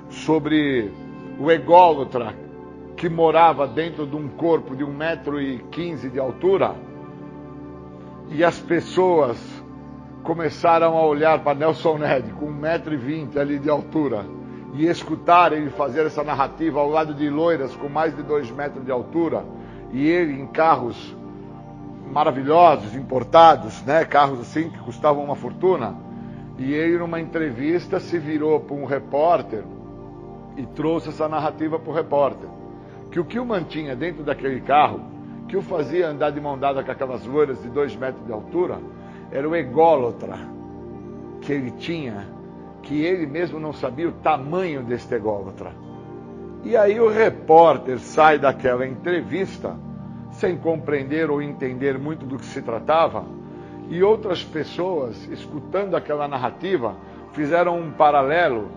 [0.09, 0.91] sobre
[1.39, 2.35] o ególatra
[3.01, 6.75] que morava dentro de um corpo de 1,15m de altura,
[8.29, 9.39] e as pessoas
[10.21, 14.23] começaram a olhar para Nelson Ned com 1,20m ali de altura
[14.75, 18.85] e escutar ele fazer essa narrativa ao lado de loiras com mais de dois metros
[18.85, 19.43] de altura
[19.91, 21.17] e ele em carros
[22.11, 24.05] maravilhosos, importados, né?
[24.05, 25.95] Carros assim que custavam uma fortuna.
[26.59, 29.63] E ele numa entrevista se virou para um repórter
[30.55, 32.60] e trouxe essa narrativa para o repórter.
[33.11, 35.01] Que o que o mantinha dentro daquele carro,
[35.47, 38.79] que o fazia andar de mão dada com aquelas loiras de dois metros de altura,
[39.31, 40.37] era o ególatra
[41.41, 42.25] que ele tinha
[42.81, 45.71] que ele mesmo não sabia o tamanho deste ególatra.
[46.63, 49.75] E aí o repórter sai daquela entrevista
[50.31, 53.25] sem compreender ou entender muito do que se tratava,
[53.89, 56.95] e outras pessoas, escutando aquela narrativa,
[57.33, 58.69] fizeram um paralelo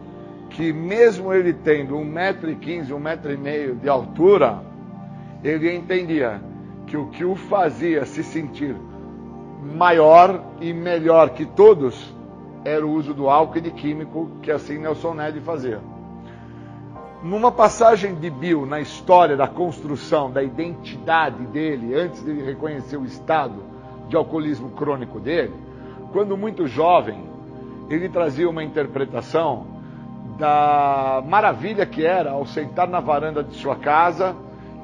[0.55, 4.63] que mesmo ele tendo um metro e quinze, um metro e meio de altura,
[5.43, 6.41] ele entendia
[6.87, 8.77] que o que o fazia se sentir
[9.77, 12.15] maior e melhor que todos
[12.65, 15.81] era o uso do álcool e de químico que assim Nelson Ned fazia.
[17.21, 22.97] numa passagem de Bill na história da construção da identidade dele, antes de ele reconhecer
[22.97, 23.65] o estado
[24.09, 25.53] de alcoolismo crônico dele,
[26.13, 27.25] quando muito jovem,
[27.91, 29.74] ele trazia uma interpretação
[30.39, 34.35] da maravilha que era ao sentar na varanda de sua casa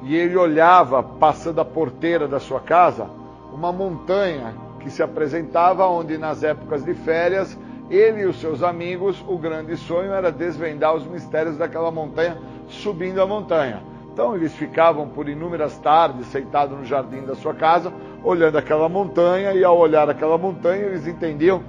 [0.03, 3.07] e ele olhava, passando a porteira da sua casa,
[3.53, 7.57] uma montanha que se apresentava onde nas épocas de férias
[7.89, 12.37] ele e os seus amigos, o grande sonho era desvendar os mistérios daquela montanha,
[12.69, 13.83] subindo a montanha.
[14.13, 17.91] Então eles ficavam por inúmeras tardes sentados no jardim da sua casa,
[18.23, 21.61] olhando aquela montanha, e ao olhar aquela montanha, eles entendiam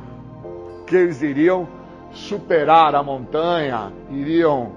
[0.87, 1.67] que eles iriam
[2.13, 4.73] superar a montanha, iriam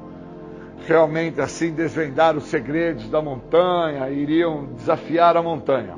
[0.85, 5.95] realmente assim desvendar os segredos da montanha, iriam desafiar a montanha.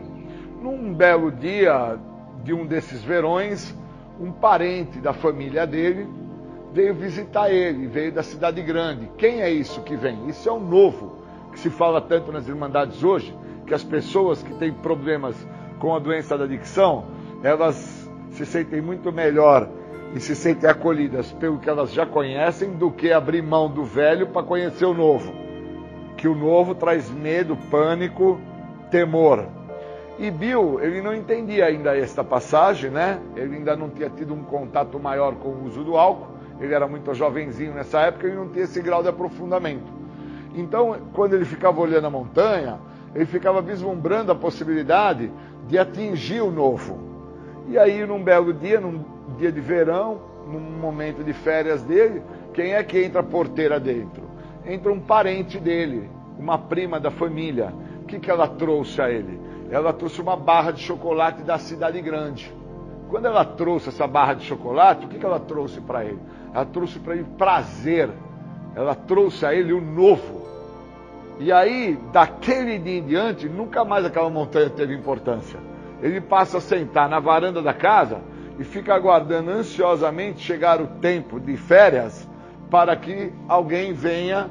[0.62, 1.98] Num belo dia
[2.44, 3.76] de um desses verões,
[4.20, 6.08] um parente da família dele
[6.74, 9.10] veio visitar ele, veio da cidade grande.
[9.18, 10.28] Quem é isso que vem?
[10.28, 11.18] Isso é o novo,
[11.52, 13.36] que se fala tanto nas Irmandades hoje,
[13.66, 15.36] que as pessoas que têm problemas
[15.80, 17.06] com a doença da adicção,
[17.44, 19.70] elas se sentem muito melhor
[20.16, 24.28] e se sentem acolhidas pelo que elas já conhecem do que abrir mão do velho
[24.28, 25.34] para conhecer o novo.
[26.16, 28.40] Que o novo traz medo, pânico,
[28.90, 29.46] temor.
[30.18, 33.20] E Bill, ele não entendia ainda esta passagem, né?
[33.36, 36.36] Ele ainda não tinha tido um contato maior com o uso do álcool.
[36.60, 39.92] Ele era muito jovenzinho nessa época e não tinha esse grau de aprofundamento.
[40.56, 42.80] Então, quando ele ficava olhando a montanha,
[43.14, 45.32] ele ficava vislumbrando a possibilidade
[45.68, 46.98] de atingir o novo.
[47.68, 49.04] E aí, num belo dia, num
[49.38, 52.22] dia de verão, num momento de férias dele,
[52.54, 54.24] quem é que entra a porteira dentro?
[54.66, 57.74] Entra um parente dele, uma prima da família.
[58.02, 59.48] O que, que ela trouxe a ele?
[59.70, 62.54] ela trouxe uma barra de chocolate da cidade grande.
[63.10, 66.20] Quando ela trouxe essa barra de chocolate, o que, que ela trouxe para ele?
[66.54, 68.10] Ela trouxe para ele prazer.
[68.76, 70.46] Ela trouxe a ele o novo.
[71.40, 75.60] E aí, daquele dia em diante, nunca mais aquela montanha teve importância.
[76.02, 78.22] Ele passa a sentar na varanda da casa
[78.60, 82.28] e fica aguardando ansiosamente chegar o tempo de férias
[82.70, 84.50] para que alguém venha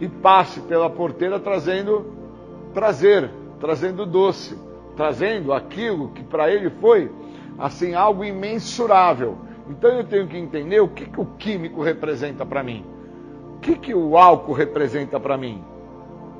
[0.00, 2.12] e passe pela porteira trazendo
[2.72, 3.30] prazer
[3.62, 4.58] trazendo doce,
[4.96, 7.08] trazendo aquilo que para ele foi
[7.56, 9.38] assim algo imensurável.
[9.70, 12.84] Então eu tenho que entender o que, que o químico representa para mim,
[13.54, 15.62] o que, que o álcool representa para mim,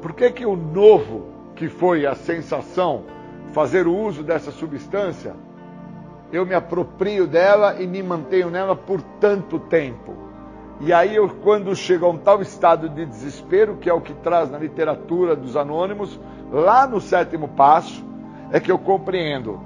[0.02, 3.04] por que, que o novo, que foi a sensação,
[3.52, 5.36] fazer o uso dessa substância,
[6.32, 10.14] eu me aproprio dela e me mantenho nela por tanto tempo.
[10.80, 14.14] E aí, eu, quando chego a um tal estado de desespero, que é o que
[14.14, 16.18] traz na literatura dos anônimos,
[16.50, 18.02] lá no sétimo passo,
[18.50, 19.60] é que eu compreendo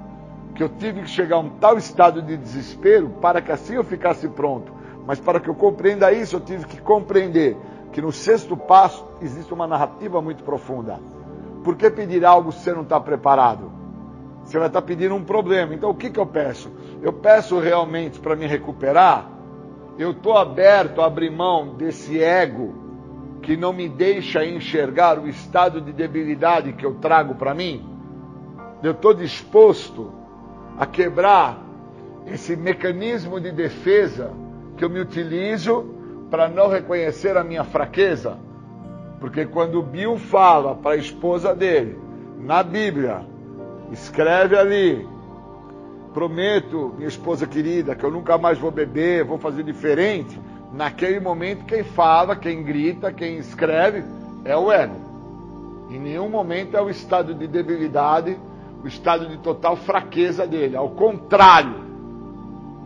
[0.53, 3.83] que eu tive que chegar a um tal estado de desespero para que assim eu
[3.83, 4.71] ficasse pronto.
[5.05, 7.55] Mas para que eu compreenda isso, eu tive que compreender
[7.91, 10.99] que no sexto passo existe uma narrativa muito profunda.
[11.63, 13.76] Por que pedir algo se você não está preparado?
[14.47, 15.73] Você vai estar pedindo um problema.
[15.75, 16.71] Então o que, que eu peço?
[17.01, 19.37] Eu peço realmente para me recuperar
[19.97, 22.75] eu estou aberto a abrir mão desse ego
[23.41, 27.83] que não me deixa enxergar o estado de debilidade que eu trago para mim.
[28.83, 30.11] Eu estou disposto
[30.77, 31.57] a quebrar
[32.27, 34.31] esse mecanismo de defesa
[34.75, 35.95] que eu me utilizo
[36.29, 38.37] para não reconhecer a minha fraqueza.
[39.19, 41.97] Porque quando Bill fala para a esposa dele,
[42.37, 43.25] na Bíblia,
[43.91, 45.07] escreve ali,
[46.13, 50.39] prometo, minha esposa querida, que eu nunca mais vou beber, vou fazer diferente.
[50.73, 54.03] Naquele momento, quem fala, quem grita, quem escreve
[54.43, 54.95] é o ego.
[55.89, 58.37] Em nenhum momento é o estado de debilidade,
[58.83, 60.75] o estado de total fraqueza dele.
[60.75, 61.85] Ao contrário,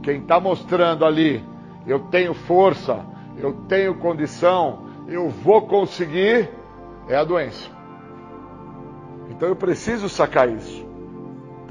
[0.04, 1.44] quem está mostrando ali,
[1.88, 3.00] eu tenho força,
[3.38, 6.50] eu tenho condição, eu vou conseguir,
[7.08, 7.70] é a doença.
[9.30, 10.91] Então eu preciso sacar isso.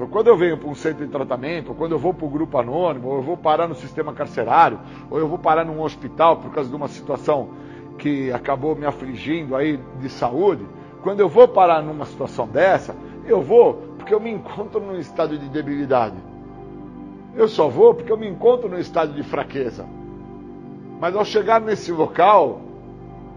[0.01, 2.29] Então, quando eu venho para um centro de tratamento, ou quando eu vou para o
[2.29, 4.79] grupo anônimo, ou eu vou parar no sistema carcerário,
[5.11, 7.49] ou eu vou parar num hospital por causa de uma situação
[7.99, 10.65] que acabou me afligindo aí de saúde,
[11.03, 12.95] quando eu vou parar numa situação dessa,
[13.27, 16.17] eu vou porque eu me encontro num estado de debilidade.
[17.35, 19.85] Eu só vou porque eu me encontro num estado de fraqueza.
[20.99, 22.59] Mas ao chegar nesse local,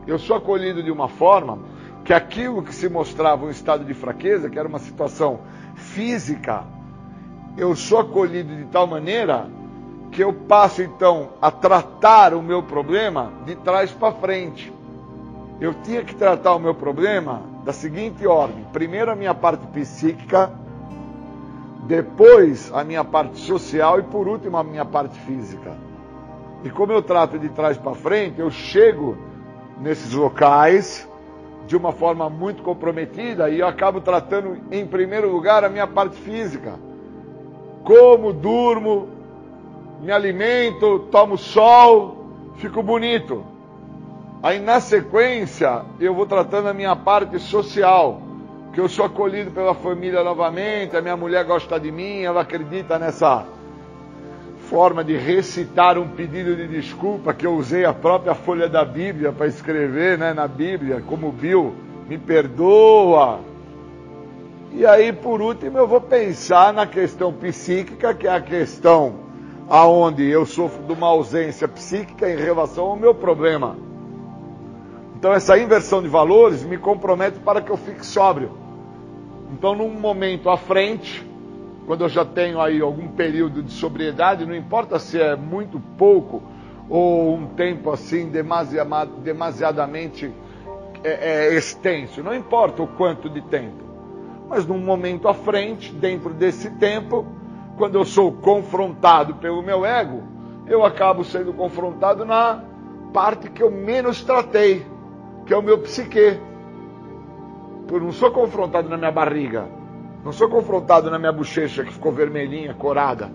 [0.07, 1.59] eu sou acolhido de uma forma
[2.07, 5.41] que aquilo que se mostrava um estado de fraqueza, que era uma situação
[5.95, 6.65] física,
[7.57, 9.49] eu sou acolhido de tal maneira
[10.11, 14.73] que eu passo então a tratar o meu problema de trás para frente.
[15.61, 20.51] Eu tinha que tratar o meu problema da seguinte ordem: primeiro a minha parte psíquica,
[21.87, 25.77] depois a minha parte social e por último a minha parte física.
[26.65, 29.17] E como eu trato de trás para frente, eu chego
[29.81, 31.09] nesses locais
[31.67, 36.17] de uma forma muito comprometida e eu acabo tratando em primeiro lugar a minha parte
[36.17, 36.75] física.
[37.83, 39.09] Como, durmo,
[40.01, 42.27] me alimento, tomo sol,
[42.57, 43.45] fico bonito.
[44.43, 48.21] Aí na sequência eu vou tratando a minha parte social,
[48.73, 52.99] que eu sou acolhido pela família novamente, a minha mulher gosta de mim, ela acredita
[52.99, 53.47] nessa
[54.75, 59.31] forma de recitar um pedido de desculpa que eu usei a própria folha da Bíblia
[59.31, 61.73] para escrever, né, na Bíblia, como Bill,
[62.09, 63.39] me perdoa.
[64.73, 69.15] E aí, por último, eu vou pensar na questão psíquica, que é a questão
[69.69, 73.77] aonde eu sofro de uma ausência psíquica em relação ao meu problema.
[75.15, 78.51] Então, essa inversão de valores me compromete para que eu fique sóbrio.
[79.53, 81.25] Então, num momento à frente,
[81.87, 86.43] quando eu já tenho aí algum período de sobriedade, não importa se é muito pouco
[86.89, 88.31] ou um tempo assim
[89.23, 90.33] demasiadamente
[91.03, 91.11] é,
[91.49, 93.85] é, extenso, não importa o quanto de tempo.
[94.49, 97.27] Mas num momento à frente, dentro desse tempo,
[97.77, 100.23] quando eu sou confrontado pelo meu ego,
[100.67, 102.63] eu acabo sendo confrontado na
[103.13, 104.87] parte que eu menos tratei,
[105.47, 106.39] que é o meu psique.
[107.91, 109.69] Eu não sou confrontado na minha barriga,
[110.25, 113.31] não sou confrontado na minha bochecha que ficou vermelhinha, corada.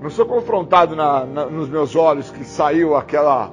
[0.00, 3.50] Não sou confrontado na, na, nos meus olhos que saiu aquela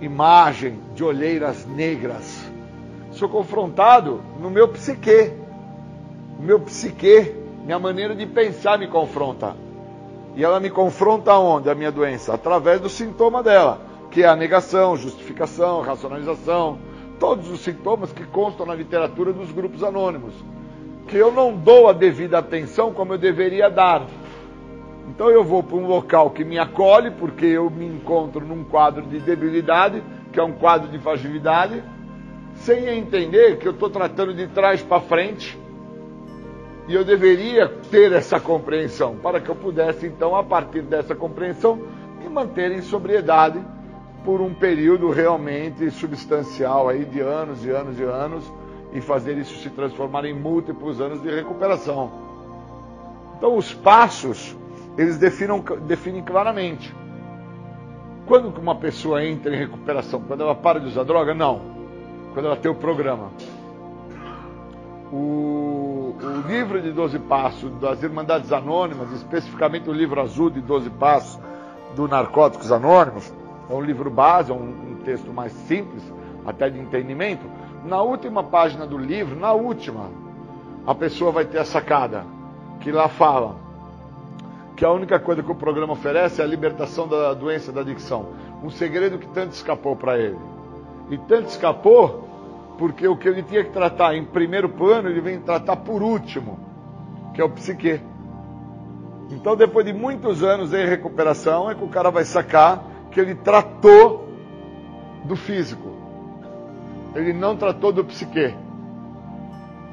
[0.00, 2.48] imagem de olheiras negras.
[3.10, 5.32] Sou confrontado no meu psique.
[6.38, 7.34] O meu psique,
[7.64, 9.56] minha maneira de pensar me confronta.
[10.36, 11.68] E ela me confronta onde?
[11.68, 12.32] A minha doença?
[12.32, 16.78] Através do sintoma dela, que é a negação, justificação, racionalização,
[17.18, 20.32] todos os sintomas que constam na literatura dos grupos anônimos
[21.12, 24.06] que eu não dou a devida atenção como eu deveria dar.
[25.10, 29.02] Então eu vou para um local que me acolhe, porque eu me encontro num quadro
[29.02, 30.02] de debilidade,
[30.32, 31.84] que é um quadro de fragilidade,
[32.54, 35.58] sem entender que eu estou tratando de trás para frente.
[36.88, 41.78] E eu deveria ter essa compreensão, para que eu pudesse, então, a partir dessa compreensão,
[42.22, 43.62] me manter em sobriedade
[44.24, 48.61] por um período realmente substancial aí de anos e anos e anos
[48.92, 52.10] e fazer isso se transformar em múltiplos anos de recuperação.
[53.36, 54.56] Então, os passos,
[54.96, 56.94] eles definem, definem claramente.
[58.26, 60.20] Quando uma pessoa entra em recuperação?
[60.20, 61.34] Quando ela para de usar droga?
[61.34, 61.60] Não.
[62.32, 63.30] Quando ela tem o programa.
[65.12, 70.88] O, o livro de 12 Passos das Irmandades Anônimas, especificamente o livro azul de 12
[70.90, 71.38] Passos
[71.96, 73.32] do Narcóticos Anônimos,
[73.68, 76.02] é um livro base, é um, um texto mais simples,
[76.46, 77.44] até de entendimento,
[77.84, 80.10] na última página do livro, na última,
[80.86, 82.24] a pessoa vai ter a sacada,
[82.80, 83.56] que lá fala
[84.76, 88.30] que a única coisa que o programa oferece é a libertação da doença da adicção.
[88.64, 90.38] Um segredo que tanto escapou para ele.
[91.10, 92.28] E tanto escapou
[92.78, 96.58] porque o que ele tinha que tratar em primeiro plano, ele vem tratar por último,
[97.34, 98.00] que é o psique.
[99.30, 103.34] Então, depois de muitos anos em recuperação, é que o cara vai sacar que ele
[103.34, 104.28] tratou
[105.24, 106.01] do físico.
[107.14, 108.54] Ele não tratou do psique.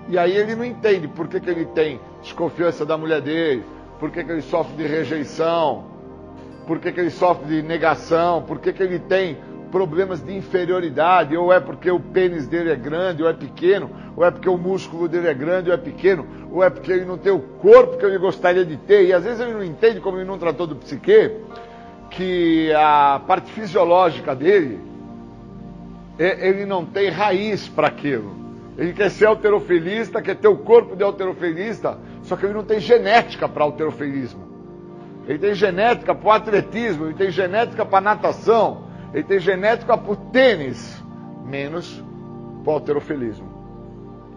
[0.08, 3.64] E aí ele não entende por que, que ele tem desconfiança da mulher dele,
[4.00, 5.84] por que, que ele sofre de rejeição,
[6.66, 9.38] por que, que ele sofre de negação, por que, que ele tem
[9.72, 14.26] problemas de inferioridade, ou é porque o pênis dele é grande ou é pequeno, ou
[14.26, 17.18] é porque o músculo dele é grande ou é pequeno, ou é porque ele não
[17.18, 20.18] tem o corpo que ele gostaria de ter, e às vezes ele não entende como
[20.18, 21.32] ele não tratou do psique,
[22.10, 24.89] que a parte fisiológica dele
[26.20, 28.36] ele não tem raiz para aquilo.
[28.78, 32.80] Ele quer ser alterofilista, quer ter o corpo de alterofilista, só que ele não tem
[32.80, 34.48] genética para alterofilismo.
[35.28, 38.84] Ele tem genética para o atletismo, ele tem genética para natação,
[39.14, 41.04] ele tem genética para o tênis,
[41.46, 42.04] menos
[42.64, 43.48] para o alterofilismo.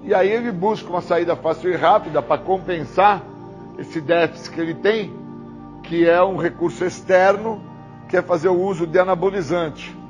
[0.04, 3.22] E aí ele busca uma saída fácil e rápida para compensar
[3.78, 5.14] esse déficit que ele tem,
[5.82, 7.62] que é um recurso externo,
[8.08, 10.01] que é fazer o uso de anabolizante.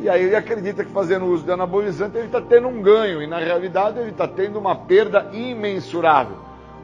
[0.00, 3.26] E aí ele acredita que fazendo uso de anabolizante ele está tendo um ganho, e
[3.26, 6.36] na realidade ele está tendo uma perda imensurável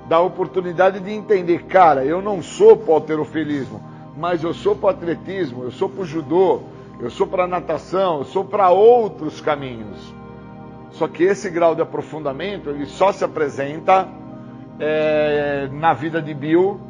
[0.09, 3.81] da oportunidade de entender, cara, eu não sou para alterofilismo,
[4.17, 6.63] mas eu sou para atletismo, eu sou para o judô,
[7.01, 10.13] eu sou para natação, eu sou para outros caminhos.
[10.91, 14.09] Só que esse grau de aprofundamento ele só se apresenta
[14.79, 16.81] é, na vida de Bill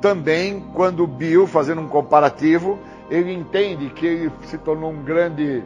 [0.00, 2.78] também quando Bill, fazendo um comparativo,
[3.10, 5.62] ele entende que ele se tornou um grande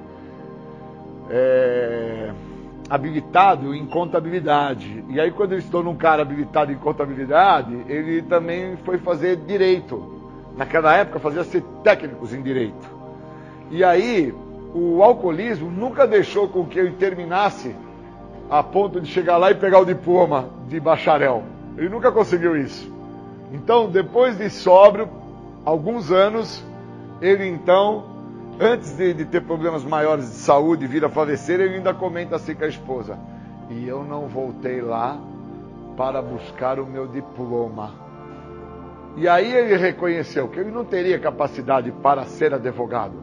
[1.31, 2.31] é,
[2.89, 5.05] habilitado em contabilidade.
[5.09, 9.37] E aí, quando ele se tornou um cara habilitado em contabilidade, ele também foi fazer
[9.37, 10.19] direito.
[10.57, 12.89] Naquela época, fazia ser técnicos em direito.
[13.71, 14.35] E aí,
[14.75, 17.75] o alcoolismo nunca deixou com que ele terminasse
[18.51, 21.45] a ponto de chegar lá e pegar o diploma de bacharel.
[21.79, 22.93] Ele nunca conseguiu isso.
[23.53, 25.09] Então, depois de sóbrio,
[25.65, 26.65] alguns anos,
[27.21, 28.05] ele então,
[28.59, 32.37] antes de, de ter problemas maiores de saúde e vir a falecer, ele ainda comenta
[32.37, 33.19] assim com a esposa:
[33.69, 35.19] E eu não voltei lá
[35.97, 37.93] para buscar o meu diploma.
[39.17, 43.15] E aí ele reconheceu que ele não teria capacidade para ser advogado,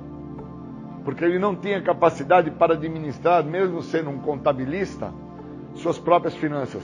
[1.04, 5.12] porque ele não tinha capacidade para administrar, mesmo sendo um contabilista,
[5.74, 6.84] suas próprias finanças.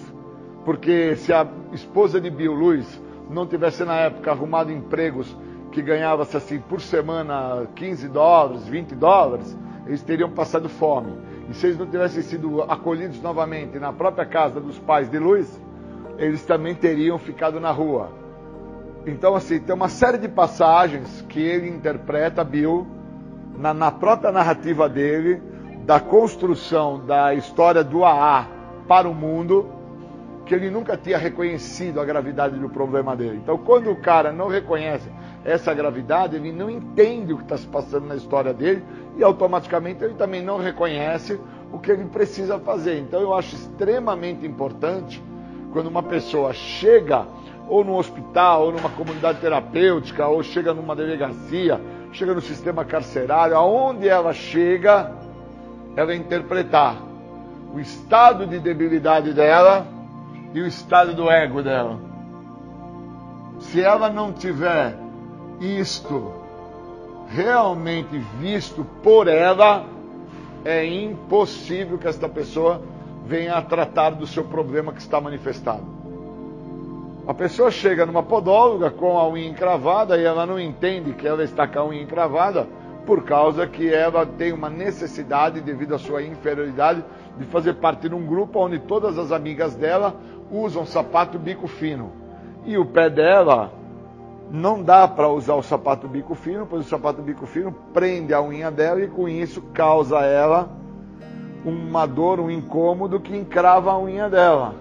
[0.66, 5.36] Porque se a esposa de Bill Luiz não tivesse na época arrumado empregos
[5.74, 11.12] que ganhava-se assim por semana 15 dólares, 20 dólares, eles teriam passado fome.
[11.50, 15.60] E se eles não tivessem sido acolhidos novamente na própria casa dos pais de Luiz,
[16.18, 18.12] eles também teriam ficado na rua.
[19.06, 22.88] Então, assim, tem uma série de passagens que ele interpreta, Bill,
[23.58, 25.42] na, na própria narrativa dele,
[25.86, 28.48] da construção da história do AA
[28.88, 29.68] para o mundo,
[30.46, 33.40] que ele nunca tinha reconhecido a gravidade do problema dele.
[33.42, 35.10] Então, quando o cara não reconhece
[35.46, 38.84] essa gravidade, ele não entende o que está se passando na história dele
[39.18, 41.40] e automaticamente ele também não reconhece
[41.72, 43.00] o que ele precisa fazer.
[43.00, 45.24] Então, eu acho extremamente importante
[45.72, 47.26] quando uma pessoa chega
[47.68, 51.80] ou no hospital, ou numa comunidade terapêutica, ou chega numa delegacia,
[52.12, 55.12] chega no sistema carcerário, aonde ela chega,
[55.96, 56.98] ela interpretar
[57.74, 59.93] o estado de debilidade dela
[60.54, 62.00] e o estado do ego dela.
[63.60, 64.96] Se ela não tiver
[65.60, 66.32] isto
[67.28, 69.86] realmente visto por ela,
[70.64, 72.82] é impossível que esta pessoa
[73.26, 75.84] venha a tratar do seu problema que está manifestado.
[77.26, 81.44] A pessoa chega numa podóloga com a unha encravada e ela não entende que ela
[81.44, 82.68] está com a unha encravada
[83.06, 87.04] por causa que ela tem uma necessidade, devido à sua inferioridade,
[87.38, 90.16] de fazer parte de um grupo onde todas as amigas dela
[90.54, 92.12] usam sapato bico fino.
[92.66, 93.74] E o pé dela
[94.52, 98.42] não dá para usar o sapato bico fino, pois o sapato bico fino prende a
[98.42, 100.70] unha dela e com isso causa a ela
[101.66, 104.76] uma dor, um incômodo que encrava a unha dela.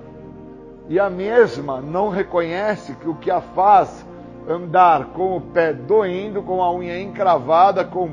[0.88, 4.04] E a mesma não reconhece que o que a faz
[4.48, 8.10] andar com o pé doendo, com a unha encravada, com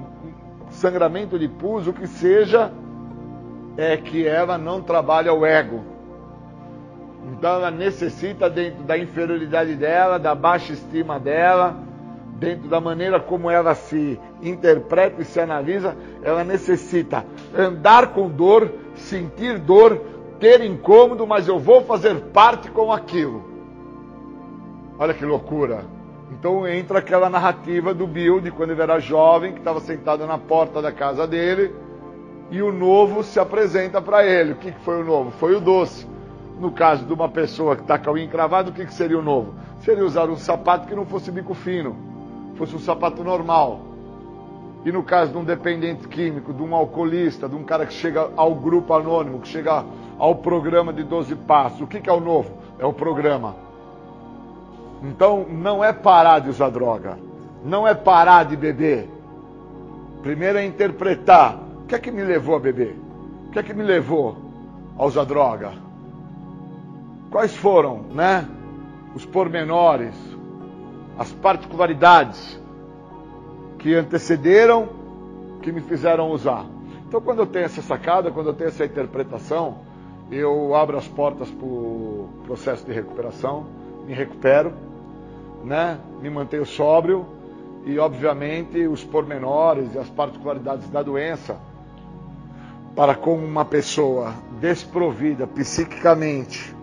[0.70, 2.72] sangramento de pus, o que seja,
[3.76, 5.89] é que ela não trabalha o ego.
[7.32, 11.78] Então ela necessita, dentro da inferioridade dela, da baixa estima dela,
[12.40, 17.26] dentro da maneira como ela se interpreta e se analisa, ela necessita
[17.56, 20.02] andar com dor, sentir dor,
[20.40, 23.44] ter incômodo, mas eu vou fazer parte com aquilo.
[24.98, 25.84] Olha que loucura.
[26.32, 30.38] Então entra aquela narrativa do Bill de quando ele era jovem, que estava sentado na
[30.38, 31.74] porta da casa dele,
[32.52, 34.54] e o novo se apresenta para ele.
[34.54, 35.32] O que, que foi o novo?
[35.32, 36.08] Foi o doce.
[36.60, 39.18] No caso de uma pessoa que está com a unha encravada, o que, que seria
[39.18, 39.54] o novo?
[39.80, 41.96] Seria usar um sapato que não fosse bico fino,
[42.56, 43.80] fosse um sapato normal.
[44.84, 48.30] E no caso de um dependente químico, de um alcoolista, de um cara que chega
[48.36, 49.86] ao grupo anônimo, que chega
[50.18, 52.52] ao programa de 12 passos, o que, que é o novo?
[52.78, 53.56] É o programa.
[55.02, 57.18] Então não é parar de usar droga,
[57.64, 59.10] não é parar de beber.
[60.22, 62.98] Primeiro é interpretar o que é que me levou a beber,
[63.48, 64.36] o que é que me levou
[64.98, 65.89] a usar droga.
[67.30, 68.48] Quais foram, né,
[69.16, 70.16] os pormenores,
[71.18, 72.60] as particularidades
[73.78, 74.90] que antecederam,
[75.62, 76.66] que me fizeram usar.
[77.08, 79.80] Então, quando eu tenho essa sacada, quando eu tenho essa interpretação,
[80.32, 83.66] eu abro as portas para o processo de recuperação,
[84.06, 84.74] me recupero,
[85.64, 85.98] né?
[86.22, 87.26] me mantenho sóbrio
[87.86, 91.58] e, obviamente, os pormenores e as particularidades da doença
[92.96, 96.76] para com uma pessoa desprovida psiquicamente,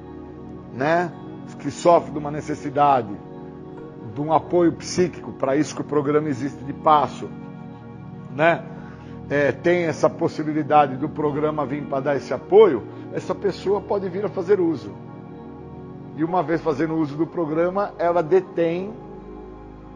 [0.76, 1.12] né?
[1.54, 3.08] que sofre de uma necessidade
[4.14, 7.28] de um apoio psíquico, para isso que o programa existe de passo,
[8.34, 8.64] né?
[9.28, 14.24] É, tem essa possibilidade do programa vir para dar esse apoio, essa pessoa pode vir
[14.24, 14.92] a fazer uso.
[16.16, 18.94] E uma vez fazendo uso do programa, ela detém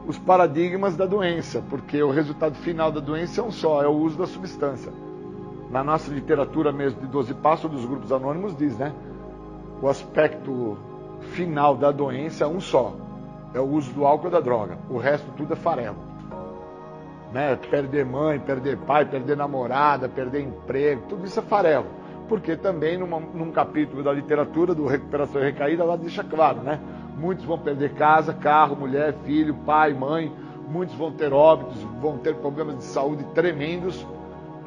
[0.06, 3.92] os paradigmas da doença, porque o resultado final da doença é um só, é o
[3.92, 4.92] uso da substância.
[5.70, 8.92] Na nossa literatura mesmo de 12 passos dos grupos anônimos diz, né?
[9.82, 10.76] O aspecto
[11.32, 12.94] final da doença é um só,
[13.54, 14.78] é o uso do álcool e da droga.
[14.90, 15.96] O resto tudo é farelo.
[17.32, 17.56] Né?
[17.56, 21.86] Perder mãe, perder pai, perder namorada, perder emprego, tudo isso é farelo.
[22.28, 26.78] Porque também numa, num capítulo da literatura do Recuperação e Recaída, ela deixa claro, né?
[27.16, 30.32] Muitos vão perder casa, carro, mulher, filho, pai, mãe,
[30.68, 34.06] muitos vão ter óbitos, vão ter problemas de saúde tremendos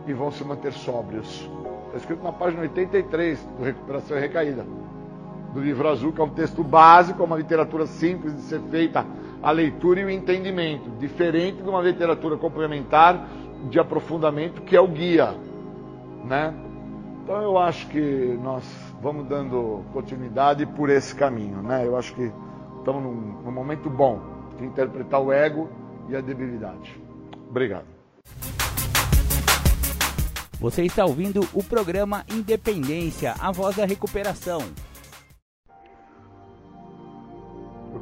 [0.06, 1.50] e vão se manter sóbrios.
[1.86, 4.66] Está escrito na página 83 do Recuperação e Recaída,
[5.54, 9.06] do livro azul, que é um texto básico, é uma literatura simples de ser feita
[9.42, 13.28] a leitura e o entendimento, diferente de uma literatura complementar
[13.70, 15.36] de aprofundamento que é o guia,
[16.26, 16.54] né?
[17.24, 18.64] Então eu acho que nós
[19.02, 21.86] vamos dando continuidade por esse caminho, né?
[21.86, 22.32] Eu acho que
[22.80, 24.20] estamos num, num momento bom
[24.58, 25.70] de interpretar o ego
[26.10, 27.00] e a debilidade.
[27.50, 27.86] Obrigado.
[30.60, 34.62] Você está ouvindo o programa Independência, a voz da recuperação.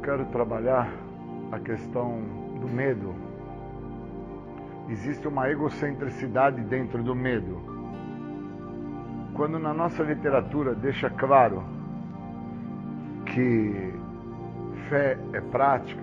[0.02, 0.92] Quero trabalhar
[1.52, 2.20] a questão
[2.60, 3.14] do medo.
[4.88, 7.60] Existe uma egocentricidade dentro do medo.
[9.34, 11.62] Quando na nossa literatura deixa claro
[13.26, 13.94] que
[14.88, 16.02] fé é prática,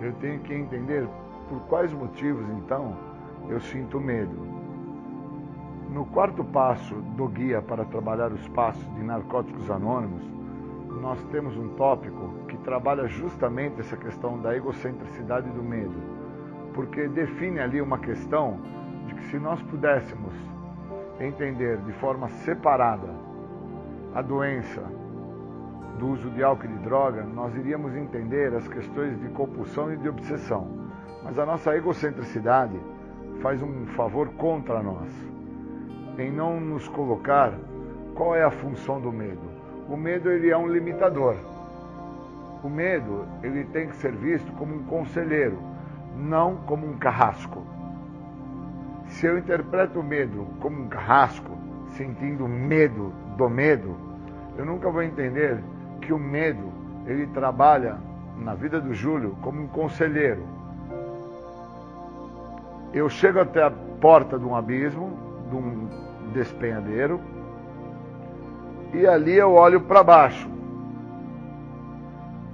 [0.00, 1.08] eu tenho que entender
[1.48, 2.94] por quais motivos então
[3.48, 4.54] eu sinto medo.
[5.90, 10.22] No quarto passo do guia para trabalhar os passos de narcóticos anônimos,
[11.00, 15.94] nós temos um tópico trabalha justamente essa questão da egocentricidade do medo,
[16.72, 18.58] porque define ali uma questão
[19.06, 20.32] de que se nós pudéssemos
[21.20, 23.08] entender de forma separada
[24.14, 24.82] a doença
[25.98, 29.96] do uso de álcool e de droga, nós iríamos entender as questões de compulsão e
[29.96, 30.66] de obsessão.
[31.22, 32.78] Mas a nossa egocentricidade
[33.40, 35.08] faz um favor contra nós,
[36.18, 37.52] em não nos colocar
[38.14, 39.54] qual é a função do medo.
[39.88, 41.36] O medo ele é um limitador.
[42.64, 45.58] O medo ele tem que ser visto como um conselheiro,
[46.16, 47.62] não como um carrasco.
[49.06, 51.58] Se eu interpreto o medo como um carrasco,
[51.88, 53.94] sentindo medo do medo,
[54.56, 55.62] eu nunca vou entender
[56.00, 56.72] que o medo
[57.06, 57.98] ele trabalha
[58.38, 60.46] na vida do Júlio como um conselheiro.
[62.94, 65.12] Eu chego até a porta de um abismo,
[65.50, 65.86] de um
[66.32, 67.20] despenhadeiro,
[68.94, 70.54] e ali eu olho para baixo.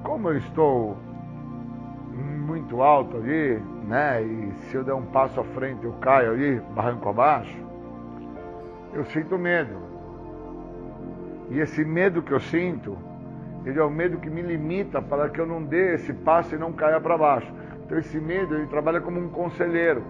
[0.03, 0.97] Como eu estou
[2.51, 4.23] muito alto ali, né?
[4.23, 7.57] E se eu der um passo à frente eu caio ali, barranco abaixo,
[8.93, 9.75] eu sinto medo.
[11.51, 12.97] E esse medo que eu sinto,
[13.65, 16.59] ele é o medo que me limita para que eu não dê esse passo e
[16.59, 17.53] não caia para baixo.
[17.85, 20.03] Então esse medo, ele trabalha como um conselheiro.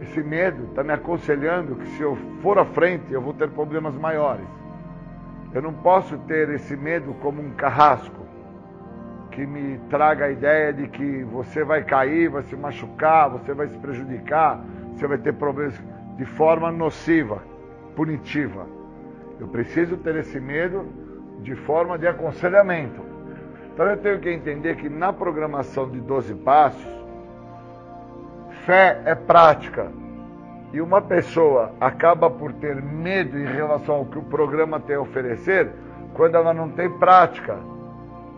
[0.00, 3.94] Esse medo está me aconselhando que se eu for à frente, eu vou ter problemas
[3.96, 4.46] maiores.
[5.52, 8.27] Eu não posso ter esse medo como um carrasco
[9.38, 13.68] que me traga a ideia de que você vai cair, vai se machucar, você vai
[13.68, 14.60] se prejudicar,
[14.92, 15.80] você vai ter problemas
[16.16, 17.40] de forma nociva,
[17.94, 18.66] punitiva.
[19.38, 20.86] Eu preciso ter esse medo
[21.40, 23.00] de forma de aconselhamento.
[23.72, 26.84] Então eu tenho que entender que na programação de 12 passos,
[28.66, 29.92] fé é prática.
[30.72, 35.00] E uma pessoa acaba por ter medo em relação ao que o programa tem a
[35.00, 35.70] oferecer
[36.12, 37.77] quando ela não tem prática.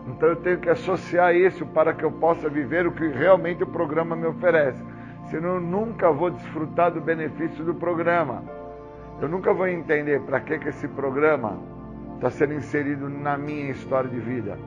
[0.07, 3.67] Então eu tenho que associar isso para que eu possa viver o que realmente o
[3.67, 4.81] programa me oferece.
[5.29, 8.43] Senão eu nunca vou desfrutar do benefício do programa.
[9.21, 11.57] Eu nunca vou entender para que, que esse programa
[12.15, 14.57] está sendo inserido na minha história de vida.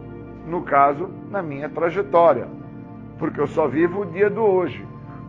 [0.46, 2.46] No caso, na minha trajetória.
[3.18, 4.86] Porque eu só vivo o dia do hoje.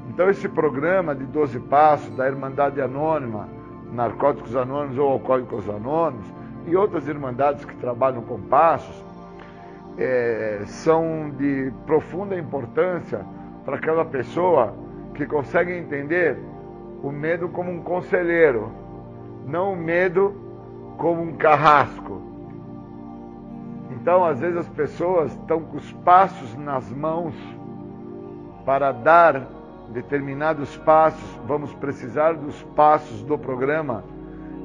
[0.09, 3.47] Então esse programa de 12 passos da Irmandade Anônima,
[3.91, 6.25] Narcóticos Anônimos ou Alcoólicos Anônimos
[6.67, 9.04] e outras irmandades que trabalham com passos,
[9.97, 13.25] é, são de profunda importância
[13.63, 14.73] para aquela pessoa
[15.13, 16.37] que consegue entender
[17.01, 18.71] o medo como um conselheiro,
[19.45, 20.35] não o medo
[20.97, 22.21] como um carrasco.
[23.91, 27.33] Então, às vezes, as pessoas estão com os passos nas mãos
[28.65, 29.47] para dar
[29.89, 34.03] determinados passos, vamos precisar dos passos do programa,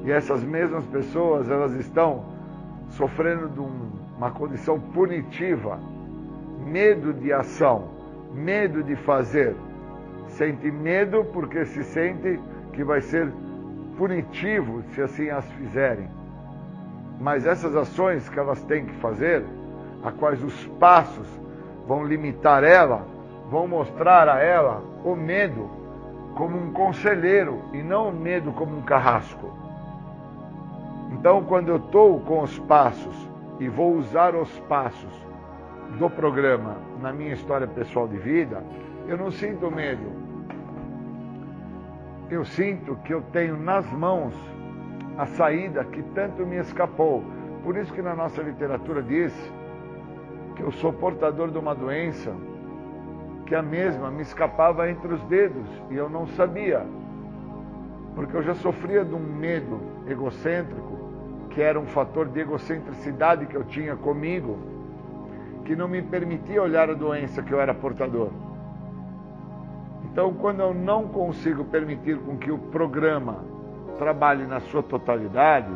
[0.03, 2.25] e essas mesmas pessoas, elas estão
[2.89, 5.79] sofrendo de um uma condição punitiva,
[6.63, 7.85] medo de ação,
[8.31, 9.55] medo de fazer.
[10.27, 12.39] Sente medo porque se sente
[12.71, 13.33] que vai ser
[13.97, 16.07] punitivo se assim as fizerem.
[17.19, 19.43] Mas essas ações que elas têm que fazer,
[20.03, 21.27] a quais os passos
[21.87, 23.03] vão limitar ela,
[23.49, 25.67] vão mostrar a ela o medo
[26.35, 29.49] como um conselheiro e não o medo como um carrasco.
[31.11, 33.30] Então, quando eu estou com os passos
[33.61, 35.13] e vou usar os passos
[35.99, 38.63] do programa na minha história pessoal de vida,
[39.07, 40.11] eu não sinto medo.
[42.27, 44.33] Eu sinto que eu tenho nas mãos
[45.15, 47.23] a saída que tanto me escapou.
[47.63, 49.31] Por isso que na nossa literatura diz
[50.55, 52.33] que eu sou portador de uma doença
[53.45, 56.83] que a mesma me escapava entre os dedos e eu não sabia.
[58.15, 60.90] porque eu já sofria de um medo egocêntrico,
[61.51, 64.57] que era um fator de egocentricidade que eu tinha comigo,
[65.65, 68.29] que não me permitia olhar a doença que eu era portador.
[70.05, 73.43] Então, quando eu não consigo permitir com que o programa
[73.97, 75.71] trabalhe na sua totalidade,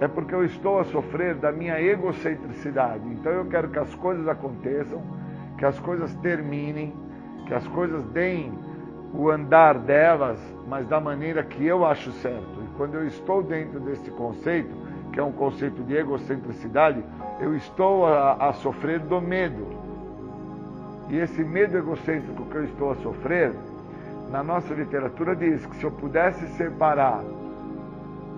[0.00, 3.06] é porque eu estou a sofrer da minha egocentricidade.
[3.08, 5.02] Então, eu quero que as coisas aconteçam,
[5.58, 6.94] que as coisas terminem,
[7.46, 8.52] que as coisas deem
[9.12, 12.63] o andar delas, mas da maneira que eu acho certo.
[12.76, 14.74] Quando eu estou dentro desse conceito,
[15.12, 17.04] que é um conceito de egocentricidade,
[17.40, 19.66] eu estou a, a sofrer do medo.
[21.08, 23.52] E esse medo egocêntrico que eu estou a sofrer,
[24.30, 27.22] na nossa literatura diz que se eu pudesse separar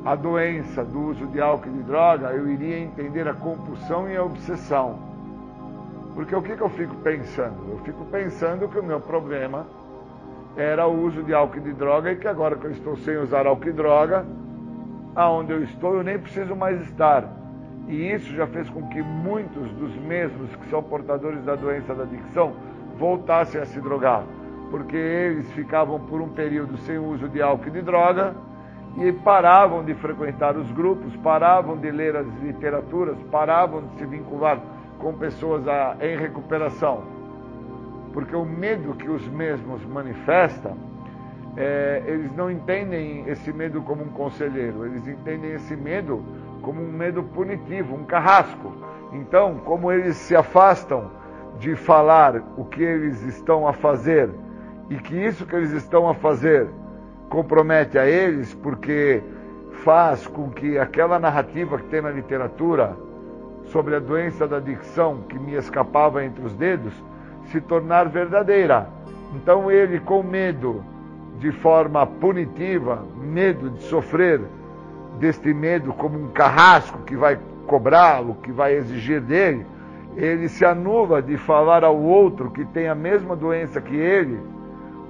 [0.04, 4.16] a doença do uso de álcool e de droga, eu iria entender a compulsão e
[4.16, 4.98] a obsessão.
[6.14, 7.56] Porque o que, que eu fico pensando?
[7.70, 9.66] Eu fico pensando que o meu problema
[10.56, 13.16] era o uso de álcool e de droga e que agora que eu estou sem
[13.18, 14.24] usar álcool e droga,
[15.14, 17.24] aonde eu estou eu nem preciso mais estar.
[17.88, 22.04] E isso já fez com que muitos dos mesmos que são portadores da doença da
[22.04, 22.54] adicção
[22.98, 24.24] voltassem a se drogar,
[24.70, 28.34] porque eles ficavam por um período sem uso de álcool e de droga
[28.96, 34.58] e paravam de frequentar os grupos, paravam de ler as literaturas, paravam de se vincular
[34.98, 37.15] com pessoas a, em recuperação.
[38.16, 40.74] Porque o medo que os mesmos manifestam,
[41.54, 46.24] é, eles não entendem esse medo como um conselheiro, eles entendem esse medo
[46.62, 48.72] como um medo punitivo, um carrasco.
[49.12, 51.10] Então, como eles se afastam
[51.58, 54.30] de falar o que eles estão a fazer
[54.88, 56.70] e que isso que eles estão a fazer
[57.28, 59.22] compromete a eles, porque
[59.84, 62.96] faz com que aquela narrativa que tem na literatura
[63.64, 66.94] sobre a doença da adicção que me escapava entre os dedos
[67.46, 68.88] se tornar verdadeira.
[69.34, 70.84] Então ele, com medo
[71.38, 74.40] de forma punitiva, medo de sofrer
[75.18, 79.66] deste medo como um carrasco que vai cobrá-lo, que vai exigir dele,
[80.16, 84.40] ele se anula de falar ao outro que tem a mesma doença que ele,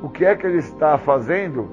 [0.02, 1.68] o que é que ele está fazendo,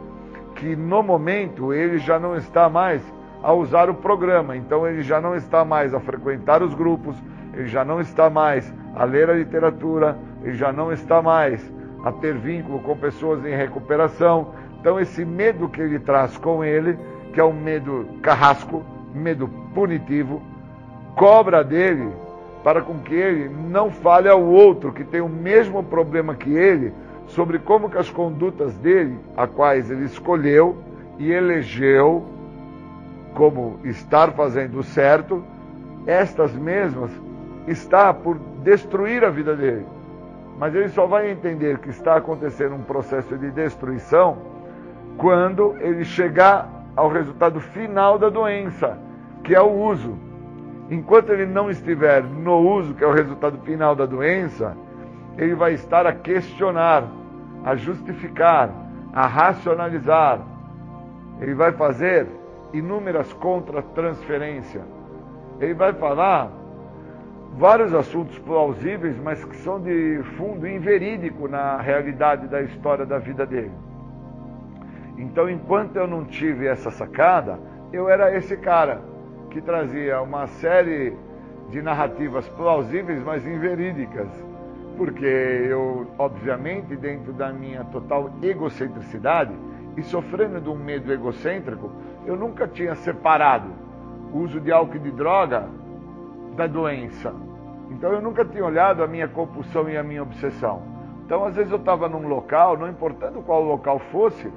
[0.56, 3.02] que no momento ele já não está mais
[3.42, 7.16] a usar o programa, então ele já não está mais a frequentar os grupos,
[7.54, 11.62] ele já não está mais a ler a literatura, ele já não está mais
[12.04, 14.54] a ter vínculo com pessoas em recuperação.
[14.80, 16.98] Então esse medo que ele traz com ele
[17.34, 18.84] que é um medo carrasco,
[19.14, 20.42] medo punitivo,
[21.16, 22.12] cobra dele
[22.64, 26.94] para com que ele não fale ao outro que tem o mesmo problema que ele
[27.28, 30.78] sobre como que as condutas dele, a quais ele escolheu
[31.18, 32.24] e elegeu
[33.34, 35.44] como estar fazendo certo,
[36.06, 37.10] estas mesmas
[37.68, 39.86] está por destruir a vida dele.
[40.58, 44.38] Mas ele só vai entender que está acontecendo um processo de destruição
[45.18, 48.98] quando ele chegar ao resultado final da doença,
[49.44, 50.16] que é o uso.
[50.90, 54.78] Enquanto ele não estiver no uso, que é o resultado final da doença,
[55.38, 57.04] ele vai estar a questionar,
[57.66, 58.70] a justificar,
[59.12, 60.40] a racionalizar.
[61.42, 62.28] Ele vai fazer
[62.74, 64.84] inúmeras contra-transferências.
[65.60, 66.50] Ele vai falar
[67.58, 73.46] vários assuntos plausíveis, mas que são de fundo inverídico na realidade da história da vida
[73.46, 73.72] dele.
[75.18, 77.60] Então, enquanto eu não tive essa sacada,
[77.92, 79.02] eu era esse cara
[79.52, 81.16] que trazia uma série
[81.70, 84.28] de narrativas plausíveis, mas inverídicas.
[84.98, 89.54] Porque eu, obviamente, dentro da minha total egocentricidade
[89.96, 91.92] e sofrendo de um medo egocêntrico,
[92.26, 93.70] eu nunca tinha separado
[94.34, 95.68] o uso de álcool e de droga
[96.56, 97.34] da doença.
[97.90, 100.94] Então eu nunca tinha olhado a minha compulsão e a minha obsessão.
[101.26, 104.52] Então, às vezes eu estava num local, não importando qual local fosse,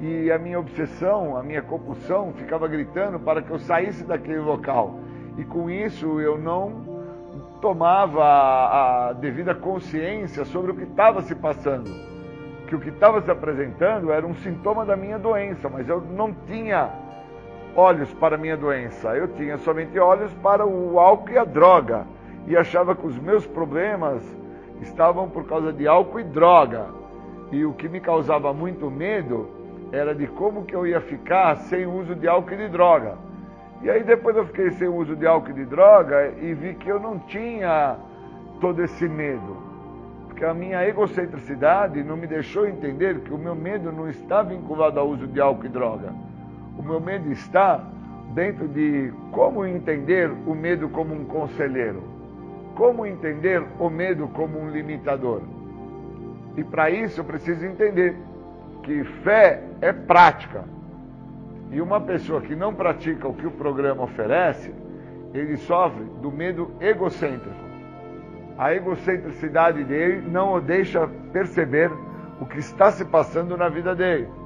[0.00, 4.98] e a minha obsessão, a minha compulsão ficava gritando para que eu saísse daquele local.
[5.38, 7.00] E com isso eu não
[7.60, 11.90] tomava a, devida consciência sobre o que estava se passando.
[12.66, 16.32] Que o que estava se apresentando era um sintoma da minha doença, mas eu não
[16.46, 16.90] tinha
[17.76, 22.06] olhos para minha doença, eu tinha somente olhos para o álcool e a droga.
[22.46, 24.22] E achava que os meus problemas
[24.80, 26.86] estavam por causa de álcool e droga.
[27.52, 29.48] E o que me causava muito medo
[29.92, 33.14] era de como que eu ia ficar sem uso de álcool e de droga.
[33.82, 36.88] E aí depois eu fiquei sem uso de álcool e de droga e vi que
[36.88, 37.96] eu não tinha
[38.60, 39.56] todo esse medo.
[40.26, 45.00] Porque a minha egocentricidade não me deixou entender que o meu medo não está vinculado
[45.00, 46.29] ao uso de álcool e droga.
[46.80, 47.84] O meu medo está
[48.32, 52.02] dentro de como entender o medo como um conselheiro.
[52.74, 55.42] Como entender o medo como um limitador.
[56.56, 58.16] E para isso eu preciso entender
[58.82, 60.64] que fé é prática.
[61.70, 64.72] E uma pessoa que não pratica o que o programa oferece,
[65.34, 67.60] ele sofre do medo egocêntrico.
[68.56, 71.90] A egocentricidade dele não o deixa perceber
[72.40, 74.39] o que está se passando na vida dele.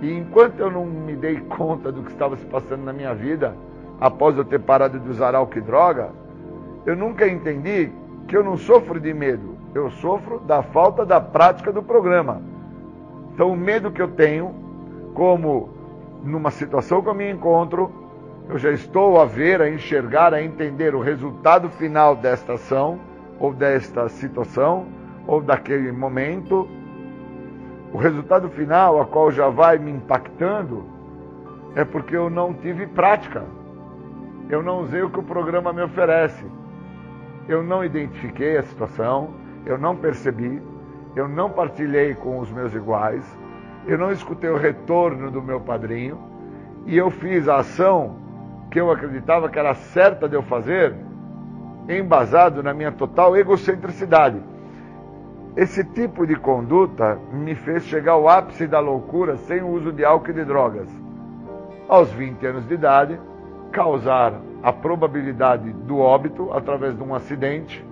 [0.00, 3.54] E enquanto eu não me dei conta do que estava se passando na minha vida,
[4.00, 6.10] após eu ter parado de usar álcool e droga,
[6.86, 7.92] eu nunca entendi
[8.26, 12.40] que eu não sofro de medo, eu sofro da falta da prática do programa.
[13.34, 14.54] Então, o medo que eu tenho,
[15.14, 15.68] como
[16.22, 17.90] numa situação que eu me encontro,
[18.48, 22.98] eu já estou a ver, a enxergar, a entender o resultado final desta ação,
[23.38, 24.86] ou desta situação,
[25.26, 26.68] ou daquele momento,
[27.92, 30.84] o resultado final, a qual já vai me impactando,
[31.74, 33.44] é porque eu não tive prática.
[34.48, 36.44] Eu não usei o que o programa me oferece.
[37.48, 39.30] Eu não identifiquei a situação,
[39.66, 40.62] eu não percebi,
[41.16, 43.24] eu não partilhei com os meus iguais,
[43.86, 46.18] eu não escutei o retorno do meu padrinho
[46.86, 48.16] e eu fiz a ação
[48.70, 50.94] que eu acreditava que era certa de eu fazer,
[51.88, 54.40] embasado na minha total egocentricidade.
[55.56, 60.04] Esse tipo de conduta me fez chegar ao ápice da loucura sem o uso de
[60.04, 60.88] álcool e de drogas.
[61.88, 63.20] Aos 20 anos de idade,
[63.72, 67.84] causar a probabilidade do óbito através de um acidente,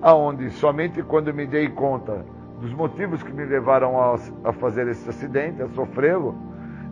[0.00, 2.24] aonde somente quando me dei conta
[2.58, 6.34] dos motivos que me levaram a, a fazer esse acidente, a sofrê-lo,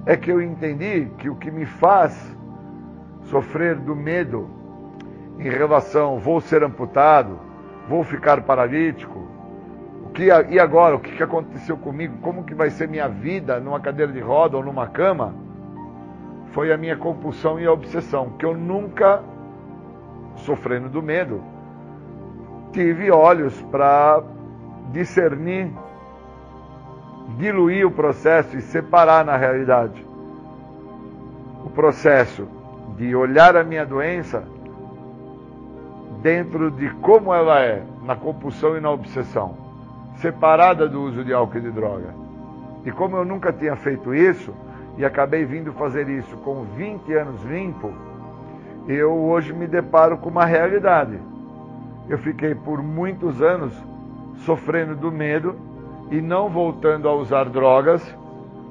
[0.04, 2.36] é que eu entendi que o que me faz
[3.22, 4.48] sofrer do medo
[5.38, 7.38] em relação vou ser amputado,
[7.88, 9.29] vou ficar paralítico,
[10.14, 14.12] que, e agora, o que aconteceu comigo, como que vai ser minha vida numa cadeira
[14.12, 15.34] de roda ou numa cama,
[16.52, 19.22] foi a minha compulsão e a obsessão, que eu nunca,
[20.36, 21.42] sofrendo do medo,
[22.72, 24.22] tive olhos para
[24.92, 25.70] discernir,
[27.38, 30.04] diluir o processo e separar na realidade
[31.64, 32.48] o processo
[32.96, 34.42] de olhar a minha doença
[36.22, 39.56] dentro de como ela é, na compulsão e na obsessão,
[40.20, 42.14] separada do uso de álcool e de droga.
[42.84, 44.54] E como eu nunca tinha feito isso,
[44.96, 47.92] e acabei vindo fazer isso com 20 anos limpo,
[48.88, 51.18] eu hoje me deparo com uma realidade.
[52.08, 53.72] Eu fiquei por muitos anos
[54.44, 55.56] sofrendo do medo
[56.10, 58.02] e não voltando a usar drogas,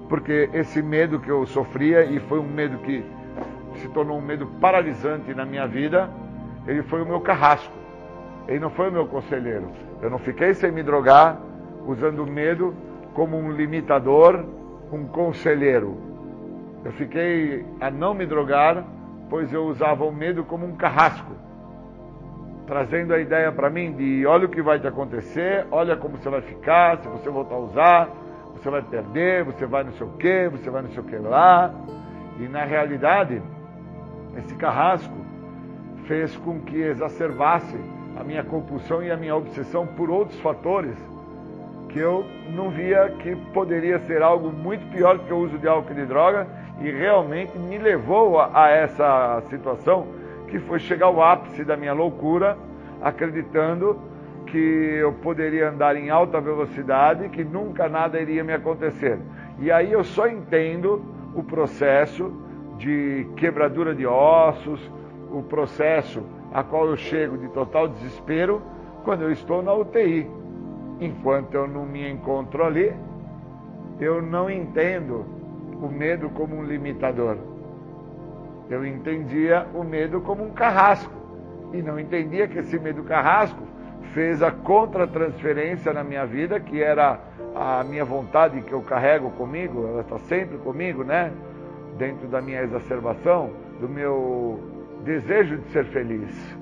[0.08, 3.04] porque esse medo que eu sofria, e foi um medo que
[3.76, 6.10] se tornou um medo paralisante na minha vida,
[6.68, 7.74] ele foi o meu carrasco.
[8.48, 9.89] Ele não foi o meu conselheiro.
[10.02, 11.38] Eu não fiquei sem me drogar,
[11.86, 12.74] usando o medo
[13.14, 14.46] como um limitador,
[14.92, 15.98] um conselheiro.
[16.84, 18.84] Eu fiquei a não me drogar,
[19.30, 21.40] pois eu usava o medo como um carrasco
[22.70, 26.30] trazendo a ideia para mim de olha o que vai te acontecer, olha como você
[26.30, 28.10] vai ficar, se você voltar a usar,
[28.54, 31.16] você vai perder, você vai não sei o que, você vai não sei o que
[31.16, 31.74] lá.
[32.40, 33.42] E na realidade,
[34.38, 35.16] esse carrasco
[36.06, 37.76] fez com que exacerbasse
[38.16, 40.96] a minha compulsão e a minha obsessão por outros fatores
[41.90, 45.92] que eu não via que poderia ser algo muito pior que o uso de álcool
[45.92, 46.48] e de droga
[46.80, 50.08] e realmente me levou a, a essa situação
[50.48, 52.58] que foi chegar ao ápice da minha loucura,
[53.02, 54.00] acreditando
[54.48, 59.20] que eu poderia andar em alta velocidade, que nunca nada iria me acontecer.
[59.60, 61.04] E aí eu só entendo
[61.36, 62.32] o processo
[62.78, 64.80] de quebradura de ossos,
[65.32, 66.24] o processo
[66.54, 68.62] a qual eu chego de total desespero
[69.04, 70.30] quando eu estou na UTI.
[71.00, 72.94] Enquanto eu não me encontro ali,
[74.00, 75.26] eu não entendo
[75.82, 77.38] o medo como um limitador.
[78.70, 81.14] Eu entendia o medo como um carrasco
[81.74, 83.64] e não entendia que esse medo carrasco
[84.14, 87.20] fez a contratransferência na minha vida, que era
[87.56, 91.32] a minha vontade que eu carrego comigo, ela está sempre comigo, né?
[91.98, 94.60] Dentro da minha exacerbação, do meu
[95.04, 96.58] desejo de ser feliz.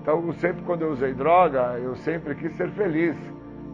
[0.00, 3.16] Então, sempre quando eu usei droga, eu sempre quis ser feliz.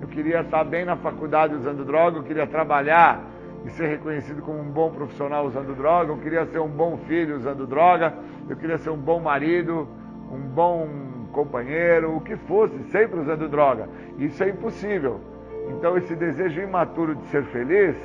[0.01, 3.23] Eu queria estar bem na faculdade usando droga, eu queria trabalhar
[3.65, 7.37] e ser reconhecido como um bom profissional usando droga, eu queria ser um bom filho
[7.37, 8.13] usando droga,
[8.49, 9.87] eu queria ser um bom marido,
[10.31, 10.89] um bom
[11.33, 13.89] companheiro, o que fosse, sempre usando droga.
[14.19, 15.21] Isso é impossível.
[15.69, 17.97] Então, esse desejo imaturo de ser feliz,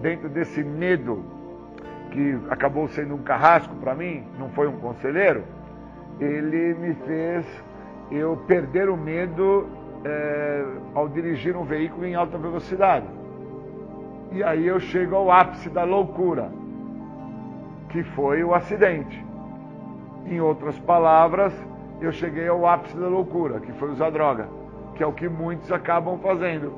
[0.00, 1.33] dentro desse medo
[2.14, 5.42] que acabou sendo um carrasco para mim, não foi um conselheiro,
[6.20, 7.44] ele me fez
[8.08, 9.66] eu perder o medo
[10.04, 10.64] é,
[10.94, 13.06] ao dirigir um veículo em alta velocidade.
[14.30, 16.52] E aí eu chego ao ápice da loucura,
[17.88, 19.24] que foi o acidente.
[20.26, 21.52] Em outras palavras,
[22.00, 24.48] eu cheguei ao ápice da loucura, que foi usar droga,
[24.94, 26.72] que é o que muitos acabam fazendo.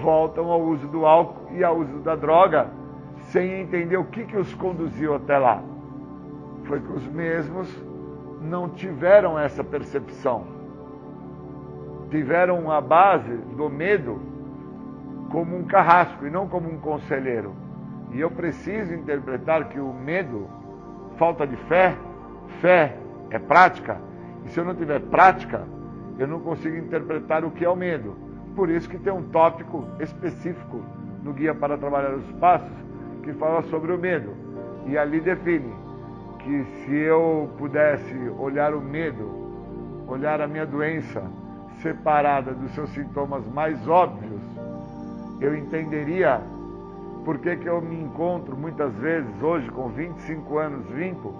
[0.00, 2.78] Voltam ao uso do álcool e ao uso da droga
[3.30, 5.62] sem entender o que, que os conduziu até lá.
[6.64, 7.68] Foi que os mesmos
[8.40, 10.46] não tiveram essa percepção.
[12.10, 14.20] Tiveram a base do medo
[15.30, 17.54] como um carrasco e não como um conselheiro.
[18.12, 20.48] E eu preciso interpretar que o medo,
[21.16, 21.94] falta de fé,
[22.60, 22.96] fé
[23.30, 24.00] é prática,
[24.44, 25.64] e se eu não tiver prática,
[26.18, 28.16] eu não consigo interpretar o que é o medo.
[28.56, 30.82] Por isso que tem um tópico específico
[31.22, 32.89] no Guia para Trabalhar os Passos
[33.20, 34.30] que fala sobre o medo.
[34.86, 35.72] E ali define
[36.38, 39.28] que se eu pudesse olhar o medo,
[40.08, 41.22] olhar a minha doença
[41.82, 44.40] separada dos seus sintomas mais óbvios,
[45.40, 46.40] eu entenderia
[47.24, 51.32] por que, que eu me encontro muitas vezes, hoje com 25 anos limpo,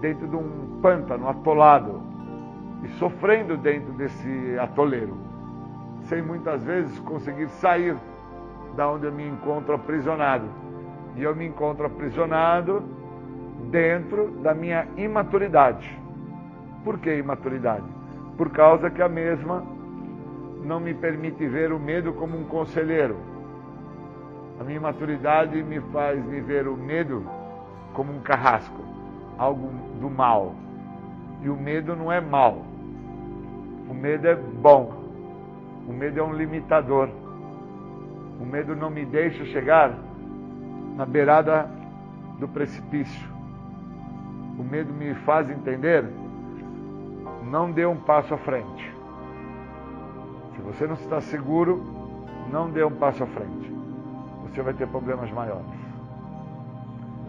[0.00, 2.02] dentro de um pântano atolado
[2.82, 5.16] e sofrendo dentro desse atoleiro,
[6.04, 7.96] sem muitas vezes conseguir sair
[8.76, 10.46] da onde eu me encontro aprisionado.
[11.16, 12.82] E eu me encontro aprisionado
[13.70, 15.98] dentro da minha imaturidade.
[16.84, 17.86] Por que imaturidade?
[18.36, 19.64] Por causa que a mesma
[20.64, 23.16] não me permite ver o medo como um conselheiro.
[24.58, 27.24] A minha imaturidade me faz me ver o medo
[27.94, 28.82] como um carrasco,
[29.38, 29.70] algo
[30.00, 30.54] do mal.
[31.42, 32.62] E o medo não é mal.
[33.88, 34.92] O medo é bom.
[35.88, 37.08] O medo é um limitador.
[38.40, 40.09] O medo não me deixa chegar
[41.00, 41.66] na beirada
[42.38, 43.26] do precipício.
[44.58, 46.04] O medo me faz entender,
[47.42, 48.94] não dê um passo à frente.
[50.54, 51.82] Se você não está seguro,
[52.52, 53.72] não dê um passo à frente.
[54.42, 55.64] Você vai ter problemas maiores.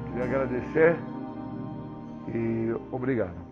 [0.07, 0.97] Queria agradecer
[2.27, 3.51] e obrigado.